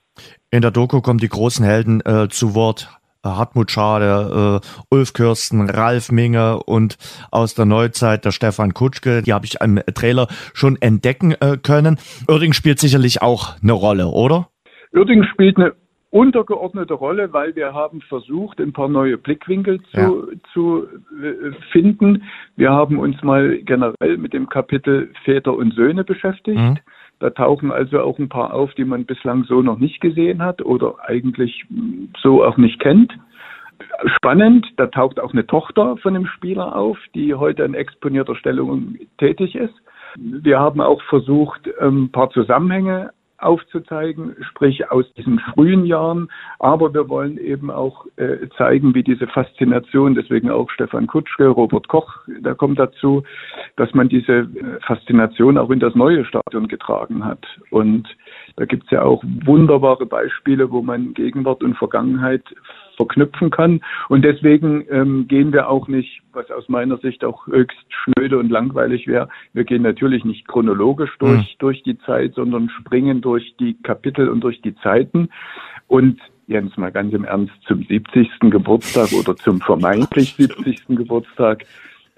[0.51, 2.89] In der Doku kommen die großen Helden äh, zu Wort.
[3.25, 6.97] Hartmut Schade, äh, Ulf Kürsten, Ralf Minge und
[7.31, 9.21] aus der Neuzeit der Stefan Kutschke.
[9.21, 11.97] Die habe ich im Trailer schon entdecken äh, können.
[12.27, 14.49] Oerding spielt sicherlich auch eine Rolle, oder?
[14.93, 15.73] Oerding spielt eine
[16.14, 20.11] untergeordnete Rolle, weil wir haben versucht, ein paar neue Blickwinkel zu, ja.
[20.53, 20.88] zu
[21.24, 22.24] äh, finden.
[22.55, 26.59] Wir haben uns mal generell mit dem Kapitel Väter und Söhne beschäftigt.
[26.59, 26.78] Mhm.
[27.20, 30.61] Da tauchen also auch ein paar auf, die man bislang so noch nicht gesehen hat
[30.61, 31.66] oder eigentlich
[32.22, 33.11] so auch nicht kennt.
[34.18, 38.99] Spannend, da taucht auch eine Tochter von dem Spieler auf, die heute in exponierter Stellung
[39.18, 39.74] tätig ist.
[40.16, 43.09] Wir haben auch versucht, ein paar Zusammenhänge
[43.44, 46.30] aufzuzeigen, sprich aus diesen frühen Jahren.
[46.60, 51.88] Aber wir wollen eben auch äh, zeigen, wie diese Faszination, deswegen auch Stefan Kutschke, Robert
[51.88, 53.24] Koch, der kommt dazu,
[53.76, 54.48] dass man diese äh,
[54.86, 57.46] Faszination auch in das neue Stadion getragen hat.
[57.70, 58.08] Und
[58.56, 62.44] da gibt es ja auch wunderbare Beispiele, wo man Gegenwart und Vergangenheit
[62.96, 63.82] verknüpfen kann.
[64.10, 68.50] Und deswegen ähm, gehen wir auch nicht, was aus meiner Sicht auch höchst schnöde und
[68.50, 71.60] langweilig wäre, wir gehen natürlich nicht chronologisch durch, mhm.
[71.60, 75.30] durch die Zeit, sondern springen durch die Kapitel und durch die Zeiten.
[75.88, 78.28] Und Jens, mal ganz im Ernst, zum 70.
[78.41, 80.88] Geburtstag oder zum vermeintlich 70.
[80.89, 81.66] Geburtstag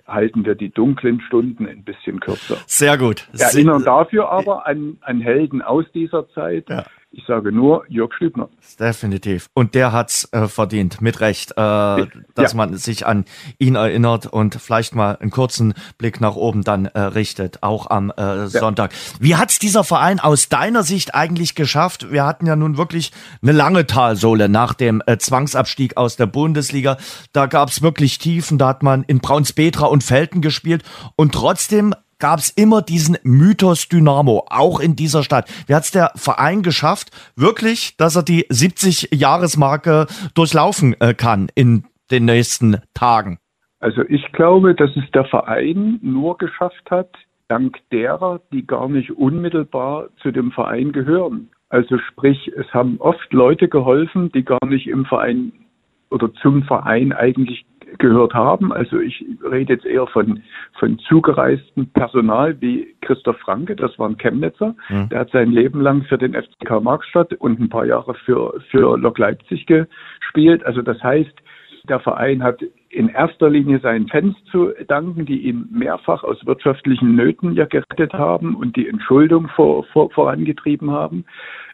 [0.07, 2.57] halten wir die dunklen Stunden ein bisschen kürzer.
[2.67, 3.27] Sehr gut.
[3.37, 6.69] Erinnern dafür aber an, an Helden aus dieser Zeit.
[6.69, 6.85] Ja.
[7.17, 8.49] Ich sage nur Jörg Schlübner.
[8.77, 9.49] Definitiv.
[9.53, 12.53] Und der hat's äh, verdient, mit Recht, äh, dass ja.
[12.55, 13.23] man sich an
[13.57, 18.11] ihn erinnert und vielleicht mal einen kurzen Blick nach oben dann äh, richtet, auch am
[18.17, 18.47] äh, ja.
[18.49, 18.91] Sonntag.
[19.17, 22.11] Wie hat's dieser Verein aus deiner Sicht eigentlich geschafft?
[22.11, 26.97] Wir hatten ja nun wirklich eine lange Talsohle nach dem äh, Zwangsabstieg aus der Bundesliga.
[27.31, 30.83] Da gab's wirklich Tiefen, da hat man in Braunspetra und Felten gespielt
[31.15, 35.49] und trotzdem gab es immer diesen Mythos Dynamo, auch in dieser Stadt.
[35.67, 41.85] Wie hat es der Verein geschafft, wirklich, dass er die 70-Jahresmarke durchlaufen äh, kann in
[42.11, 43.39] den nächsten Tagen?
[43.79, 47.09] Also ich glaube, dass es der Verein nur geschafft hat,
[47.47, 51.49] dank derer, die gar nicht unmittelbar zu dem Verein gehören.
[51.69, 55.51] Also sprich, es haben oft Leute geholfen, die gar nicht im Verein
[56.09, 57.65] oder zum Verein eigentlich
[57.97, 58.73] gehört haben.
[58.73, 60.41] Also ich rede jetzt eher von,
[60.79, 64.75] von zugereistem Personal wie Christoph Franke, das war ein Chemnitzer.
[64.89, 65.09] Mhm.
[65.09, 68.97] Der hat sein Leben lang für den FCK Markstadt und ein paar Jahre für, für
[68.97, 70.65] Lok Leipzig gespielt.
[70.65, 71.35] Also das heißt,
[71.87, 77.15] der Verein hat in erster Linie seinen Fans zu danken, die ihn mehrfach aus wirtschaftlichen
[77.15, 81.25] Nöten ja gerettet haben und die Entschuldung vor, vor, vorangetrieben haben.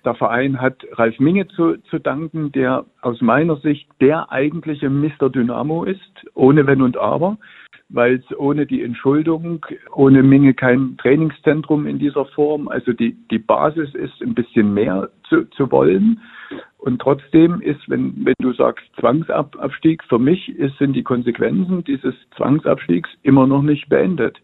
[0.04, 5.30] Der Verein hat Ralf Minge zu, zu danken, der aus meiner Sicht der eigentliche Mr.
[5.30, 7.38] Dynamo ist, ohne Wenn und Aber,
[7.89, 13.38] weil es ohne die Entschuldung, ohne Minge kein Trainingszentrum in dieser Form, also die, die
[13.38, 16.20] Basis ist ein bisschen mehr zu, zu wollen.
[16.80, 22.16] Und trotzdem ist, wenn, wenn du sagst Zwangsabstieg, für mich ist, sind die Konsequenzen dieses
[22.36, 24.39] Zwangsabstiegs immer noch nicht beendet.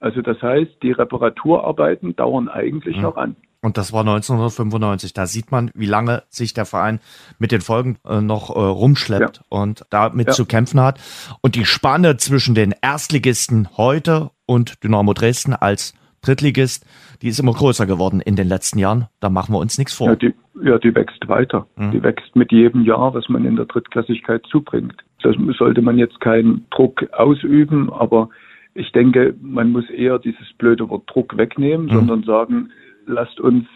[0.00, 3.02] Also das heißt, die Reparaturarbeiten dauern eigentlich mhm.
[3.02, 3.36] noch an.
[3.64, 5.14] Und das war 1995.
[5.14, 7.00] Da sieht man, wie lange sich der Verein
[7.38, 9.42] mit den Folgen äh, noch äh, rumschleppt ja.
[9.48, 10.32] und damit ja.
[10.34, 11.00] zu kämpfen hat.
[11.40, 16.84] Und die Spanne zwischen den Erstligisten heute und Dynamo Dresden als Drittligist,
[17.22, 19.06] die ist immer größer geworden in den letzten Jahren.
[19.20, 20.08] Da machen wir uns nichts vor.
[20.08, 21.66] Ja, die, ja, die wächst weiter.
[21.76, 21.92] Mhm.
[21.92, 24.96] Die wächst mit jedem Jahr, was man in der Drittklassigkeit zubringt.
[25.22, 28.28] Das sollte man jetzt keinen Druck ausüben, aber
[28.74, 31.92] ich denke, man muss eher dieses blöde Wort Druck wegnehmen, mhm.
[31.92, 32.70] sondern sagen,
[33.06, 33.66] lasst uns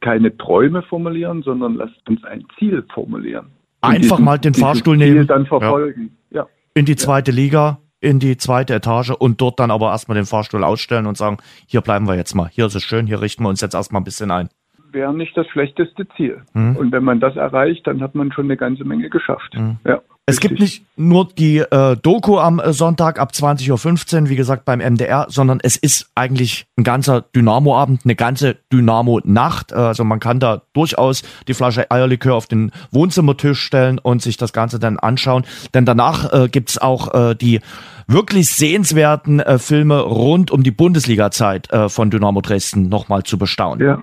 [0.00, 3.46] keine Träume formulieren, sondern lasst uns ein Ziel formulieren.
[3.80, 5.26] einfach diesen, mal den Fahrstuhl Ziel nehmen.
[5.26, 6.16] dann verfolgen.
[6.30, 6.42] Ja.
[6.42, 6.48] ja.
[6.74, 7.36] In die zweite ja.
[7.36, 11.38] Liga, in die zweite Etage und dort dann aber erstmal den Fahrstuhl ausstellen und sagen,
[11.66, 14.00] hier bleiben wir jetzt mal, hier ist es schön, hier richten wir uns jetzt erstmal
[14.00, 14.48] ein bisschen ein.
[14.92, 16.42] Wäre nicht das schlechteste Ziel.
[16.54, 16.76] Mhm.
[16.76, 19.54] Und wenn man das erreicht, dann hat man schon eine ganze Menge geschafft.
[19.54, 19.76] Mhm.
[19.84, 20.00] Ja.
[20.28, 24.64] Es gibt nicht nur die äh, Doku am äh, Sonntag ab 20.15 Uhr, wie gesagt,
[24.64, 29.72] beim MDR, sondern es ist eigentlich ein ganzer Dynamo-Abend, eine ganze Dynamo-Nacht.
[29.72, 34.52] Also man kann da durchaus die Flasche Eierlikör auf den Wohnzimmertisch stellen und sich das
[34.52, 35.44] Ganze dann anschauen.
[35.74, 37.60] Denn danach äh, gibt's auch äh, die
[38.08, 43.86] wirklich sehenswerten äh, Filme rund um die Bundesliga-Zeit äh, von Dynamo Dresden nochmal zu bestaunen.
[43.86, 44.02] Ja.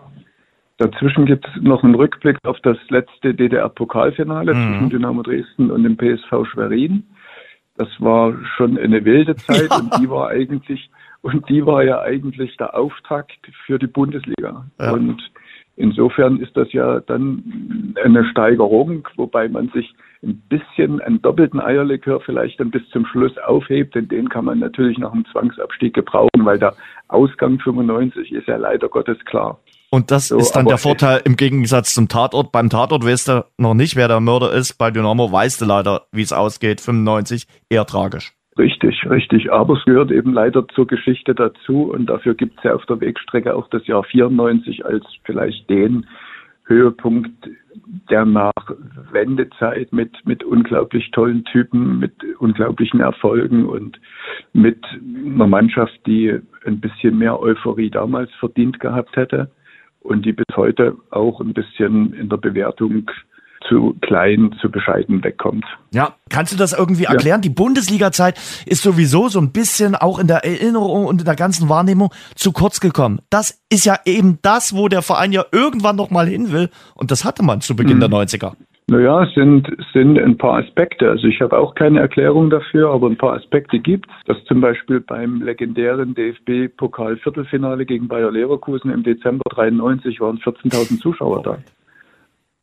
[0.78, 4.68] Dazwischen gibt es noch einen Rückblick auf das letzte DDR-Pokalfinale mhm.
[4.68, 7.04] zwischen Dynamo Dresden und dem PSV Schwerin.
[7.78, 9.78] Das war schon eine wilde Zeit ja.
[9.78, 10.90] und die war eigentlich
[11.22, 14.66] und die war ja eigentlich der Auftakt für die Bundesliga.
[14.80, 14.92] Ja.
[14.92, 15.32] Und
[15.78, 22.20] insofern ist das ja dann eine Steigerung, wobei man sich ein bisschen einen doppelten Eierlikör
[22.20, 26.44] vielleicht dann bis zum Schluss aufhebt, denn den kann man natürlich nach dem Zwangsabstieg gebrauchen,
[26.44, 26.76] weil der
[27.08, 29.60] Ausgang 95 ist ja leider Gottes klar.
[29.94, 32.52] Und das so, ist dann der Vorteil im Gegensatz zum Tatort.
[32.52, 34.80] Beim Tatort weißt du noch nicht, wer der Mörder ist.
[34.80, 36.82] Bei Dynamo weißt du leider, wie es ausgeht.
[36.82, 38.34] 95, eher tragisch.
[38.58, 39.52] Richtig, richtig.
[39.52, 41.92] Aber es gehört eben leider zur Geschichte dazu.
[41.94, 46.08] Und dafür gibt es ja auf der Wegstrecke auch das Jahr 94 als vielleicht den
[46.66, 47.48] Höhepunkt
[48.10, 54.00] der Nachwendezeit mit, mit unglaublich tollen Typen, mit unglaublichen Erfolgen und
[54.54, 54.84] mit
[55.24, 59.52] einer Mannschaft, die ein bisschen mehr Euphorie damals verdient gehabt hätte
[60.04, 63.10] und die bis heute auch ein bisschen in der Bewertung
[63.68, 65.66] zu klein, zu bescheiden wegkommt.
[65.94, 67.40] Ja, kannst du das irgendwie erklären?
[67.40, 67.44] Ja.
[67.44, 71.70] Die Bundesliga-Zeit ist sowieso so ein bisschen auch in der Erinnerung und in der ganzen
[71.70, 73.20] Wahrnehmung zu kurz gekommen.
[73.30, 77.12] Das ist ja eben das, wo der Verein ja irgendwann noch mal hin will und
[77.12, 78.02] das hatte man zu Beginn mhm.
[78.02, 78.54] der 90er.
[78.94, 81.10] Naja, sind, sind ein paar Aspekte.
[81.10, 84.26] Also ich habe auch keine Erklärung dafür, aber ein paar Aspekte gibt es.
[84.28, 91.42] Dass zum Beispiel beim legendären DFB-Pokal-Viertelfinale gegen Bayer Leverkusen im Dezember 93 waren 14.000 Zuschauer
[91.42, 91.58] da.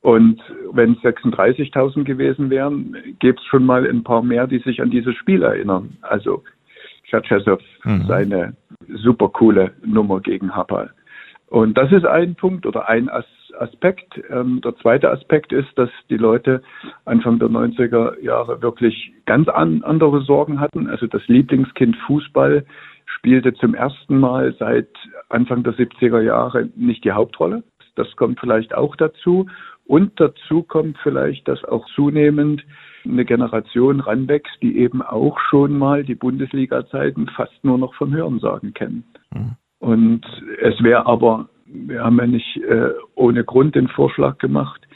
[0.02, 0.40] Und
[0.72, 4.90] wenn es 36.000 gewesen wären, gäbe es schon mal ein paar mehr, die sich an
[4.92, 5.96] dieses Spiel erinnern.
[6.02, 6.44] Also
[7.08, 8.04] Tschatschesow, mhm.
[8.06, 10.92] seine super coole Nummer gegen Happal.
[11.48, 13.39] Und das ist ein Punkt oder ein Aspekt.
[14.30, 16.62] Ähm, der zweite Aspekt ist, dass die Leute
[17.04, 20.88] Anfang der 90er Jahre wirklich ganz an, andere Sorgen hatten.
[20.88, 22.64] Also das Lieblingskind Fußball
[23.06, 24.88] spielte zum ersten Mal seit
[25.28, 27.62] Anfang der 70er Jahre nicht die Hauptrolle.
[27.96, 29.46] Das kommt vielleicht auch dazu.
[29.86, 32.64] Und dazu kommt vielleicht, dass auch zunehmend
[33.04, 38.72] eine Generation ranwächst, die eben auch schon mal die Bundesliga-Zeiten fast nur noch vom Hörensagen
[38.72, 39.04] kennen.
[39.34, 39.56] Mhm.
[39.80, 40.26] Und
[40.60, 44.86] es wäre aber, wir haben ja nicht äh, ohne Grund den Vorschlag gemacht,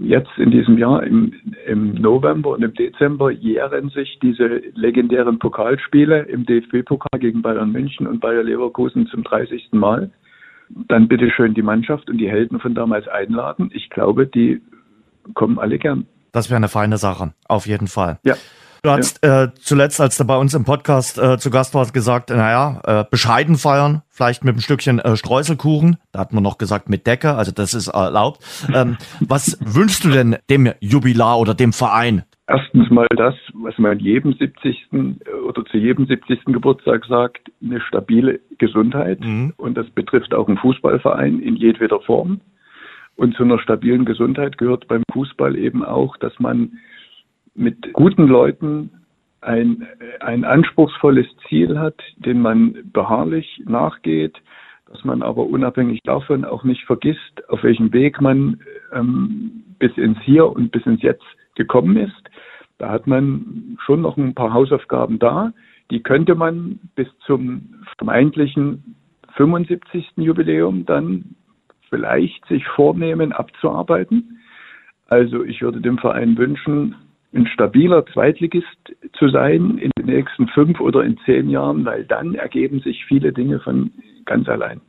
[0.00, 1.32] jetzt in diesem Jahr im,
[1.66, 8.06] im November und im Dezember jähren sich diese legendären Pokalspiele im DFB-Pokal gegen Bayern München
[8.06, 9.68] und Bayer Leverkusen zum 30.
[9.72, 10.10] Mal.
[10.70, 13.70] Dann bitte schön die Mannschaft und die Helden von damals einladen.
[13.72, 14.60] Ich glaube, die
[15.34, 16.06] kommen alle gern.
[16.32, 18.18] Das wäre eine feine Sache, auf jeden Fall.
[18.24, 18.34] Ja.
[18.82, 19.44] Du hast ja.
[19.44, 23.04] äh, zuletzt, als du bei uns im Podcast äh, zu Gast warst, gesagt, naja, äh,
[23.10, 25.96] bescheiden feiern, vielleicht mit einem Stückchen äh, Streuselkuchen.
[26.12, 28.38] Da hat man noch gesagt mit Decke, also das ist erlaubt.
[28.72, 32.22] Ähm, was wünschst du denn dem Jubilar oder dem Verein?
[32.46, 34.88] Erstens mal das, was man jedem 70.
[35.46, 36.46] oder zu jedem 70.
[36.46, 39.20] Geburtstag sagt, eine stabile Gesundheit.
[39.20, 39.54] Mhm.
[39.56, 42.40] Und das betrifft auch einen Fußballverein in jedweder Form.
[43.16, 46.78] Und zu einer stabilen Gesundheit gehört beim Fußball eben auch, dass man
[47.58, 48.90] mit guten Leuten
[49.40, 49.86] ein,
[50.20, 54.36] ein anspruchsvolles Ziel hat, dem man beharrlich nachgeht,
[54.86, 58.60] dass man aber unabhängig davon auch nicht vergisst, auf welchem Weg man
[58.92, 61.24] ähm, bis ins Hier und bis ins Jetzt
[61.56, 62.30] gekommen ist.
[62.78, 65.52] Da hat man schon noch ein paar Hausaufgaben da.
[65.90, 68.96] Die könnte man bis zum vermeintlichen
[69.36, 70.12] 75.
[70.16, 71.36] Jubiläum dann
[71.88, 74.38] vielleicht sich vornehmen, abzuarbeiten.
[75.06, 76.94] Also ich würde dem Verein wünschen,
[77.34, 78.66] ein stabiler Zweitligist
[79.18, 83.32] zu sein in den nächsten fünf oder in zehn Jahren, weil dann ergeben sich viele
[83.32, 83.90] Dinge von
[84.24, 84.80] ganz allein.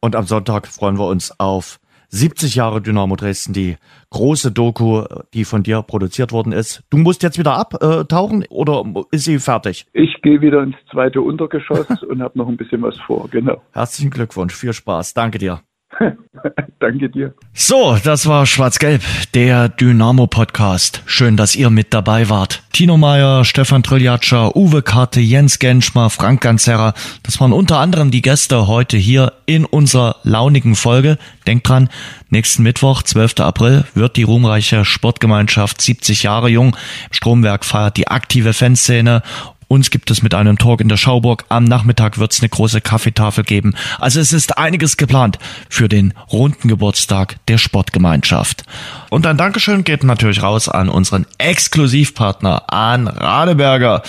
[0.00, 1.78] Und am Sonntag freuen wir uns auf
[2.08, 3.76] 70 Jahre Dynamo Dresden, die
[4.10, 6.84] große Doku, die von dir produziert worden ist.
[6.90, 9.86] Du musst jetzt wieder abtauchen oder ist sie fertig?
[9.92, 13.62] Ich gehe wieder ins zweite Untergeschoss und habe noch ein bisschen was vor, genau.
[13.72, 15.60] Herzlichen Glückwunsch, viel Spaß, danke dir.
[16.80, 17.34] Danke dir.
[17.52, 19.02] So, das war Schwarz-Gelb,
[19.34, 21.02] der Dynamo-Podcast.
[21.06, 22.62] Schön, dass ihr mit dabei wart.
[22.72, 26.94] Tino Meyer, Stefan Triljatscher, Uwe Karte, Jens Genschmer, Frank Ganzerra.
[27.22, 31.18] Das waren unter anderem die Gäste heute hier in unserer launigen Folge.
[31.46, 31.88] Denkt dran,
[32.30, 33.40] nächsten Mittwoch, 12.
[33.40, 36.76] April, wird die ruhmreiche Sportgemeinschaft 70 Jahre jung.
[37.12, 39.22] Stromwerk feiert die aktive Fanszene
[39.68, 41.44] uns gibt es mit einem Talk in der Schauburg.
[41.48, 43.74] Am Nachmittag wird es eine große Kaffeetafel geben.
[43.98, 45.38] Also es ist einiges geplant
[45.68, 48.64] für den runden Geburtstag der Sportgemeinschaft.
[49.10, 54.02] Und ein Dankeschön geht natürlich raus an unseren Exklusivpartner, an Radeberger.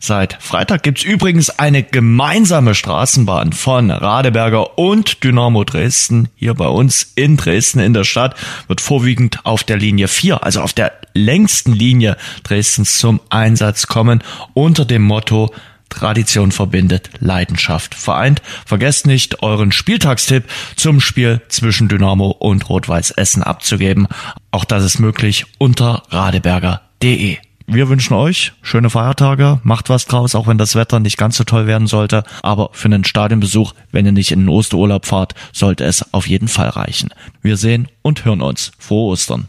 [0.00, 6.28] Seit Freitag gibt's übrigens eine gemeinsame Straßenbahn von Radeberger und Dynamo Dresden.
[6.36, 8.34] Hier bei uns in Dresden in der Stadt
[8.68, 14.22] wird vorwiegend auf der Linie 4, also auf der längsten Linie Dresdens zum Einsatz kommen
[14.54, 15.50] unter dem Motto
[15.88, 18.42] Tradition verbindet, Leidenschaft vereint.
[18.64, 20.44] Vergesst nicht, euren Spieltagstipp
[20.76, 24.06] zum Spiel zwischen Dynamo und Rot-Weiß Essen abzugeben.
[24.52, 27.38] Auch das ist möglich unter radeberger.de.
[27.66, 31.44] Wir wünschen euch schöne Feiertage, macht was draus, auch wenn das Wetter nicht ganz so
[31.44, 32.24] toll werden sollte.
[32.42, 36.48] Aber für einen Stadionbesuch, wenn ihr nicht in den Osterurlaub fahrt, sollte es auf jeden
[36.48, 37.10] Fall reichen.
[37.42, 38.72] Wir sehen und hören uns.
[38.78, 39.48] Frohe Ostern.